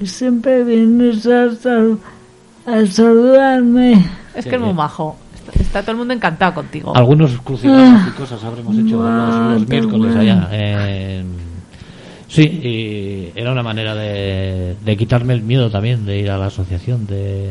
Y 0.00 0.06
siempre 0.06 0.62
vienes 0.64 1.26
a, 1.26 1.54
sal- 1.56 1.98
a 2.66 2.86
saludarme. 2.86 3.94
Es 4.34 4.44
Sí, 4.44 4.50
que 4.50 4.56
es 4.56 4.62
muy 4.62 4.72
majo. 4.72 5.16
Está, 5.34 5.60
está 5.62 5.82
todo 5.82 5.92
el 5.92 5.96
mundo 5.98 6.14
encantado 6.14 6.54
contigo. 6.54 6.94
Algunos 6.94 7.32
crucigramas 7.40 8.06
y 8.06 8.10
cosas 8.12 8.42
habremos 8.44 8.76
hecho 8.78 9.02
los, 9.02 9.68
miércoles 9.68 10.14
bueno. 10.14 10.20
allá. 10.20 10.48
Eh, 10.52 11.24
sí, 12.28 12.42
y 12.42 13.32
era 13.34 13.50
una 13.50 13.64
manera 13.64 13.96
de, 13.96 14.76
de 14.84 14.96
quitarme 14.96 15.34
el 15.34 15.42
miedo 15.42 15.70
también 15.70 16.04
de 16.06 16.18
ir 16.18 16.30
a 16.30 16.38
la 16.38 16.46
asociación. 16.46 17.06
de 17.06 17.50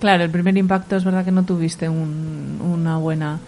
Claro, 0.00 0.24
el 0.24 0.30
primer 0.30 0.56
impacto 0.56 0.96
es 0.96 1.04
verdad 1.04 1.24
que 1.24 1.32
no 1.32 1.42
tuviste 1.42 1.88
un- 1.88 2.60
una 2.62 2.96
buena. 2.96 3.40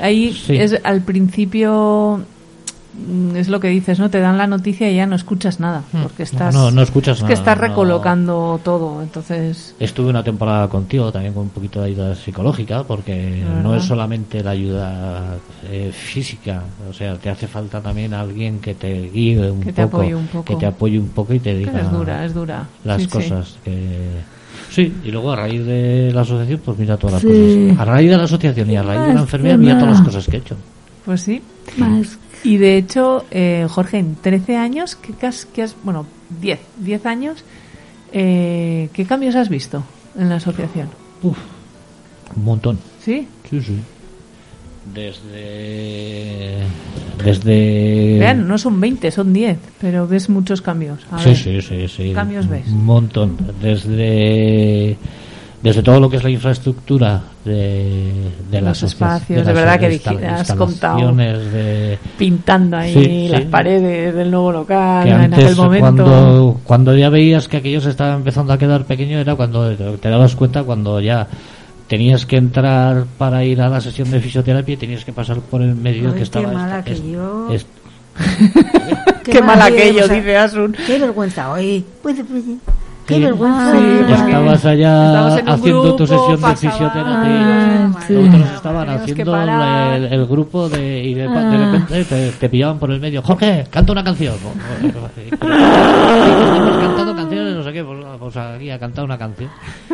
Ahí 0.00 0.32
Sí. 0.32 0.56
es 0.56 0.78
al 0.84 1.02
principio 1.02 2.20
mm, 2.98 3.36
es 3.36 3.48
lo 3.48 3.60
que 3.60 3.68
dices, 3.68 3.98
¿no? 3.98 4.08
Te 4.08 4.20
dan 4.20 4.38
la 4.38 4.46
noticia 4.46 4.90
y 4.90 4.96
ya 4.96 5.04
no 5.06 5.16
escuchas 5.16 5.60
nada, 5.60 5.82
porque 6.02 6.22
estás 6.22 6.54
Hmm. 6.54 6.58
No, 6.58 6.70
no 6.70 6.82
escuchas 6.82 7.18
es 7.18 7.22
que 7.24 7.28
nada, 7.30 7.34
estás 7.34 7.56
no. 7.58 7.62
recolocando 7.66 8.60
todo, 8.64 9.02
entonces 9.02 9.74
Estuve 9.78 10.08
una 10.08 10.22
temporada 10.24 10.66
contigo 10.68 11.12
también 11.12 11.34
con 11.34 11.42
un 11.44 11.48
poquito 11.50 11.80
de 11.80 11.88
ayuda 11.88 12.14
psicológica, 12.14 12.84
porque 12.84 13.44
no 13.62 13.74
es 13.76 13.84
solamente 13.84 14.42
la 14.42 14.52
ayuda 14.52 15.36
eh, 15.64 15.92
física, 15.92 16.62
o 16.88 16.92
sea, 16.94 17.16
te 17.16 17.28
hace 17.28 17.46
falta 17.46 17.80
también 17.82 18.14
alguien 18.14 18.60
que 18.60 18.74
te 18.74 19.10
guíe 19.10 19.50
un 19.50 19.60
Que 19.60 19.72
te 19.74 19.82
poco, 19.82 19.98
apoye 19.98 20.14
un 20.14 20.26
poco. 20.28 20.44
que 20.44 20.56
te 20.56 20.66
apoye 20.66 20.98
un 20.98 21.08
poco 21.08 21.34
y 21.34 21.38
te 21.38 21.52
que 21.52 21.58
diga 21.58 21.80
es 21.80 21.90
dura, 21.90 22.24
es 22.24 22.32
dura. 22.34 22.66
las 22.84 23.02
Sí, 23.02 23.04
sí. 23.04 23.10
cosas 23.10 23.56
que 23.62 24.36
sí 24.70 24.92
y 25.04 25.10
luego 25.10 25.32
a 25.32 25.36
raíz 25.36 25.64
de 25.64 26.10
la 26.12 26.22
asociación 26.22 26.60
pues 26.64 26.78
mira 26.78 26.96
todas 26.96 27.14
las 27.14 27.22
Sí. 27.22 27.68
cosas 27.68 27.78
a 27.80 27.84
raíz 27.84 28.10
de 28.10 28.16
la 28.16 28.24
asociación 28.24 28.70
y 28.70 28.76
a 28.76 28.82
raíz 28.82 29.06
de 29.06 29.14
la 29.14 29.20
enfermedad 29.20 29.58
mira 29.58 29.78
todas 29.78 29.98
las 29.98 30.02
cosas 30.06 30.26
que 30.26 30.36
he 30.36 30.40
hecho 30.40 30.56
Pues 31.04 31.20
sí. 31.22 31.40
Más 31.76 32.18
Y 32.44 32.58
de 32.58 32.76
hecho, 32.76 33.24
eh, 33.30 33.66
Jorge, 33.68 33.98
en 33.98 34.14
13 34.16 34.56
años, 34.56 34.94
¿qué, 34.96 35.26
has, 35.26 35.46
qué 35.46 35.62
has- 35.62 35.74
bueno, 35.82 36.06
10, 36.40 36.60
10 36.78 37.04
años, 37.06 37.44
eh, 38.12 38.88
¿qué 38.92 39.04
cambios 39.04 39.34
has 39.36 39.48
visto 39.48 39.82
en 40.18 40.28
la 40.28 40.36
asociación? 40.36 40.88
Uf, 41.22 41.36
un 42.36 42.44
montón 42.44 42.78
¿Sí? 43.04 43.26
sí 43.50 43.60
sí 43.60 43.78
desde 44.94 46.58
desde 47.24 48.16
Vean, 48.20 48.46
no 48.46 48.58
son 48.58 48.80
20, 48.80 49.10
son 49.10 49.32
10, 49.32 49.58
pero 49.80 50.06
ves 50.06 50.28
muchos 50.28 50.60
cambios. 50.60 51.00
A 51.10 51.18
sí, 51.18 51.28
ver. 51.30 51.36
sí, 51.36 51.62
sí, 51.62 51.88
sí. 51.88 52.12
cambios 52.12 52.48
ves? 52.48 52.68
Un 52.68 52.84
montón. 52.84 53.36
Desde, 53.60 54.96
desde 55.62 55.82
todo 55.82 55.98
lo 55.98 56.10
que 56.10 56.18
es 56.18 56.24
la 56.24 56.30
infraestructura 56.30 57.22
de, 57.44 58.12
de 58.50 58.60
Los 58.60 58.82
espacios, 58.82 59.40
de 59.40 59.44
las 59.44 59.54
verdad 59.54 59.80
que 59.80 60.26
has 60.26 60.52
contado. 60.52 61.12
de, 61.14 61.98
Pintando 62.18 62.76
ahí 62.76 62.92
Sí, 62.92 63.04
sí. 63.04 63.28
las 63.28 63.42
paredes 63.44 64.14
del 64.14 64.30
nuevo 64.30 64.52
local 64.52 65.04
que 65.04 65.10
en 65.10 65.16
antes 65.20 65.44
aquel 65.44 65.56
momento. 65.56 66.04
cuando 66.04 66.60
cuando 66.64 66.96
ya 66.96 67.08
veías 67.08 67.48
que 67.48 67.56
aquello 67.56 67.80
se 67.80 67.90
estaba 67.90 68.14
empezando 68.14 68.52
a 68.52 68.58
quedar 68.58 68.84
pequeño 68.84 69.18
era 69.18 69.34
cuando 69.34 69.74
te 69.74 70.08
dabas 70.08 70.36
cuenta 70.36 70.62
cuando 70.64 71.00
ya 71.00 71.26
tenías 71.88 72.26
que 72.26 72.36
entrar 72.36 73.04
para 73.18 73.44
ir 73.44 73.60
a 73.60 73.68
la 73.68 73.80
sesión 73.80 74.10
de 74.10 74.20
fisioterapia 74.20 74.74
y 74.74 74.76
tenías 74.76 75.04
que 75.04 75.12
pasar 75.12 75.38
por 75.40 75.62
el 75.62 75.74
medio 75.74 76.08
Ay, 76.08 76.12
que 76.12 76.18
qué 76.18 76.22
estaba 76.24 76.52
mal 76.52 76.66
esta- 76.68 76.76
aquello. 76.78 77.50
est- 77.52 77.68
Qué 79.24 79.40
mal 79.42 79.58
mal 79.58 79.72
aquello, 79.72 80.04
o 80.04 80.06
sea, 80.06 80.16
dice 80.16 80.36
Asun. 80.36 80.74
Qué 80.86 80.98
vergüenza 80.98 81.50
hoy. 81.52 81.84
Qué 83.06 83.14
Sí. 83.14 83.20
vergüenza. 83.20 83.72
Sí, 83.72 83.78
estabas 84.12 84.64
allá 84.64 85.36
haciendo 85.36 85.94
tu 85.96 86.06
sesión 86.06 86.40
de 86.40 86.56
fisioterapia 86.56 87.06
Ah, 87.86 87.90
sí. 88.06 88.14
Nosotros 88.14 88.50
estaban 88.56 88.86
que 88.86 88.92
haciendo 88.94 89.36
el, 89.94 90.04
el 90.12 90.26
grupo 90.26 90.68
de, 90.68 91.04
y 91.04 91.14
de, 91.14 91.26
pa- 91.28 91.44
de 91.44 91.56
Ah. 91.56 91.70
repente 91.72 92.04
te, 92.04 92.30
te 92.32 92.48
pillaban 92.48 92.78
por 92.80 92.90
el 92.90 92.98
medio. 93.00 93.22
Jorge, 93.22 93.64
canta 93.70 93.92
una 93.92 94.02
canción. 94.02 94.34
Y 94.82 94.86
hemos 95.46 96.78
cantado 96.78 97.14
canciones 97.14 97.55
sé 97.66 97.72
qué. 97.72 97.84
Pues, 97.84 97.98
pues 98.18 98.36
aquí 98.36 98.70
a 98.70 98.78
cantar 98.78 99.04
una 99.04 99.18
canción. 99.18 99.50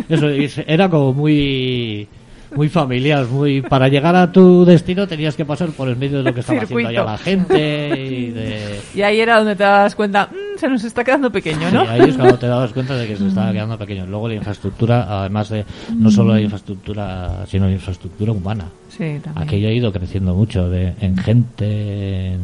Eso 0.09 0.29
era 0.67 0.89
como 0.89 1.13
muy 1.13 2.07
muy 2.55 2.69
familiar, 2.69 3.25
muy 3.29 3.63
para 3.63 3.89
llegar 3.89 4.15
a 4.15 4.31
tu 4.31 4.67
destino 4.67 5.09
tenías 5.09 5.35
que 5.37 5.47
pasar 5.47 5.71
por 5.71 5.89
el 5.89 5.97
medio 5.97 6.19
de 6.19 6.25
lo 6.25 6.35
que 6.35 6.41
estaba 6.41 6.61
haciendo 6.61 6.81
Circuito. 6.87 7.01
allá 7.01 7.11
la 7.13 7.17
gente 7.17 7.89
y 8.11 8.31
de 8.31 8.79
Y 8.95 9.01
ahí 9.01 9.21
era 9.21 9.39
donde 9.39 9.57
te 9.57 9.63
das 9.63 9.95
cuenta, 9.95 10.29
"Mm, 10.31 10.59
se 10.59 10.69
nos 10.69 10.85
está 10.85 11.03
quedando 11.03 11.33
pequeño, 11.33 11.71
¿no? 11.71 11.81
Sí, 11.81 11.89
ahí 11.89 12.01
es 12.11 12.15
cuando 12.15 12.39
te 12.39 12.47
dabas 12.47 12.75
cuenta 12.75 12.95
de 12.95 13.07
que 13.09 13.17
se 13.17 13.27
estaba 13.29 13.51
quedando 13.53 13.79
pequeño. 13.79 14.05
Luego 14.05 14.29
la 14.29 14.35
infraestructura, 14.35 15.21
además 15.21 15.49
de 15.49 15.65
no 15.97 16.11
solo 16.11 16.35
la 16.35 16.43
infraestructura, 16.43 17.47
sino 17.47 17.65
la 17.69 17.73
infraestructura 17.73 18.33
humana. 18.33 18.67
Sí, 18.91 19.19
también. 19.25 19.49
Aquello 19.49 19.69
ha 19.69 19.73
ido 19.73 19.91
creciendo 19.91 20.35
mucho 20.35 20.69
de, 20.69 20.93
en 21.01 21.17
gente, 21.17 22.33
en, 22.35 22.41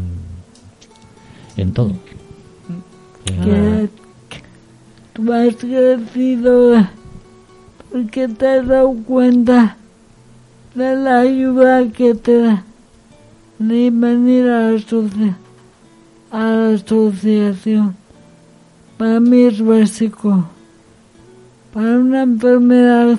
en 1.58 1.72
todo. 1.74 1.92
En- 3.26 3.90
tú 5.18 5.32
has 5.32 5.56
crecido 5.56 6.86
porque 7.90 8.28
te 8.28 8.46
has 8.46 8.66
dado 8.68 8.92
cuenta 9.06 9.76
de 10.76 10.94
la 10.94 11.20
ayuda 11.20 11.88
que 11.88 12.14
te 12.14 12.38
da 12.40 12.62
de 13.58 13.90
venir 13.90 14.48
a 14.48 14.70
la, 14.70 14.76
asocia- 14.78 15.36
a 16.30 16.38
la 16.44 16.74
asociación. 16.74 17.96
Para 18.96 19.18
mí 19.18 19.40
es 19.42 19.60
básico. 19.60 20.44
Para 21.74 21.98
una 21.98 22.22
enfermedad 22.22 23.18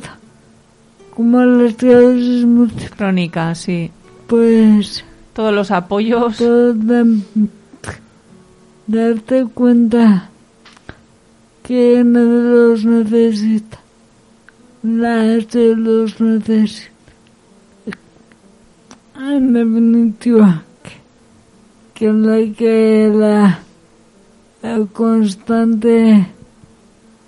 como 1.16 1.42
la 1.44 1.66
esclerosis 1.68 2.46
múltiple, 2.46 2.90
Crónica, 2.96 3.54
sí. 3.56 3.92
pues 4.28 5.04
Todos 5.34 5.54
los 5.54 5.72
apoyos. 5.72 6.38
todo 6.38 6.74
de- 6.74 7.20
darte 8.88 9.46
cuenta 9.54 10.29
que 11.70 12.04
nadie 12.04 12.50
los 12.50 12.84
necesita. 12.84 13.78
Nadie 14.82 15.76
los 15.76 16.20
necesita. 16.20 16.90
En 19.16 19.54
definitiva, 19.54 20.64
que, 20.82 20.96
que 21.94 22.12
la, 22.12 22.56
que 22.58 23.12
la, 23.14 23.60
el 24.64 24.88
constante 24.88 26.26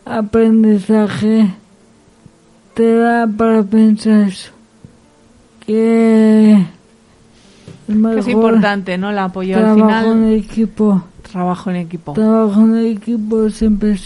aprendizaje 0.05 1.53
te 2.73 2.95
da 2.95 3.27
para 3.27 3.61
pensar 3.61 4.27
eso. 4.27 4.51
Que 5.67 6.65
es 7.87 7.95
mejor 7.95 8.17
es 8.17 8.27
importante, 8.27 8.97
¿no? 8.97 9.11
El 9.11 9.19
apoyo 9.19 9.55
al 9.55 9.75
trabajo 9.75 10.13
en 10.13 10.13
final. 10.13 10.33
equipo. 10.33 11.03
Trabajo 11.31 11.69
en 11.69 11.75
equipo. 11.75 12.13
Trabajo 12.13 12.61
en 12.61 12.85
equipo 12.87 13.49
siempre, 13.51 13.99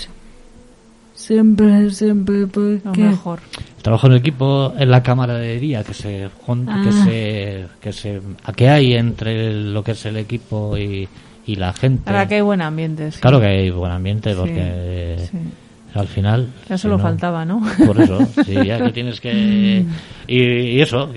siempre, 1.25 1.89
siempre, 1.91 2.41
Lo 2.41 2.47
porque 2.47 3.01
mejor. 3.03 3.39
El 3.77 3.83
trabajo 3.83 4.07
en 4.07 4.13
equipo 4.13 4.73
en 4.77 4.89
la 4.91 5.01
camaradería 5.03 5.83
que 5.83 5.93
se 5.93 6.29
jun- 6.45 6.65
que 6.65 6.89
Ah. 6.89 7.03
se 7.05 7.65
que 7.81 7.93
se 7.93 8.21
que 8.55 8.69
hay 8.69 8.93
entre 8.93 9.53
lo 9.53 9.83
que 9.83 9.91
es 9.91 10.05
el 10.05 10.17
equipo 10.17 10.77
y, 10.77 11.07
y 11.45 11.55
la 11.55 11.73
gente. 11.73 12.09
Ahora 12.09 12.27
que 12.27 12.35
hay 12.35 12.41
buen 12.41 12.61
ambiente. 12.61 13.11
sí. 13.11 13.19
Claro 13.21 13.39
que 13.39 13.47
hay 13.47 13.69
buen 13.69 13.91
ambiente 13.91 14.33
porque 14.35 15.17
sí. 15.31 15.37
al 15.93 16.07
final 16.07 16.47
Ya 16.69 16.77
si 16.77 16.83
solo 16.83 16.97
no- 16.97 17.03
faltaba, 17.03 17.45
¿no? 17.45 17.61
Por 17.85 17.99
eso, 18.01 18.19
sí, 18.45 18.53
ya 18.65 18.77
que 18.83 18.91
tienes 18.91 19.19
que... 19.21 19.85
Y, 20.27 20.39
y 20.41 20.81
eso, 20.81 21.09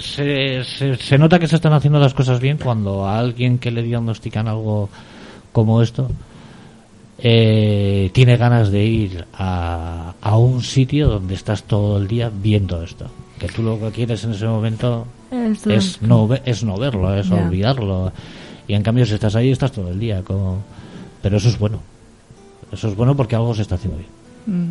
se, 0.00 0.62
se 0.64 1.18
nota 1.18 1.38
que 1.38 1.46
se 1.48 1.56
están 1.56 1.72
haciendo 1.72 1.98
las 1.98 2.14
cosas 2.14 2.40
bien 2.40 2.58
cuando 2.62 3.06
a 3.06 3.18
alguien 3.18 3.58
que 3.58 3.70
le 3.70 3.82
diagnostican 3.82 4.46
algo 4.48 4.88
como 5.52 5.82
esto 5.82 6.08
eh, 7.18 8.10
tiene 8.12 8.36
ganas 8.36 8.70
de 8.70 8.84
ir 8.84 9.26
a, 9.34 10.14
a 10.20 10.36
un 10.36 10.62
sitio 10.62 11.08
donde 11.08 11.34
estás 11.34 11.64
todo 11.64 11.98
el 11.98 12.06
día 12.08 12.30
viendo 12.32 12.82
esto. 12.82 13.06
Que 13.38 13.48
tú 13.48 13.62
lo 13.62 13.78
que 13.78 13.90
quieres 13.90 14.22
en 14.24 14.32
ese 14.32 14.46
momento 14.46 15.06
eso 15.30 15.70
es 15.70 16.02
no, 16.02 16.28
es 16.44 16.64
no 16.64 16.76
verlo, 16.76 17.14
es 17.14 17.30
olvidarlo. 17.30 18.12
Y 18.66 18.74
en 18.74 18.82
cambio 18.82 19.06
si 19.06 19.14
estás 19.14 19.34
ahí 19.36 19.50
estás 19.50 19.72
todo 19.72 19.90
el 19.90 19.98
día. 19.98 20.22
Como... 20.22 20.58
Pero 21.22 21.36
eso 21.38 21.48
es 21.48 21.58
bueno. 21.58 21.80
Eso 22.72 22.88
es 22.88 22.96
bueno 22.96 23.16
porque 23.16 23.34
algo 23.36 23.54
se 23.54 23.62
está 23.62 23.76
haciendo 23.76 23.98
bien. 23.98 24.10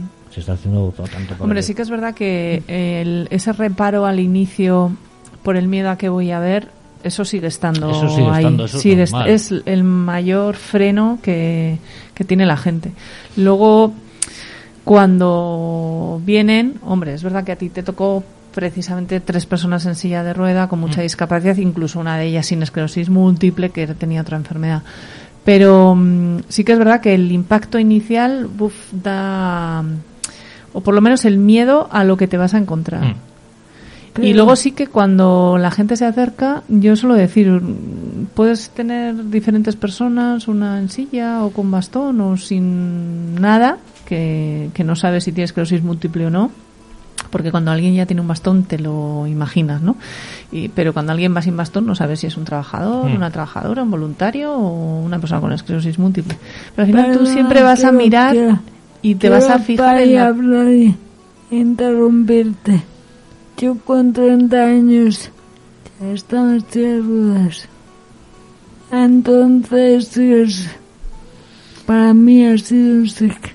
Mm. 0.01 0.03
Se 0.33 0.41
está 0.41 0.53
haciendo 0.53 0.93
por 0.95 1.09
tanto 1.09 1.35
Hombre, 1.39 1.63
sí 1.63 1.73
que 1.73 1.81
es 1.81 1.89
verdad 1.89 2.13
que 2.13 2.61
el- 2.67 3.27
ese 3.31 3.53
reparo 3.53 4.05
al 4.05 4.19
inicio 4.19 4.91
por 5.43 5.55
el 5.57 5.67
miedo 5.67 5.89
a 5.89 5.97
que 5.97 6.09
voy 6.09 6.31
a 6.31 6.39
ver, 6.39 6.69
eso 7.07 7.25
sigue 7.25 7.47
estando 7.47 7.89
Eso 7.89 8.09
sigue 8.09 8.27
ahí. 8.29 8.37
estando, 8.43 8.65
eso 8.65 8.77
es 8.77 8.83
Sigue 8.83 9.01
est- 9.03 9.13
normal. 9.13 9.29
es 9.31 9.53
el 9.65 9.83
mayor 9.83 10.55
freno 10.55 11.19
que, 11.21 11.77
que 12.13 12.23
tiene 12.23 12.45
la 12.45 12.57
gente. 12.57 12.91
Luego, 13.35 13.93
cuando 14.83 16.21
vienen, 16.25 16.75
hombre, 16.83 17.13
es 17.13 17.21
verdad 17.23 17.43
que 17.43 17.51
a 17.51 17.55
ti 17.57 17.69
te 17.69 17.83
tocó 17.83 18.23
precisamente 18.55 19.19
tres 19.19 19.45
personas 19.45 19.85
en 19.85 19.95
silla 19.95 20.23
de 20.23 20.33
rueda 20.33 20.67
con 20.67 20.79
Mm. 20.79 20.81
mucha 20.81 21.01
discapacidad, 21.01 21.57
incluso 21.57 21.99
una 21.99 22.17
de 22.17 22.25
ellas 22.25 22.45
sin 22.47 22.63
esclerosis 22.63 23.09
múltiple 23.09 23.69
que 23.69 23.85
tenía 23.87 24.21
otra 24.21 24.37
enfermedad. 24.37 24.81
Pero 25.43 25.93
mm, 25.95 26.37
sí 26.47 26.63
que 26.63 26.71
es 26.73 26.79
verdad 26.79 27.01
que 27.01 27.13
el 27.13 27.31
impacto 27.31 27.77
inicial 27.79 28.49
da, 28.91 29.83
o 30.73 30.81
por 30.81 30.93
lo 30.95 31.01
menos 31.01 31.25
el 31.25 31.37
miedo 31.37 31.87
a 31.91 32.03
lo 32.03 32.17
que 32.17 32.27
te 32.27 32.37
vas 32.37 32.53
a 32.53 32.57
encontrar. 32.57 33.03
Mm. 33.03 33.15
Y 34.21 34.33
luego 34.33 34.55
sí 34.55 34.71
que 34.71 34.87
cuando 34.87 35.57
la 35.59 35.71
gente 35.71 35.95
se 35.95 36.05
acerca, 36.05 36.63
yo 36.67 36.95
suelo 36.95 37.15
decir, 37.15 37.61
puedes 38.33 38.69
tener 38.71 39.29
diferentes 39.29 39.75
personas, 39.75 40.47
una 40.47 40.79
en 40.79 40.89
silla 40.89 41.43
o 41.43 41.51
con 41.51 41.69
bastón 41.71 42.19
o 42.21 42.37
sin 42.37 43.35
nada, 43.35 43.77
que, 44.05 44.69
que 44.73 44.83
no 44.83 44.95
sabes 44.95 45.23
si 45.25 45.31
tienes 45.31 45.49
esclerosis 45.49 45.83
múltiple 45.83 46.25
o 46.27 46.29
no, 46.29 46.51
porque 47.29 47.51
cuando 47.51 47.71
alguien 47.71 47.93
ya 47.95 48.05
tiene 48.05 48.21
un 48.21 48.27
bastón 48.27 48.63
te 48.63 48.79
lo 48.79 49.27
imaginas, 49.27 49.81
¿no? 49.81 49.97
Y, 50.51 50.69
pero 50.69 50.93
cuando 50.93 51.11
alguien 51.11 51.35
va 51.35 51.41
sin 51.41 51.57
bastón 51.57 51.85
no 51.85 51.93
sabes 51.95 52.19
si 52.21 52.27
es 52.27 52.37
un 52.37 52.45
trabajador, 52.45 53.09
Mm. 53.09 53.15
una 53.15 53.31
trabajadora, 53.31 53.83
un 53.83 53.91
voluntario 53.91 54.53
o 54.53 55.01
una 55.01 55.19
persona 55.19 55.41
con 55.41 55.51
esclerosis 55.51 55.99
múltiple. 55.99 56.37
Pero 56.75 56.85
al 56.85 56.87
final 56.87 57.17
tú 57.17 57.25
siempre 57.25 57.63
vas 57.63 57.83
a 57.83 57.91
mirar 57.91 58.33
quiero- 58.33 58.59
y 59.01 59.15
te 59.15 59.29
vas 59.29 59.49
a 59.49 59.59
fijar 59.59 59.97
en 59.99 60.15
la... 60.15 60.33
interrumpirte. 61.51 62.81
Yo 63.57 63.75
con 63.85 64.13
30 64.13 64.65
años 64.65 65.31
ya 65.99 66.11
estaba 66.11 66.57
ruedas. 67.01 67.67
Entonces, 68.91 70.15
es- 70.17 70.69
para 71.85 72.13
mí 72.13 72.45
ha 72.45 72.57
sido 72.57 72.95
un, 72.97 73.05
sec- 73.07 73.53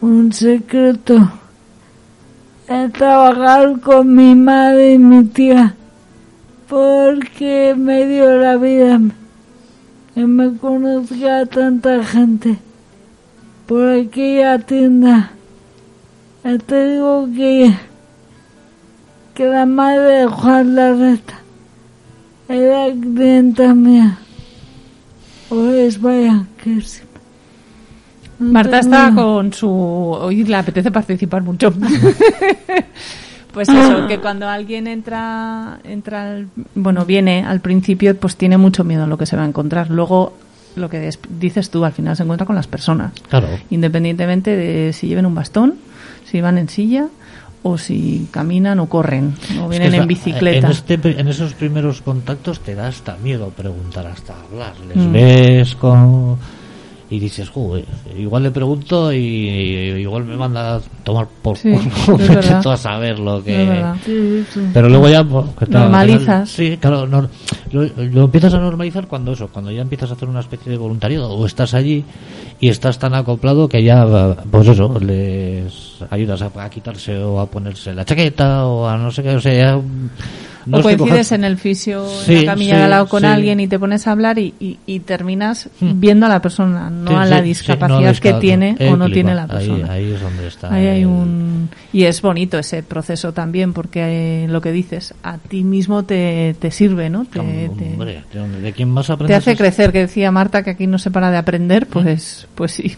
un 0.00 0.32
secreto 0.32 1.30
el 2.68 2.90
trabajar 2.92 3.78
con 3.80 4.14
mi 4.14 4.34
madre 4.34 4.94
y 4.94 4.98
mi 4.98 5.24
tía 5.24 5.74
porque 6.68 7.74
me 7.76 8.06
dio 8.06 8.36
la 8.38 8.56
vida 8.56 8.98
que 10.14 10.24
me 10.26 10.56
conozca 10.56 11.44
tanta 11.46 12.02
gente 12.04 12.58
por 13.66 13.86
aquella 13.88 14.58
tienda. 14.60 15.30
Te 16.66 16.88
digo 16.92 17.28
que, 17.36 17.74
que 19.34 19.46
la 19.46 19.66
madre 19.66 20.00
de 20.20 20.26
Juan 20.26 20.74
Larreta 20.74 21.34
era 22.48 22.86
clienta 22.92 23.74
mía. 23.74 24.18
Pues 25.48 26.00
vaya, 26.00 26.44
que 26.62 26.80
sí. 26.80 27.00
No 28.38 28.52
Marta 28.52 28.80
está 28.80 29.12
con 29.14 29.52
su... 29.52 29.68
Hoy 29.70 30.44
le 30.44 30.56
apetece 30.56 30.90
participar 30.90 31.42
mucho. 31.42 31.72
pues 33.52 33.68
eso, 33.68 34.06
que 34.08 34.18
cuando 34.18 34.48
alguien 34.48 34.86
entra, 34.86 35.78
entra 35.84 36.30
al- 36.32 36.48
bueno, 36.74 37.04
viene 37.04 37.44
al 37.44 37.60
principio, 37.60 38.16
pues 38.16 38.36
tiene 38.36 38.58
mucho 38.58 38.82
miedo 38.84 39.04
a 39.04 39.06
lo 39.06 39.16
que 39.16 39.26
se 39.26 39.36
va 39.36 39.44
a 39.44 39.46
encontrar. 39.46 39.90
Luego, 39.90 40.36
lo 40.74 40.90
que 40.90 41.10
dices 41.38 41.70
tú, 41.70 41.84
al 41.84 41.92
final 41.92 42.16
se 42.16 42.24
encuentra 42.24 42.46
con 42.46 42.56
las 42.56 42.66
personas. 42.66 43.12
Claro. 43.28 43.46
Independientemente 43.70 44.56
de 44.56 44.92
si 44.92 45.06
lleven 45.06 45.26
un 45.26 45.34
bastón, 45.36 45.74
si 46.24 46.40
van 46.40 46.58
en 46.58 46.68
silla 46.68 47.06
o 47.64 47.78
si 47.78 48.28
caminan 48.30 48.78
o 48.78 48.86
corren 48.86 49.32
o 49.58 49.64
Es 49.64 49.70
vienen 49.72 49.90
que 49.90 49.96
en 49.96 50.06
bicicleta. 50.06 50.66
En, 50.68 50.72
este 50.72 50.94
en 51.02 51.26
esos 51.28 51.54
primeros 51.54 52.02
contactos 52.02 52.60
te 52.60 52.74
da 52.76 52.86
hasta 52.88 53.16
miedo 53.16 53.48
preguntar, 53.50 54.06
hasta 54.06 54.34
hablar. 54.38 54.74
Les 54.86 54.96
Mm. 54.96 55.12
ves 55.12 55.74
con... 55.74 56.36
Y 57.14 57.20
dices, 57.20 57.48
"Joder, 57.48 57.84
igual 58.18 58.42
le 58.42 58.50
pregunto 58.50 59.12
y, 59.12 59.18
igual 60.00 60.24
me 60.24 60.36
manda 60.36 60.76
a 60.76 60.80
tomar 61.04 61.28
por 61.42 61.56
Sí, 61.56 61.72
culo. 62.06 62.18
a 62.72 62.76
saber 62.76 63.20
lo 63.20 63.42
que... 63.44 63.84
Sí, 64.04 64.44
sí. 64.52 64.60
Pero 64.74 64.88
luego 64.88 65.08
ya... 65.08 65.22
pues, 65.22 65.68
Normalizas. 65.68 66.48
Sí, 66.50 66.76
claro. 66.80 67.06
no- 67.06 67.28
lo, 67.70 67.82
lo 67.96 68.24
empiezas 68.24 68.54
a 68.54 68.58
normalizar 68.58 69.06
cuando 69.06 69.32
eso, 69.32 69.46
cuando 69.48 69.70
ya 69.70 69.82
empiezas 69.82 70.10
a 70.10 70.14
hacer 70.14 70.28
una 70.28 70.40
especie 70.40 70.72
de 70.72 70.78
voluntariado 70.78 71.30
o 71.30 71.46
estás 71.46 71.74
allí 71.74 72.04
y 72.58 72.68
estás 72.68 72.98
tan 72.98 73.14
acoplado 73.14 73.68
que 73.68 73.82
ya, 73.84 74.04
pues 74.50 74.66
eso, 74.66 74.98
les 74.98 76.02
ayudas 76.10 76.42
a, 76.42 76.50
a 76.64 76.68
quitarse 76.70 77.16
o 77.22 77.38
a 77.38 77.46
ponerse 77.46 77.94
la 77.94 78.04
chaqueta 78.04 78.66
o 78.66 78.88
a 78.88 78.96
no 78.96 79.10
sé 79.12 79.22
qué, 79.22 79.36
o 79.36 79.40
sea, 79.40 79.54
ya... 79.54 79.80
no 80.66 80.78
o 80.78 80.82
coincides 80.82 81.32
en 81.32 81.44
el 81.44 81.56
fisio, 81.58 82.06
Sí, 82.24 82.32
en 82.34 82.46
la 82.46 82.52
camilla 82.52 82.72
sí, 82.72 82.76
de 82.78 82.82
al 82.84 82.90
lado 82.90 83.08
con 83.08 83.20
sí. 83.20 83.26
alguien 83.26 83.60
y 83.60 83.68
te 83.68 83.78
pones 83.78 84.06
a 84.06 84.12
hablar 84.12 84.38
y, 84.38 84.54
y, 84.60 84.78
y 84.86 85.00
terminas 85.00 85.68
Hmm. 85.80 86.00
viendo 86.00 86.26
a 86.26 86.28
la 86.28 86.40
persona, 86.42 86.90
no 86.90 87.18
a 87.18 87.26
la 87.26 87.42
discapacidad 87.42 88.14
no, 88.14 88.20
que 88.20 88.32
tiene 88.34 88.76
eh, 88.78 88.88
o 88.92 88.96
no 88.96 89.10
tiene 89.10 89.34
la 89.34 89.46
persona. 89.46 89.92
Ahí, 89.92 90.12
es 90.12 90.20
donde 90.20 90.46
está. 90.46 90.72
Ahí 90.72 90.86
hay 90.86 91.04
un 91.04 91.68
y 91.92 92.04
es 92.04 92.20
bonito 92.22 92.58
ese 92.58 92.82
proceso 92.82 93.32
también 93.32 93.72
porque 93.72 94.44
eh, 94.44 94.48
lo 94.48 94.60
que 94.60 94.72
dices 94.72 95.14
a 95.22 95.38
ti 95.38 95.64
mismo 95.64 96.04
te, 96.04 96.54
te 96.58 96.70
sirve, 96.70 97.10
¿no? 97.10 97.24
Te, 97.24 97.40
te- 97.40 97.92
Hombre, 97.92 98.24
¿de, 98.32 98.60
de 98.60 98.72
quién 98.72 98.90
más 98.90 99.06
te 99.06 99.12
aprendes? 99.12 99.38
hace 99.38 99.52
eso? 99.52 99.58
crecer, 99.58 99.92
que 99.92 100.00
decía 100.00 100.30
Marta 100.30 100.62
que 100.62 100.70
aquí 100.70 100.86
no 100.86 100.98
se 100.98 101.10
para 101.10 101.30
de 101.30 101.36
aprender, 101.36 101.86
pues, 101.86 102.46
pues 102.54 102.72
sí. 102.72 102.96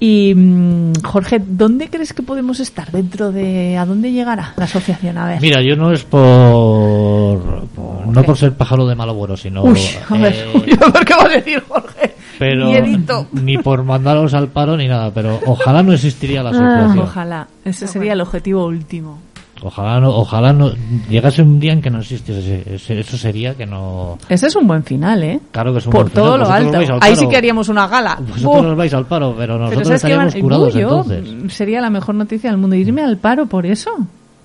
Y 0.00 0.32
mm, 0.34 0.92
Jorge, 1.04 1.40
¿dónde 1.44 1.88
crees 1.88 2.12
que 2.12 2.22
podemos 2.22 2.60
estar 2.60 2.90
dentro 2.92 3.32
de 3.32 3.76
a 3.76 3.84
dónde 3.84 4.12
llegará 4.12 4.52
la 4.56 4.64
asociación? 4.64 5.18
A 5.18 5.26
ver. 5.26 5.40
Mira, 5.40 5.60
yo 5.62 5.74
no 5.74 5.92
es 5.92 6.04
por, 6.04 7.66
por- 7.74 8.06
no 8.06 8.22
por 8.22 8.36
ser 8.36 8.52
pájaro 8.54 8.86
de 8.86 8.94
mal 8.94 9.08
agüero, 9.08 9.36
sino 9.36 9.62
Uy, 9.64 9.80
a 10.08 10.14
ver, 10.16 10.32
eh, 10.34 10.46
uy, 10.54 10.72
a 10.80 10.90
ver 10.90 11.04
qué 11.04 11.14
va 11.14 11.24
a 11.24 11.28
decir 11.28 11.62
Jorge. 11.68 12.14
pero 12.38 12.66
Miedito. 12.66 13.26
ni 13.32 13.58
por 13.58 13.82
mandaros 13.82 14.34
al 14.34 14.48
paro 14.48 14.76
ni 14.76 14.86
nada, 14.88 15.10
pero 15.12 15.40
ojalá 15.46 15.82
no 15.82 15.92
existiría 15.92 16.42
la 16.42 16.50
Ah, 16.50 16.52
asociación. 16.52 16.98
ojalá, 17.04 17.48
ese 17.64 17.86
sería 17.88 18.12
el 18.12 18.20
objetivo 18.20 18.66
último. 18.66 19.18
Ojalá 19.62 19.98
no, 20.00 20.10
ojalá 20.10 20.52
no 20.52 20.70
llegase 21.10 21.42
un 21.42 21.58
día 21.58 21.72
en 21.72 21.82
que 21.82 21.90
no 21.90 21.98
existiese, 21.98 22.62
ese- 22.74 23.00
eso 23.00 23.16
sería 23.18 23.54
que 23.54 23.66
no, 23.66 24.16
Ese 24.28 24.46
es 24.46 24.54
un 24.56 24.66
buen 24.68 24.84
final, 24.84 25.22
¿eh? 25.24 25.40
claro 25.50 25.72
que 25.72 25.78
es 25.80 25.86
un 25.86 25.92
Por 25.92 26.02
buen 26.02 26.10
final. 26.12 26.24
todo 26.24 26.38
lo 26.38 26.44
Vosotros 26.44 26.74
alto. 26.90 26.92
al 26.94 27.02
Ahí 27.02 27.16
sí 27.16 27.28
que 27.28 27.36
haríamos 27.36 27.68
una 27.68 27.88
gala. 27.88 28.16
Vosotros 28.20 28.42
¡Buh! 28.42 28.66
os 28.70 28.76
vais 28.76 28.94
al 28.94 29.06
paro, 29.06 29.34
pero 29.36 29.54
Pero 29.54 29.58
nosotros 29.58 29.86
¿sabes 29.88 29.88
qué 30.02 30.06
estaríamos 30.06 30.34
van- 30.34 30.42
curados 30.42 30.74
Uy, 30.74 30.80
yo, 30.80 30.88
entonces. 31.02 31.32
mm, 31.44 31.48
Sería 31.48 31.80
la 31.80 31.90
mejor 31.90 32.14
noticia 32.14 32.50
del 32.50 32.58
mundo. 32.60 32.76
Irme 32.76 33.02
al 33.02 33.16
paro 33.18 33.46
por 33.46 33.66
eso. 33.66 33.90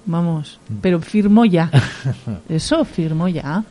Vamos, 0.06 0.60
pero 0.82 1.00
firmo 1.00 1.46
ya. 1.46 1.70
Eso, 2.50 2.84
firmo 2.84 3.28
ya. 3.28 3.64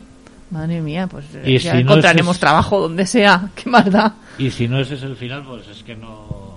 Madre 0.50 0.80
mía, 0.80 1.06
pues 1.06 1.24
eh, 1.34 1.42
Y 1.44 1.58
ya 1.58 1.72
si 1.72 1.76
no 1.78 1.90
encontraremos 1.90 2.36
es- 2.36 2.40
trabajo 2.40 2.80
donde 2.80 3.04
sea. 3.04 3.48
¿Qué 3.54 3.68
más 3.68 3.90
da? 3.90 4.14
Y 4.38 4.50
si 4.50 4.68
no 4.68 4.78
ese 4.78 4.94
es 4.94 5.02
el 5.02 5.16
final, 5.16 5.42
pues 5.46 5.66
es 5.68 5.82
que 5.82 5.94
no. 5.96 6.52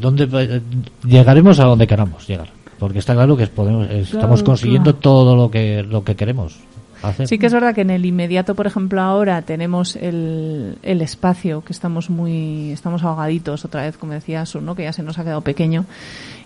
¿Dónde 0.00 0.62
llegaremos 1.04 1.58
a 1.60 1.64
donde 1.64 1.86
queramos 1.86 2.26
llegar? 2.26 2.48
Porque 2.78 2.98
está 3.00 3.14
claro 3.14 3.36
que 3.36 3.46
podemos, 3.48 3.88
estamos 3.90 4.42
consiguiendo 4.42 4.94
todo 4.94 5.34
lo 5.36 5.50
que 5.50 5.82
lo 5.82 6.04
que 6.04 6.14
queremos 6.16 6.56
hacer. 7.02 7.26
Sí 7.28 7.38
que 7.38 7.46
es 7.46 7.52
verdad 7.52 7.74
que 7.74 7.80
en 7.82 7.90
el 7.90 8.04
inmediato, 8.06 8.54
por 8.54 8.66
ejemplo, 8.66 9.00
ahora 9.00 9.42
tenemos 9.42 9.94
el, 9.96 10.76
el 10.82 11.00
espacio, 11.02 11.62
que 11.64 11.72
estamos 11.72 12.10
muy, 12.10 12.70
estamos 12.72 13.02
ahogaditos 13.04 13.64
otra 13.64 13.82
vez, 13.82 13.96
como 13.96 14.12
decía 14.14 14.44
Su, 14.46 14.60
¿no? 14.60 14.74
que 14.74 14.82
ya 14.84 14.92
se 14.92 15.02
nos 15.02 15.18
ha 15.18 15.22
quedado 15.24 15.40
pequeño, 15.42 15.84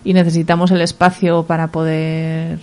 y 0.03 0.13
necesitamos 0.13 0.69
el 0.71 0.81
espacio 0.81 1.43
para 1.43 1.67
poder, 1.67 2.59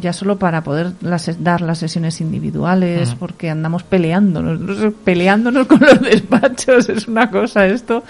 ya 0.00 0.12
solo 0.12 0.38
para 0.38 0.62
poder 0.62 0.92
las- 1.02 1.42
dar 1.42 1.60
las 1.62 1.78
sesiones 1.78 2.20
individuales, 2.22 3.14
porque 3.18 3.50
andamos 3.50 3.82
peleándonos, 3.82 4.94
peleándonos 5.04 5.66
con 5.68 5.80
los 5.80 6.00
despachos, 6.00 6.88
es 6.88 7.06
una 7.08 7.30
cosa 7.30 7.66
esto. 7.66 8.02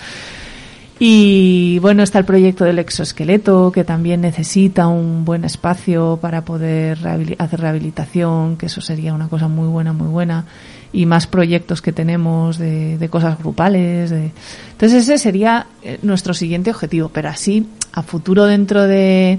Y 1.03 1.78
bueno, 1.78 2.03
está 2.03 2.18
el 2.18 2.26
proyecto 2.26 2.64
del 2.64 2.78
exoesqueleto, 2.78 3.72
que 3.72 3.84
también 3.84 4.20
necesita 4.20 4.86
un 4.86 5.24
buen 5.24 5.46
espacio 5.46 6.18
para 6.20 6.44
poder 6.44 6.98
hacer 7.38 7.61
rehabilitación, 7.61 8.59
que 8.59 8.66
eso 8.66 8.82
sería 8.82 9.14
una 9.14 9.28
cosa 9.28 9.48
muy 9.48 9.66
buena, 9.66 9.94
muy 9.94 10.09
buena. 10.09 10.44
Y 10.92 11.07
más 11.07 11.26
proyectos 11.26 11.80
que 11.80 11.92
tenemos 11.92 12.59
de, 12.59 12.98
de 12.98 13.09
cosas 13.09 13.38
grupales. 13.38 14.11
De... 14.11 14.30
Entonces 14.72 15.05
ese 15.05 15.16
sería 15.16 15.68
eh, 15.82 15.98
nuestro 16.03 16.34
siguiente 16.34 16.70
objetivo, 16.70 17.09
pero 17.09 17.30
así 17.30 17.66
a 17.92 18.03
futuro 18.03 18.44
dentro 18.44 18.82
de 18.82 19.38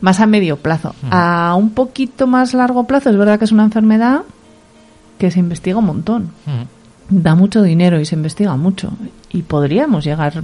más 0.00 0.20
a 0.20 0.26
medio 0.26 0.56
plazo. 0.56 0.94
A 1.10 1.54
un 1.58 1.70
poquito 1.70 2.26
más 2.26 2.54
largo 2.54 2.84
plazo, 2.84 3.10
es 3.10 3.18
verdad 3.18 3.38
que 3.38 3.44
es 3.44 3.52
una 3.52 3.64
enfermedad 3.64 4.22
que 5.18 5.30
se 5.30 5.40
investiga 5.40 5.76
un 5.78 5.86
montón 5.86 6.30
Ujú. 6.46 6.66
da 7.08 7.34
mucho 7.34 7.62
dinero 7.62 8.00
y 8.00 8.06
se 8.06 8.14
investiga 8.14 8.56
mucho 8.56 8.92
y 9.36 9.42
podríamos 9.42 10.04
llegar 10.04 10.42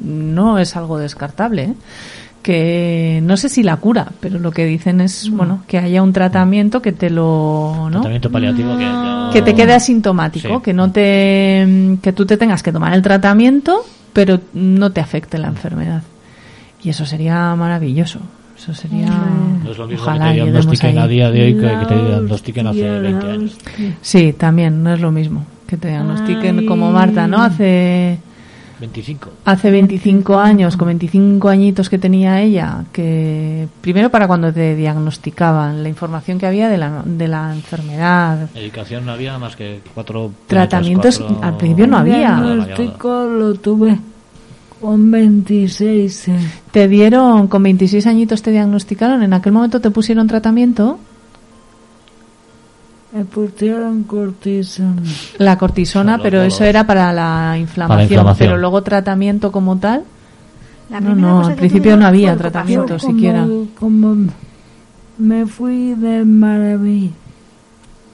no 0.00 0.58
es 0.58 0.76
algo 0.76 0.98
descartable 0.98 1.62
¿eh? 1.64 1.74
que 2.42 3.20
no 3.24 3.36
sé 3.36 3.48
si 3.48 3.62
la 3.62 3.76
cura 3.76 4.06
pero 4.20 4.38
lo 4.38 4.50
que 4.52 4.64
dicen 4.64 5.00
es 5.00 5.28
bueno 5.30 5.62
que 5.66 5.78
haya 5.78 6.02
un 6.02 6.12
tratamiento 6.12 6.80
que 6.80 6.92
te 6.92 7.10
lo 7.10 7.74
¿no? 7.90 7.90
Tratamiento 7.90 8.30
paliativo 8.30 8.76
que, 8.76 8.84
ya- 8.84 9.30
que 9.32 9.42
te 9.42 9.54
quede 9.54 9.74
asintomático 9.74 10.56
Sí. 10.58 10.62
que 10.62 10.72
no 10.72 10.90
te 10.92 11.98
que 12.02 12.12
tú 12.12 12.24
te 12.26 12.36
tengas 12.36 12.62
que 12.62 12.72
tomar 12.72 12.94
el 12.94 13.02
tratamiento 13.02 13.80
pero 14.12 14.40
no 14.54 14.90
te 14.92 15.00
afecte 15.00 15.36
la 15.38 15.48
enfermedad 15.48 16.02
y 16.82 16.90
eso 16.90 17.04
sería 17.04 17.54
maravilloso 17.56 18.20
eso 18.56 18.72
sería 18.74 19.06
No 19.64 19.70
es 19.70 19.78
lo 19.78 19.86
mismo 19.86 20.02
ojalá 20.04 20.26
que 20.32 20.38
te 20.38 20.44
diagnostiquen 20.44 20.98
a 20.98 21.06
día 21.06 21.30
de 21.30 21.42
hoy 21.44 21.54
que, 21.54 21.60
que 21.80 21.86
te 21.86 21.94
diagnostiquen 22.06 22.66
hace 22.68 22.88
hostia, 22.90 23.00
20 23.00 23.26
la 23.26 23.32
años. 23.32 23.58
sí 24.00 24.32
también 24.32 24.82
no 24.82 24.94
es 24.94 25.00
lo 25.00 25.10
mismo 25.12 25.44
que 25.66 25.76
te 25.76 25.88
diagnostiquen 25.88 26.60
Ay. 26.60 26.66
como 26.66 26.90
Marta 26.92 27.26
no 27.26 27.42
hace 27.42 28.18
25. 28.80 29.30
hace 29.44 29.70
25 29.70 30.38
años, 30.38 30.76
con 30.76 30.86
25 30.86 31.48
añitos 31.48 31.88
que 31.90 31.98
tenía 31.98 32.40
ella, 32.40 32.84
que 32.92 33.66
primero 33.80 34.10
para 34.10 34.26
cuando 34.28 34.52
te 34.52 34.76
diagnosticaban, 34.76 35.82
la 35.82 35.88
información 35.88 36.38
que 36.38 36.46
había 36.46 36.68
de 36.68 36.78
la, 36.78 37.02
de 37.04 37.28
la 37.28 37.52
enfermedad, 37.54 38.48
Medicación 38.54 39.04
no 39.06 39.12
había 39.12 39.38
más 39.38 39.56
que 39.56 39.80
cuatro 39.94 40.30
Tratamientos, 40.46 41.18
cuatro- 41.18 41.40
al 41.42 41.56
principio 41.56 41.86
no 41.86 41.96
El 41.96 42.00
había. 42.12 42.18
diagnóstico 42.40 43.24
lo 43.24 43.54
tuve 43.54 43.98
con 44.80 45.10
26. 45.10 46.28
eh. 46.28 46.36
¿Te 46.70 46.86
dieron, 46.86 47.48
con 47.48 47.62
26 47.64 48.06
añitos 48.06 48.42
te 48.42 48.52
diagnosticaron? 48.52 49.22
¿En 49.24 49.32
aquel 49.32 49.52
momento 49.52 49.80
te 49.80 49.90
pusieron 49.90 50.26
tratamiento? 50.28 51.00
Me 53.12 53.24
pusieron 53.24 54.04
cortisona. 54.04 55.02
La 55.38 55.56
cortisona, 55.56 56.18
pero 56.22 56.42
eso 56.42 56.64
era 56.64 56.86
para 56.86 57.12
la 57.12 57.56
inflamación. 57.58 58.02
inflamación. 58.02 58.48
Pero 58.48 58.58
luego 58.58 58.82
tratamiento 58.82 59.50
como 59.50 59.78
tal. 59.78 60.04
La 60.90 61.00
No, 61.00 61.14
no, 61.14 61.46
al 61.46 61.54
principio 61.54 61.96
no 61.96 62.06
había 62.06 62.36
tratamiento. 62.36 62.98
siquiera. 62.98 63.46
Como, 63.78 64.28
me 65.18 65.46
fui 65.46 65.94
de 65.94 66.24
Maraví, 66.24 67.12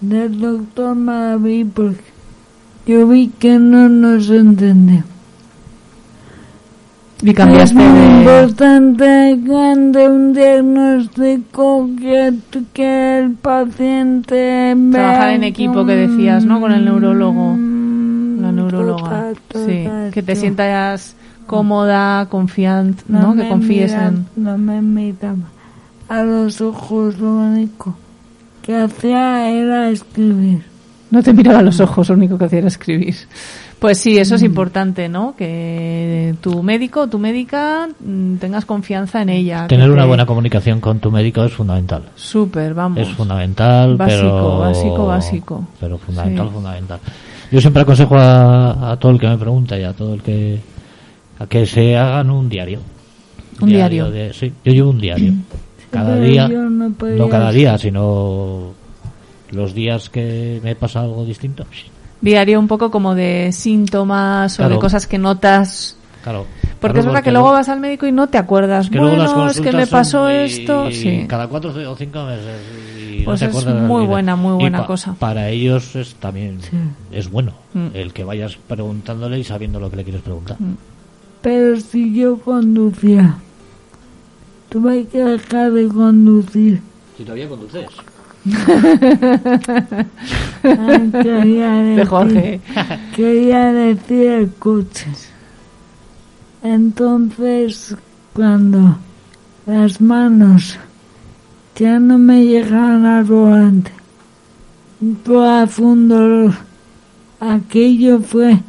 del 0.00 0.40
doctor 0.40 0.94
Maraví, 0.94 1.64
porque 1.64 2.02
yo 2.86 3.06
vi 3.08 3.28
que 3.28 3.58
no 3.58 3.88
nos 3.88 4.30
entendía. 4.30 5.04
Y 7.22 7.32
cambiaste 7.32 7.78
es 7.82 7.88
muy 7.90 8.00
de... 8.00 8.06
importante 8.20 9.38
cuando 9.46 10.04
un 10.06 10.32
diagnóstico 10.34 11.88
que, 11.98 12.34
que 12.72 13.18
el 13.20 13.30
paciente 13.32 14.76
Trabajar 14.92 15.30
en 15.30 15.44
equipo 15.44 15.86
que 15.86 15.96
decías, 15.96 16.44
¿no? 16.44 16.60
Con 16.60 16.72
el 16.72 16.84
neurólogo. 16.84 17.54
Mm, 17.56 18.40
La 18.42 18.52
neuróloga. 18.52 19.32
Sí, 19.54 19.88
que 20.12 20.22
te 20.22 20.36
sientas 20.36 21.16
cómoda, 21.46 22.26
confiante, 22.28 23.02
¿no? 23.08 23.34
Que 23.34 23.48
confíes 23.48 23.92
mira- 23.92 24.08
en... 24.08 24.26
No 24.36 24.58
me 24.58 24.82
miraba 24.82 25.36
a 26.08 26.22
los 26.22 26.60
ojos, 26.60 27.18
lo 27.18 27.32
único 27.36 27.94
que 28.62 28.76
hacía 28.76 29.48
era 29.50 29.88
escribir. 29.90 30.62
No 31.10 31.22
te 31.22 31.32
miraba 31.32 31.60
a 31.60 31.62
los 31.62 31.80
ojos, 31.80 32.08
lo 32.08 32.16
único 32.16 32.36
que 32.38 32.44
hacía 32.46 32.58
era 32.58 32.68
escribir. 32.68 33.14
Pues 33.84 33.98
sí, 33.98 34.16
eso 34.16 34.36
es 34.36 34.40
Mm. 34.40 34.46
importante, 34.46 35.08
¿no? 35.10 35.34
Que 35.36 36.34
tu 36.40 36.62
médico 36.62 37.02
o 37.02 37.06
tu 37.06 37.18
médica 37.18 37.86
mm, 38.00 38.36
tengas 38.36 38.64
confianza 38.64 39.20
en 39.20 39.28
ella. 39.28 39.66
Tener 39.66 39.90
una 39.90 40.06
buena 40.06 40.24
comunicación 40.24 40.80
con 40.80 41.00
tu 41.00 41.10
médico 41.10 41.44
es 41.44 41.52
fundamental. 41.52 42.04
Súper, 42.14 42.72
vamos. 42.72 42.98
Es 43.00 43.08
fundamental, 43.08 43.98
Básico, 43.98 44.22
pero... 44.22 44.58
básico, 44.60 45.06
básico. 45.06 45.68
Pero 45.80 45.98
fundamental, 45.98 46.46
Sí. 46.48 46.54
fundamental. 46.54 46.98
Yo 47.52 47.60
siempre 47.60 47.82
aconsejo 47.82 48.16
a, 48.16 48.92
a 48.92 48.96
todo 48.98 49.12
el 49.12 49.18
que 49.20 49.28
me 49.28 49.36
pregunta 49.36 49.78
y 49.78 49.82
a 49.84 49.92
todo 49.92 50.14
el 50.14 50.22
que... 50.22 50.58
A 51.38 51.46
que 51.46 51.66
se 51.66 51.94
hagan 51.94 52.30
un 52.30 52.48
diario. 52.48 52.78
Un 53.60 53.68
diario. 53.68 54.10
de- 54.10 54.32
sí, 54.32 54.50
yo 54.64 54.72
llevo 54.72 54.88
un 54.92 54.98
diario. 54.98 55.34
Cada 55.90 56.18
día... 56.18 56.48
no 56.48 56.88
No 56.88 57.28
cada 57.28 57.52
día, 57.52 57.76
sino 57.76 58.72
los 59.50 59.74
días 59.74 60.08
que 60.08 60.58
me 60.64 60.74
pasa 60.74 61.02
algo 61.02 61.26
distinto. 61.26 61.66
Diario 62.24 62.58
un 62.58 62.68
poco 62.68 62.90
como 62.90 63.14
de 63.14 63.50
síntomas 63.52 64.58
o 64.58 64.62
de 64.62 64.68
Claro. 64.68 64.80
cosas 64.80 65.06
que 65.06 65.18
notas. 65.18 65.96
Claro. 66.22 66.46
Porque 66.80 66.94
Claro, 66.94 66.98
es 67.00 67.04
verdad 67.06 67.18
que 67.20 67.22
porque 67.24 67.32
luego 67.32 67.52
vas 67.52 67.68
al 67.68 67.80
médico 67.80 68.06
y 68.06 68.12
no 68.12 68.28
te 68.28 68.38
acuerdas. 68.38 68.88
que 68.88 68.98
luego 68.98 69.16
las 69.16 69.34
bueno, 69.34 69.50
es 69.50 69.60
que 69.60 69.72
me 69.72 69.86
pasó 69.86 70.28
esto. 70.28 70.90
Sí. 70.90 71.26
Cada 71.28 71.48
cuatro 71.48 71.70
o 71.90 71.96
cinco 71.96 72.24
meses. 72.24 72.60
Y 73.10 73.18
no 73.20 73.24
Pues 73.26 73.40
te 73.40 73.46
es 73.46 73.66
muy 73.66 74.06
buena, 74.06 74.36
muy 74.36 74.54
Y 74.54 74.60
buena 74.62 74.80
pa- 74.80 74.86
cosa. 74.86 75.14
Para 75.18 75.48
ellos 75.50 75.94
es 75.96 76.14
también 76.14 76.58
es 77.12 77.30
bueno 77.30 77.52
Mm. 77.74 77.88
el 77.94 78.12
que 78.14 78.24
vayas 78.24 78.56
preguntándole 78.56 79.38
y 79.38 79.44
sabiendo 79.44 79.78
lo 79.80 79.90
que 79.90 79.96
le 79.96 80.04
quieres 80.04 80.22
preguntar. 80.22 80.56
Mm. 80.58 80.74
Pero 81.42 81.78
si 81.78 82.14
yo 82.14 82.38
conducía, 82.38 83.36
tuve 84.70 85.06
que 85.06 85.22
dejar 85.22 85.72
de 85.72 85.88
conducir. 85.88 86.80
Si 87.16 87.22
todavía 87.22 87.48
conduces. 87.48 87.86
Quería 90.62 91.70
De 91.70 91.96
decir- 91.96 92.06
Jorge. 92.08 92.60
Quería 93.16 93.72
decir 93.72 94.26
el 94.30 94.52
coche. 94.54 95.06
Entonces, 96.62 97.94
cuando 98.32 98.96
las 99.66 100.00
manos 100.00 100.78
ya 101.76 101.98
no 101.98 102.18
me 102.18 102.44
llegaban 102.44 103.04
al 103.06 103.24
volante, 103.24 103.90
profundo, 105.24 106.54
aquello 107.40 108.20
fue 108.20 108.52
Es 108.52 108.60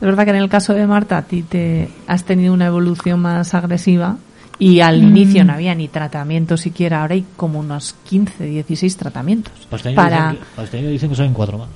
verdad 0.00 0.24
que 0.24 0.30
en 0.30 0.36
el 0.36 0.48
caso 0.48 0.72
de 0.74 0.86
Marta 0.86 1.18
a 1.18 1.22
ti 1.22 1.42
te 1.42 1.88
has 2.06 2.24
tenido 2.24 2.52
una 2.54 2.66
evolución 2.66 3.20
más 3.20 3.54
agresiva 3.54 4.16
y 4.60 4.80
al 4.80 5.02
inicio 5.02 5.42
no 5.42 5.54
había 5.54 5.74
ni 5.74 5.88
tratamiento 5.88 6.56
siquiera. 6.56 7.00
Ahora 7.00 7.14
hay 7.14 7.24
como 7.36 7.58
unos 7.58 7.94
15, 8.08 8.44
16 8.44 8.96
tratamientos. 8.96 9.54
Para 9.68 9.76
este 9.78 9.88
año, 9.88 9.96
Para... 9.96 10.30
dicen, 10.30 10.70
que, 10.70 10.76
año 10.76 10.88
dicen 10.90 11.10
que 11.10 11.16
salen 11.16 11.32
cuatro 11.32 11.58
más. 11.58 11.68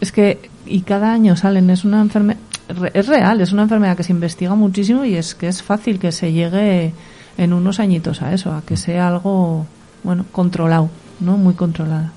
Es 0.00 0.12
que, 0.12 0.48
y 0.64 0.82
cada 0.82 1.12
año 1.12 1.36
salen, 1.36 1.68
es 1.68 1.84
una 1.84 2.00
enfermedad, 2.00 2.38
es 2.94 3.06
real, 3.08 3.40
es 3.40 3.52
una 3.52 3.62
enfermedad 3.62 3.96
que 3.96 4.04
se 4.04 4.12
investiga 4.12 4.54
muchísimo 4.54 5.04
y 5.04 5.16
es 5.16 5.34
que 5.34 5.48
es 5.48 5.62
fácil 5.64 5.98
que 5.98 6.12
se 6.12 6.32
llegue 6.32 6.92
en 7.36 7.52
unos 7.52 7.80
añitos 7.80 8.22
a 8.22 8.32
eso, 8.32 8.52
a 8.54 8.62
que 8.62 8.76
sea 8.76 9.08
algo, 9.08 9.66
bueno, 10.04 10.24
controlado, 10.30 10.88
¿no? 11.18 11.36
Muy 11.36 11.54
controlada. 11.54 12.12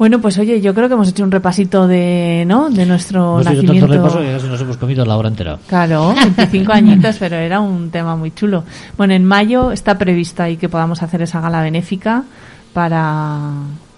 Bueno, 0.00 0.18
pues 0.18 0.38
oye, 0.38 0.62
yo 0.62 0.74
creo 0.74 0.88
que 0.88 0.94
hemos 0.94 1.08
hecho 1.10 1.22
un 1.22 1.30
repasito 1.30 1.86
de, 1.86 2.44
¿no? 2.46 2.70
De 2.70 2.86
nuestro 2.86 3.38
Hemos 3.42 3.46
hecho 3.48 3.56
tanto 3.58 3.72
nacimiento. 3.74 3.86
repaso 3.98 4.18
que 4.20 4.32
casi 4.32 4.46
nos 4.48 4.60
hemos 4.62 4.76
comido 4.78 5.04
la 5.04 5.16
hora 5.16 5.28
entera. 5.28 5.58
Claro, 5.68 6.14
25 6.36 6.72
añitos, 6.72 7.16
pero 7.18 7.36
era 7.36 7.60
un 7.60 7.90
tema 7.90 8.16
muy 8.16 8.30
chulo. 8.30 8.64
Bueno, 8.96 9.12
en 9.12 9.26
mayo 9.26 9.70
está 9.72 9.98
prevista 9.98 10.44
ahí 10.44 10.56
que 10.56 10.70
podamos 10.70 11.02
hacer 11.02 11.20
esa 11.20 11.40
gala 11.42 11.60
benéfica 11.60 12.24
para, 12.72 13.40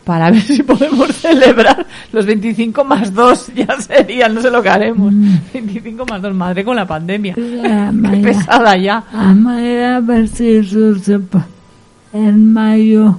para 0.05 0.31
ver 0.33 0.41
si 0.43 0.65
podemos 0.65 1.15
celebrar 1.15 1.87
los 2.13 2.27
25 2.27 2.83
más 2.85 3.15
2. 3.15 3.53
Ya 3.55 3.81
serían, 3.81 4.35
no 4.35 4.41
sé 4.43 4.51
lo 4.51 4.61
que 4.61 4.71
haremos. 4.71 5.15
25 5.55 6.05
más 6.05 6.21
2, 6.21 6.35
madre 6.35 6.65
con 6.65 6.75
la 6.75 6.85
pandemia. 6.87 7.35
la 7.37 7.93
Qué 8.11 8.19
pesada 8.19 8.77
ya. 8.77 9.05
a 9.13 9.33
manera 9.35 9.99
a 9.99 10.01
ver 10.01 10.27
si 10.27 10.49
eso 10.57 10.97
se 10.99 11.21
pa- 11.21 11.47
en 12.13 12.53
mayo 12.53 13.19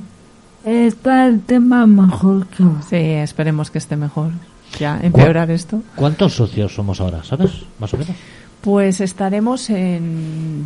está 0.65 1.27
el 1.27 1.41
tema 1.41 1.85
mejor 1.85 2.47
que. 2.47 2.63
Sí, 2.89 2.95
esperemos 2.97 3.69
que 3.71 3.77
esté 3.79 3.95
mejor. 3.95 4.31
Ya, 4.79 4.99
empeorar 5.01 5.51
esto. 5.51 5.81
¿Cuántos 5.95 6.33
socios 6.35 6.73
somos 6.73 6.99
ahora? 6.99 7.23
¿Sabes? 7.23 7.51
Más 7.79 7.93
o 7.93 7.97
menos. 7.97 8.15
Pues 8.61 9.01
estaremos 9.01 9.69
en 9.69 10.65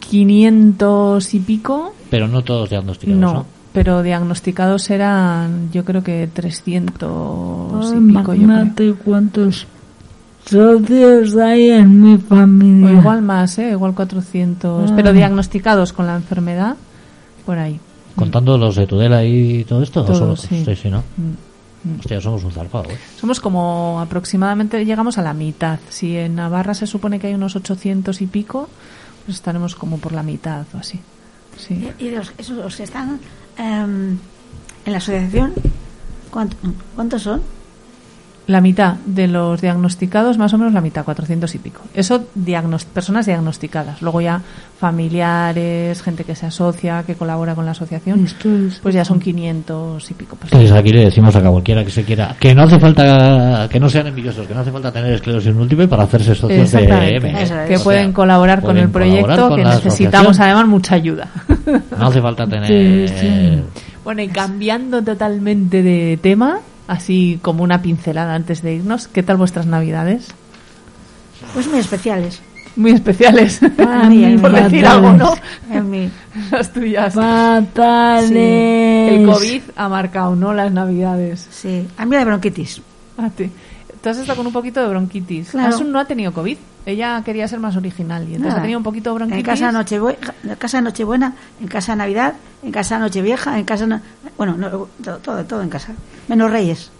500 0.00 1.34
y 1.34 1.40
pico. 1.40 1.94
Pero 2.10 2.28
no 2.28 2.42
todos 2.42 2.70
diagnosticados, 2.70 3.20
No, 3.20 3.32
¿no? 3.34 3.46
pero 3.72 4.02
diagnosticados 4.02 4.88
eran, 4.90 5.70
yo 5.72 5.84
creo 5.84 6.02
que 6.02 6.28
300 6.32 7.92
Ay, 7.92 7.98
y 7.98 8.06
pico, 8.08 8.20
yo 8.20 8.24
creo. 8.24 8.34
imagínate 8.36 8.94
cuántos 9.04 9.66
socios 10.46 11.36
hay 11.36 11.70
en 11.70 12.00
mi 12.02 12.14
O 12.14 12.18
familia. 12.18 12.92
igual 12.92 13.20
más, 13.22 13.58
¿eh? 13.58 13.72
Igual 13.72 13.94
400. 13.94 14.90
Ah. 14.90 14.94
Pero 14.96 15.12
diagnosticados 15.12 15.92
con 15.92 16.06
la 16.06 16.16
enfermedad, 16.16 16.76
por 17.44 17.58
ahí. 17.58 17.78
Contando 18.18 18.58
los 18.58 18.76
de 18.76 18.86
Tudela 18.86 19.24
y 19.24 19.64
todo 19.64 19.82
esto. 19.82 20.00
¿o 20.02 20.04
Todos, 20.04 20.18
solo- 20.18 20.36
sí. 20.36 20.64
sí, 20.64 20.76
sí, 20.76 20.90
¿no? 20.90 20.98
Mm. 21.16 22.00
Hostia, 22.00 22.20
somos 22.20 22.42
un 22.44 22.50
zarpado, 22.52 22.90
¿eh? 22.90 22.98
Somos 23.20 23.38
como 23.40 24.00
aproximadamente, 24.00 24.84
llegamos 24.84 25.16
a 25.18 25.22
la 25.22 25.32
mitad. 25.32 25.78
Si 25.88 26.16
en 26.16 26.34
Navarra 26.34 26.74
se 26.74 26.86
supone 26.86 27.20
que 27.20 27.28
hay 27.28 27.34
unos 27.34 27.54
800 27.56 28.20
y 28.20 28.26
pico, 28.26 28.68
pues 29.24 29.36
estaremos 29.36 29.74
como 29.76 29.98
por 29.98 30.12
la 30.12 30.22
mitad 30.24 30.66
o 30.74 30.78
así. 30.78 30.98
Sí. 31.56 31.88
Y, 31.98 32.06
y 32.06 32.10
los, 32.10 32.32
esos 32.36 32.56
los 32.56 32.76
que 32.76 32.82
están 32.82 33.20
em, 33.56 34.18
en 34.84 34.92
la 34.92 34.98
asociación, 34.98 35.52
¿cuánto- 36.30 36.56
¿cuántos 36.96 37.22
son? 37.22 37.42
La 38.48 38.60
mitad 38.62 38.94
de 39.06 39.28
los 39.28 39.60
diagnosticados, 39.60 40.38
más 40.38 40.52
o 40.54 40.58
menos 40.58 40.72
la 40.72 40.80
mitad, 40.80 41.04
400 41.04 41.54
y 41.54 41.58
pico. 41.58 41.82
Eso, 41.94 42.24
diagnos- 42.34 42.86
personas 42.86 43.26
diagnosticadas. 43.26 44.00
Luego 44.02 44.20
ya 44.22 44.40
familiares, 44.80 46.02
gente 46.02 46.24
que 46.24 46.34
se 46.34 46.46
asocia, 46.46 47.02
que 47.04 47.14
colabora 47.14 47.54
con 47.54 47.64
la 47.66 47.72
asociación, 47.72 48.26
pues 48.82 48.94
ya 48.94 49.04
son 49.04 49.20
500 49.20 50.10
y 50.10 50.14
pico 50.14 50.36
personas. 50.36 50.62
Entonces 50.64 50.80
aquí 50.84 50.92
le 50.92 51.04
decimos 51.04 51.36
a 51.36 51.42
cualquiera 51.42 51.84
que 51.84 51.90
se 51.90 52.04
quiera 52.04 52.34
que 52.40 52.54
no 52.54 52.62
hace 52.62 52.78
falta 52.78 53.68
que 53.70 53.78
no 53.78 53.88
sean 53.88 54.06
envidiosos, 54.06 54.46
que 54.46 54.54
no 54.54 54.60
hace 54.60 54.70
falta 54.72 54.90
tener 54.92 55.12
esclerosis 55.12 55.54
múltiple 55.54 55.86
para 55.88 56.04
hacerse 56.04 56.34
socios 56.34 56.70
de. 56.72 57.16
M. 57.16 57.30
¿eh? 57.30 57.42
Es. 57.42 57.50
que 57.50 57.74
O 57.74 57.78
sea, 57.78 57.84
pueden 57.84 58.12
colaborar 58.12 58.62
con 58.62 58.76
el 58.78 58.88
proyecto, 58.88 59.48
con 59.48 59.56
que 59.58 59.64
necesitamos 59.64 60.40
además 60.40 60.66
mucha 60.66 60.94
ayuda. 60.94 61.28
No 61.98 62.06
hace 62.06 62.20
falta 62.22 62.46
tener 62.46 63.08
Sí, 63.08 63.14
sí. 63.18 63.62
bueno, 64.04 64.22
y 64.22 64.28
cambiando 64.28 65.02
totalmente 65.02 65.82
de 65.82 66.18
tema, 66.22 66.60
así 66.88 67.38
como 67.42 67.62
una 67.62 67.80
pincelada 67.82 68.34
antes 68.34 68.62
de 68.62 68.74
irnos, 68.74 69.06
¿qué 69.06 69.22
tal 69.22 69.36
vuestras 69.36 69.66
navidades? 69.66 70.28
Pues 71.54 71.68
muy 71.68 71.78
especiales. 71.78 72.42
Muy 72.74 72.92
especiales, 72.92 73.60
mí, 74.08 74.36
por 74.38 74.52
para 74.52 74.64
decir 74.64 74.86
algo, 74.86 75.12
¿no? 75.12 75.34
Las 76.50 76.72
tuyas. 76.72 77.14
Fatales. 77.14 78.30
El 78.32 79.26
COVID 79.26 79.62
ha 79.76 79.88
marcado, 79.88 80.34
¿no? 80.36 80.54
Las 80.54 80.72
navidades. 80.72 81.46
sí, 81.50 81.86
a 81.96 82.04
mí 82.04 82.16
la 82.16 82.24
bronquitis. 82.24 82.80
A 83.16 83.30
ti. 83.30 83.50
Tú 84.02 84.08
has 84.08 84.16
estado 84.18 84.36
con 84.36 84.46
un 84.46 84.52
poquito 84.52 84.80
de 84.80 84.88
bronquitis. 84.88 85.50
Claro. 85.50 85.74
Asun 85.74 85.90
no 85.90 85.98
ha 85.98 86.04
tenido 86.04 86.32
COVID. 86.32 86.56
Ella 86.86 87.20
quería 87.24 87.46
ser 87.48 87.58
más 87.60 87.76
original 87.76 88.22
y 88.22 88.26
entonces 88.36 88.46
Nada. 88.48 88.58
ha 88.58 88.62
tenido 88.62 88.78
un 88.78 88.84
poquito 88.84 89.10
de 89.10 89.14
bronquitis. 89.14 89.40
En 89.40 89.44
casa 89.46 89.72
Nochebuena, 89.72 90.34
en 90.44 90.54
casa 90.56 90.80
Nochebuena, 90.80 91.34
en 91.60 91.66
casa 91.68 91.96
Navidad, 91.96 92.34
en 92.62 92.72
casa 92.72 92.98
Nochevieja, 92.98 93.58
en 93.58 93.64
casa 93.64 93.86
no- 93.86 94.00
bueno, 94.36 94.56
no, 94.56 94.70
todo, 95.04 95.18
todo, 95.18 95.44
todo 95.44 95.62
en 95.62 95.68
casa, 95.68 95.92
menos 96.28 96.50
Reyes. 96.50 96.90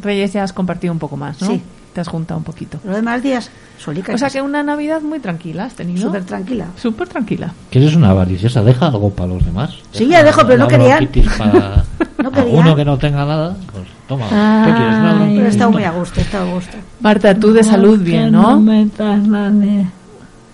Reyes 0.00 0.32
ya 0.34 0.44
has 0.44 0.52
compartido 0.52 0.92
un 0.92 0.98
poco 0.98 1.16
más, 1.16 1.40
¿no? 1.40 1.48
Sí. 1.48 1.62
Te 1.96 2.02
has 2.02 2.08
juntado 2.08 2.36
un 2.36 2.44
poquito. 2.44 2.78
Los 2.84 2.94
demás 2.94 3.22
días, 3.22 3.50
solica. 3.78 4.12
O 4.12 4.18
sea 4.18 4.28
que 4.28 4.42
una 4.42 4.62
Navidad 4.62 5.00
muy 5.00 5.18
tranquila 5.18 5.64
has 5.64 5.72
tenido. 5.72 6.02
Súper 6.08 6.24
tranquila. 6.24 6.66
Súper 6.76 7.08
tranquila. 7.08 7.54
Que 7.70 7.78
eres 7.78 7.96
una 7.96 8.10
avariciosa, 8.10 8.62
deja 8.62 8.88
algo 8.88 9.08
para 9.08 9.32
los 9.32 9.42
demás. 9.42 9.70
Sí, 9.92 10.04
Deja 10.04 10.18
ya 10.20 10.24
dejo, 10.24 10.42
pero 10.46 10.58
no 10.58 10.68
querían. 10.68 11.08
Para 11.38 11.84
No 12.22 12.30
querían. 12.30 12.48
alguno 12.56 12.76
que 12.76 12.84
no 12.84 12.98
tenga 12.98 13.24
nada, 13.24 13.56
pues 13.72 13.86
toma. 14.06 14.26
¿Qué 14.26 14.72
quieres? 14.74 14.94
Una 14.98 15.10
Ay. 15.10 15.16
bronquitis? 15.16 15.36
Pero 15.36 15.46
he 15.46 15.48
estado 15.48 15.70
muy 15.72 15.84
a 15.84 15.90
gusto, 15.92 16.20
he 16.20 16.22
estado 16.22 16.50
a 16.50 16.54
gusto. 16.54 16.76
Marta, 17.00 17.34
tú 17.34 17.52
de 17.54 17.64
salud 17.64 17.98
bien, 17.98 18.24
Que 18.26 18.30
¿no? 18.30 18.42
No 18.42 18.60
metas 18.60 19.26
nadie 19.26 19.86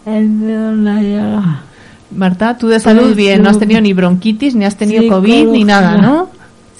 el 0.06 0.40
dedo 0.40 0.72
la 0.76 1.02
llaga. 1.02 1.60
Marta, 2.14 2.56
tú 2.56 2.68
de 2.68 2.78
salud 2.78 3.16
bien. 3.16 3.42
No 3.42 3.50
has 3.50 3.58
tenido 3.58 3.80
ni 3.80 3.92
bronquitis, 3.94 4.54
ni 4.54 4.64
has 4.64 4.76
tenido 4.76 5.08
COVID, 5.08 5.48
ni 5.48 5.64
nada, 5.64 5.96
¿no? 5.96 6.28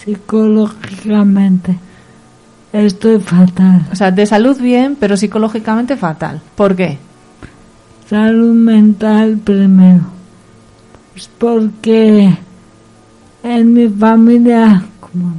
Psicológicamente 0.05 1.79
estoy 2.73 3.21
fatal. 3.21 3.87
O 3.93 3.97
sea, 3.97 4.11
de 4.11 4.27
salud 4.27 4.59
bien, 4.61 4.97
pero 4.99 5.17
psicológicamente 5.17 5.97
fatal. 5.97 6.41
¿Por 6.57 6.75
qué? 6.75 6.99
Salud 8.09 8.53
mental 8.53 9.39
primero. 9.39 10.05
Pues 11.13 11.29
porque 11.39 12.37
en 13.43 13.73
mi 13.73 13.89
familia, 13.89 14.85
como 15.01 15.33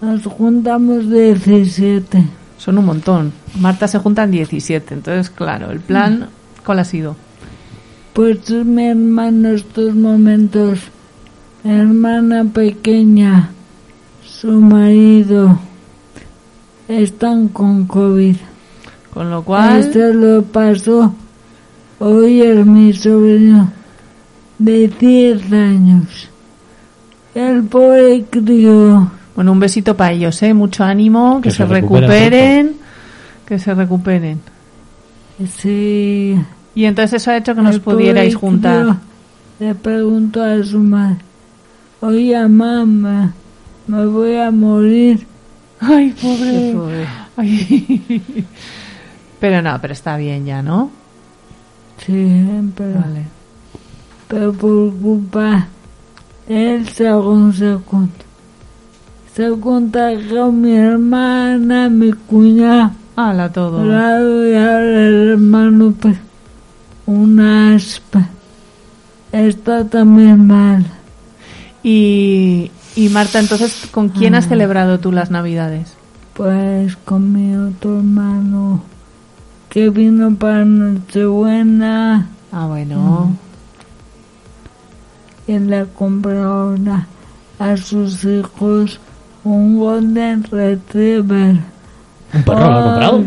nos, 0.00 0.24
nos 0.24 0.32
juntamos 0.32 1.10
17. 1.10 2.24
Son 2.58 2.78
un 2.78 2.84
montón. 2.84 3.32
Marta 3.58 3.88
se 3.88 3.98
juntan 3.98 4.30
17. 4.30 4.94
Entonces, 4.94 5.30
claro, 5.30 5.70
el 5.70 5.80
plan, 5.80 6.28
¿cuál 6.64 6.80
ha 6.80 6.84
sido? 6.84 7.16
Pues 8.12 8.50
mi 8.50 8.86
hermano 8.86 9.50
estos 9.50 9.94
momentos, 9.94 10.80
hermana 11.64 12.44
pequeña, 12.44 13.50
su 14.24 14.60
marido, 14.60 15.58
están 16.90 17.48
con 17.48 17.86
COVID. 17.86 18.36
Con 19.14 19.30
lo 19.30 19.42
cual, 19.42 19.80
Este 19.80 20.12
lo 20.14 20.42
pasó 20.42 21.14
hoy 22.00 22.42
es 22.42 22.64
mi 22.66 22.92
sobrino 22.92 23.70
de 24.58 24.88
10 24.88 25.52
años. 25.52 26.28
El 27.34 27.62
pobre 27.64 28.24
crío, 28.28 29.10
bueno, 29.36 29.52
un 29.52 29.60
besito 29.60 29.96
para 29.96 30.12
ellos, 30.12 30.42
¿eh? 30.42 30.52
Mucho 30.52 30.82
ánimo, 30.82 31.36
que, 31.40 31.44
Que 31.44 31.50
se, 31.50 31.56
se 31.58 31.66
recuperen 31.66 32.08
recuperen, 32.08 32.76
que 33.46 33.58
se 33.58 33.74
recuperen. 33.74 34.40
sí, 35.56 36.36
Y 36.74 36.84
entonces 36.84 37.22
eso 37.22 37.30
ha 37.30 37.36
hecho 37.36 37.54
que 37.54 37.62
nos 37.62 37.76
el 37.76 37.80
pobre 37.80 37.96
pudierais 37.98 38.34
juntar. 38.34 38.96
Le 39.60 39.74
preguntó 39.74 40.42
a 40.42 40.62
su 40.64 40.78
madre, 40.78 41.18
oye 42.00 42.48
mamá, 42.48 43.32
me 43.86 44.06
voy 44.06 44.36
a 44.36 44.50
morir. 44.50 45.26
Ay, 45.80 46.10
pobre. 46.22 47.06
Ay. 47.36 48.46
Pero 49.40 49.62
no, 49.62 49.80
pero 49.80 49.92
está 49.92 50.16
bien 50.16 50.44
ya, 50.44 50.62
¿no? 50.62 50.90
Sí, 52.04 52.46
pero, 52.76 53.00
Vale. 53.00 53.24
pero 54.28 54.52
por 54.52 54.94
culpa 54.94 55.66
él 56.48 56.88
según 56.88 57.52
se 57.52 57.76
cuenta. 57.84 58.24
Se 59.34 59.50
contagió 59.60 60.50
mi 60.50 60.72
hermana, 60.74 61.88
mi 61.88 62.12
cuñada. 62.12 62.92
Hala 63.16 63.50
todo. 63.52 63.82
Claro, 63.84 64.46
y 64.48 64.54
ahora 64.54 65.06
el 65.06 65.28
hermano, 65.30 65.94
pues, 66.00 66.16
una 67.06 67.74
aspa. 67.74 68.28
Está 69.30 69.84
también 69.84 70.46
mal. 70.46 70.84
Y, 71.84 72.70
y 72.96 73.08
Marta, 73.08 73.38
entonces, 73.38 73.88
¿con 73.90 74.08
quién 74.08 74.34
has 74.34 74.48
celebrado 74.48 74.98
tú 75.00 75.12
las 75.12 75.30
Navidades? 75.30 75.94
Pues 76.34 76.96
con 76.96 77.32
mi 77.32 77.54
otro 77.56 77.98
hermano, 77.98 78.82
que 79.68 79.90
vino 79.90 80.34
para 80.34 80.64
Nochebuena, 80.64 82.28
Ah, 82.52 82.66
bueno. 82.66 83.36
y 85.46 85.58
le 85.58 85.86
compró 85.86 86.44
ahora 86.44 87.06
a 87.58 87.76
sus 87.76 88.24
hijos 88.24 88.98
un 89.44 89.78
Golden 89.78 90.44
Retriever. 90.44 91.56
¿Un 92.32 92.42
perro 92.44 92.58
lo 92.70 92.78
ha 92.78 92.84
comprado? 92.84 93.24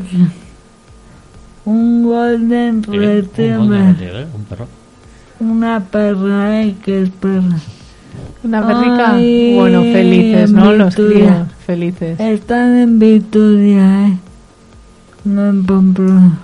Un 1.65 2.03
Golden 2.03 2.83
Sí, 2.83 2.89
un 2.89 2.95
Retriever. 2.99 3.57
Golden 3.57 3.87
Retriever, 3.89 4.27
un 4.33 4.43
perro. 4.43 4.67
Una 5.39 5.79
perra, 5.81 6.61
es 6.61 7.09
perra. 7.19 7.57
Una 8.43 8.65
perrica. 8.67 9.13
Ay, 9.13 9.55
bueno, 9.55 9.81
felices, 9.83 10.51
¿no? 10.51 10.73
Los 10.73 10.95
críos. 10.95 11.47
Felices. 11.65 12.19
Están 12.19 12.75
en 12.75 12.99
Victoria, 12.99 14.07
¿eh? 14.07 14.17
No 15.23 15.49
en 15.49 15.65
Pamplona. 15.65 16.39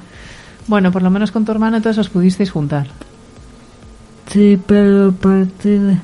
Bueno, 0.68 0.92
por 0.92 1.02
lo 1.02 1.10
menos 1.10 1.32
con 1.32 1.46
tu 1.46 1.52
hermano 1.52 1.78
entonces 1.78 2.00
os 2.00 2.10
pudisteis 2.10 2.52
juntar. 2.52 2.88
Sí, 4.28 4.60
pero 4.66 5.10
aparte 5.10 5.80
de... 5.80 5.98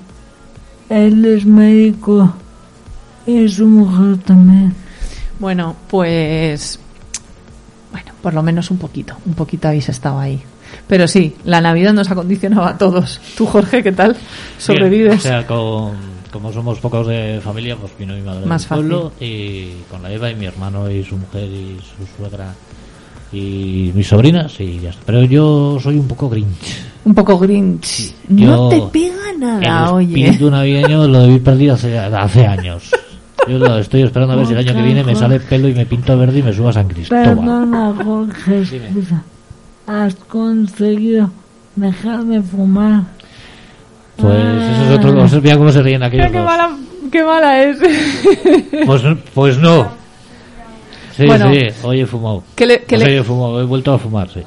Él 0.89 1.23
es 1.25 1.45
médico 1.45 2.33
y 3.25 3.47
su 3.47 3.67
mujer 3.67 4.17
también. 4.17 4.73
Bueno, 5.39 5.75
pues... 5.89 6.79
Bueno, 7.95 8.11
por 8.21 8.33
lo 8.33 8.43
menos 8.43 8.71
un 8.71 8.77
poquito. 8.77 9.15
Un 9.25 9.35
poquito 9.35 9.69
habéis 9.69 9.87
estado 9.87 10.19
ahí. 10.19 10.41
Pero 10.85 11.07
sí, 11.07 11.33
la 11.45 11.61
Navidad 11.61 11.93
nos 11.93 12.11
ha 12.11 12.15
condicionado 12.15 12.65
a 12.65 12.77
todos. 12.77 13.21
Tú, 13.37 13.45
Jorge, 13.45 13.81
¿qué 13.81 13.93
tal? 13.93 14.17
¿Sobrevives? 14.57 15.23
Bien, 15.23 15.35
o 15.35 15.39
sea, 15.39 15.47
con, 15.47 15.93
como 16.29 16.51
somos 16.51 16.77
pocos 16.79 17.07
de 17.07 17.39
familia, 17.41 17.77
pues 17.77 17.93
vino 17.97 18.13
mi 18.13 18.21
madre 18.21 18.45
Más 18.45 18.63
del 18.63 18.67
fácil. 18.69 18.85
pueblo 18.89 19.11
y 19.21 19.69
con 19.89 20.03
la 20.03 20.11
Eva 20.11 20.29
y 20.29 20.35
mi 20.35 20.45
hermano 20.45 20.91
y 20.91 21.05
su 21.05 21.15
mujer 21.15 21.45
y 21.45 21.77
su 21.79 22.05
suegra 22.17 22.53
y 23.31 23.91
mis 23.95 24.07
sobrinas 24.07 24.59
y 24.59 24.79
ya 24.81 24.89
está. 24.89 25.03
Pero 25.05 25.23
yo 25.23 25.77
soy 25.81 25.97
un 25.97 26.07
poco 26.07 26.27
grinch. 26.29 26.83
Un 27.05 27.15
poco 27.15 27.39
grinch. 27.39 28.13
Yo- 28.27 28.47
no 28.47 28.69
te 28.69 28.81
pega 28.91 29.15
nada, 29.39 29.87
el 29.89 29.93
oye. 29.95 30.19
espíritu 30.25 30.51
navideño 30.51 31.07
lo 31.07 31.19
debí 31.21 31.39
perdido 31.39 31.75
hace, 31.75 31.97
hace 31.97 32.45
años. 32.45 32.91
Yo 33.47 33.59
lo 33.59 33.77
estoy 33.77 34.01
esperando 34.03 34.33
a 34.33 34.37
ver 34.37 34.47
si 34.47 34.53
el 34.53 34.59
año 34.59 34.73
que 34.73 34.81
viene 34.81 35.03
me 35.03 35.15
sale 35.15 35.39
pelo 35.39 35.67
y 35.67 35.73
me 35.75 35.85
pinto 35.85 36.17
verde 36.17 36.39
y 36.39 36.43
me 36.43 36.51
subo 36.53 36.69
a 36.69 36.73
San 36.73 36.87
Cristóbal. 36.87 37.25
Perdona, 37.35 37.93
Jorge, 38.03 38.61
Dime. 38.61 38.89
Has 39.87 40.15
conseguido 40.15 41.29
dejar 41.75 42.23
de 42.23 42.41
fumar. 42.41 43.03
Pues 44.17 44.33
eso 44.35 44.83
es 44.85 44.97
otro... 44.99 45.21
Os 45.23 45.43
mira 45.43 45.57
cómo 45.57 45.71
se 45.71 45.81
ríen 45.83 46.01
aquellos 46.01 46.31
qué, 46.31 46.37
dos. 46.37 46.45
mala, 46.45 46.75
qué 47.11 47.23
mala 47.23 47.63
es. 47.63 47.77
Pues, 48.85 49.01
pues 49.33 49.57
no. 49.59 49.89
Sí, 51.15 51.25
Bueno. 51.27 51.51
sí, 51.53 51.59
hoy 51.83 52.01
he 52.01 52.05
fumado. 52.05 52.43
¿Qué 52.55 52.65
le- 52.65 52.83
sea, 52.87 52.97
le- 52.97 53.17
he 53.19 53.23
fumado, 53.23 53.61
he 53.61 53.65
vuelto 53.65 53.93
a 53.93 53.99
fumar, 53.99 54.29
sí. 54.29 54.41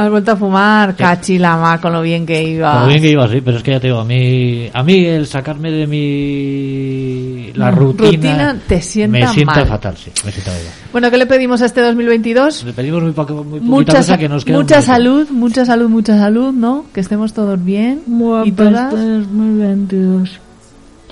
Has 0.00 0.08
vuelto 0.10 0.30
a 0.30 0.36
fumar, 0.36 0.94
cachilama, 0.94 1.80
con 1.80 1.92
lo 1.92 2.00
bien 2.02 2.24
que 2.24 2.40
iba. 2.40 2.72
Como 2.72 2.86
bien 2.86 3.02
que 3.02 3.10
iba 3.10 3.24
así, 3.24 3.40
pero 3.40 3.56
es 3.56 3.64
que 3.64 3.72
ya 3.72 3.80
te 3.80 3.88
digo, 3.88 3.98
a 3.98 4.04
mí, 4.04 4.70
a 4.72 4.82
mí 4.84 5.04
el 5.04 5.26
sacarme 5.26 5.72
de 5.72 5.86
mi 5.88 7.52
la 7.54 7.72
rutina, 7.72 8.10
Rutina 8.12 8.56
te 8.68 8.80
sienta 8.80 9.18
me 9.18 9.26
sienta 9.28 9.54
mal. 9.56 9.66
fatal, 9.66 9.96
sí, 9.96 10.12
me 10.24 10.30
sienta 10.30 10.52
mal. 10.52 10.60
Bueno, 10.92 11.10
¿qué 11.10 11.18
le 11.18 11.26
pedimos 11.26 11.62
a 11.62 11.66
este 11.66 11.80
2022? 11.80 12.62
Le 12.64 12.72
pedimos 12.74 13.02
muy, 13.02 13.10
poco, 13.12 13.34
muy 13.42 13.58
poquita 13.58 13.64
Mucha, 13.64 13.92
cosa 13.96 14.02
sa- 14.04 14.18
que 14.18 14.28
nos 14.28 14.44
queda 14.44 14.56
mucha 14.56 14.82
salud, 14.82 15.28
mucha 15.30 15.64
salud, 15.64 15.88
mucha 15.88 16.16
salud, 16.16 16.52
¿no? 16.52 16.84
Que 16.94 17.00
estemos 17.00 17.32
todos 17.32 17.64
bien. 17.64 18.02
Guapa, 18.06 18.46
y 18.46 18.52
todas. 18.52 18.94
este 18.94 19.04
2022. 19.04 20.40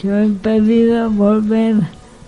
Yo 0.03 0.17
he 0.17 0.29
pedido 0.29 1.11
volver 1.11 1.75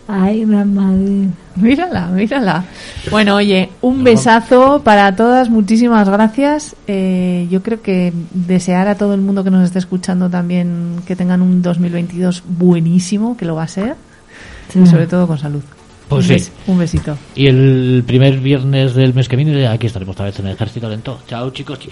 a 0.08 0.32
ir 0.32 0.52
a 0.54 0.64
Madrid. 0.64 1.28
Mírala, 1.56 2.06
mírala. 2.06 2.64
Bueno, 3.10 3.36
oye, 3.36 3.68
un 3.82 4.02
besazo 4.04 4.80
para 4.82 5.14
todas, 5.14 5.50
muchísimas 5.50 6.08
gracias. 6.08 6.74
Eh, 6.86 7.46
yo 7.50 7.62
creo 7.62 7.82
que 7.82 8.12
desear 8.32 8.88
a 8.88 8.94
todo 8.96 9.12
el 9.14 9.20
mundo 9.20 9.44
que 9.44 9.50
nos 9.50 9.64
esté 9.64 9.78
escuchando 9.78 10.30
también 10.30 10.96
que 11.06 11.14
tengan 11.14 11.42
un 11.42 11.60
2022 11.62 12.42
buenísimo, 12.48 13.36
que 13.36 13.44
lo 13.44 13.54
va 13.54 13.64
a 13.64 13.68
ser, 13.68 13.96
Sí. 14.72 14.80
y 14.82 14.86
sobre 14.86 15.06
todo 15.06 15.26
con 15.26 15.38
salud. 15.38 15.62
Pues 16.08 16.26
un, 16.30 16.38
sí. 16.38 16.44
bes- 16.44 16.52
un 16.68 16.78
besito. 16.78 17.18
Y 17.34 17.48
el 17.48 18.02
primer 18.06 18.38
viernes 18.38 18.94
del 18.94 19.12
mes 19.12 19.28
que 19.28 19.36
viene 19.36 19.66
aquí 19.66 19.86
estaremos 19.88 20.14
otra 20.14 20.24
vez 20.24 20.38
en 20.40 20.46
el 20.46 20.52
ejército 20.54 20.88
lento. 20.88 21.18
Chao 21.28 21.50
chicos. 21.50 21.78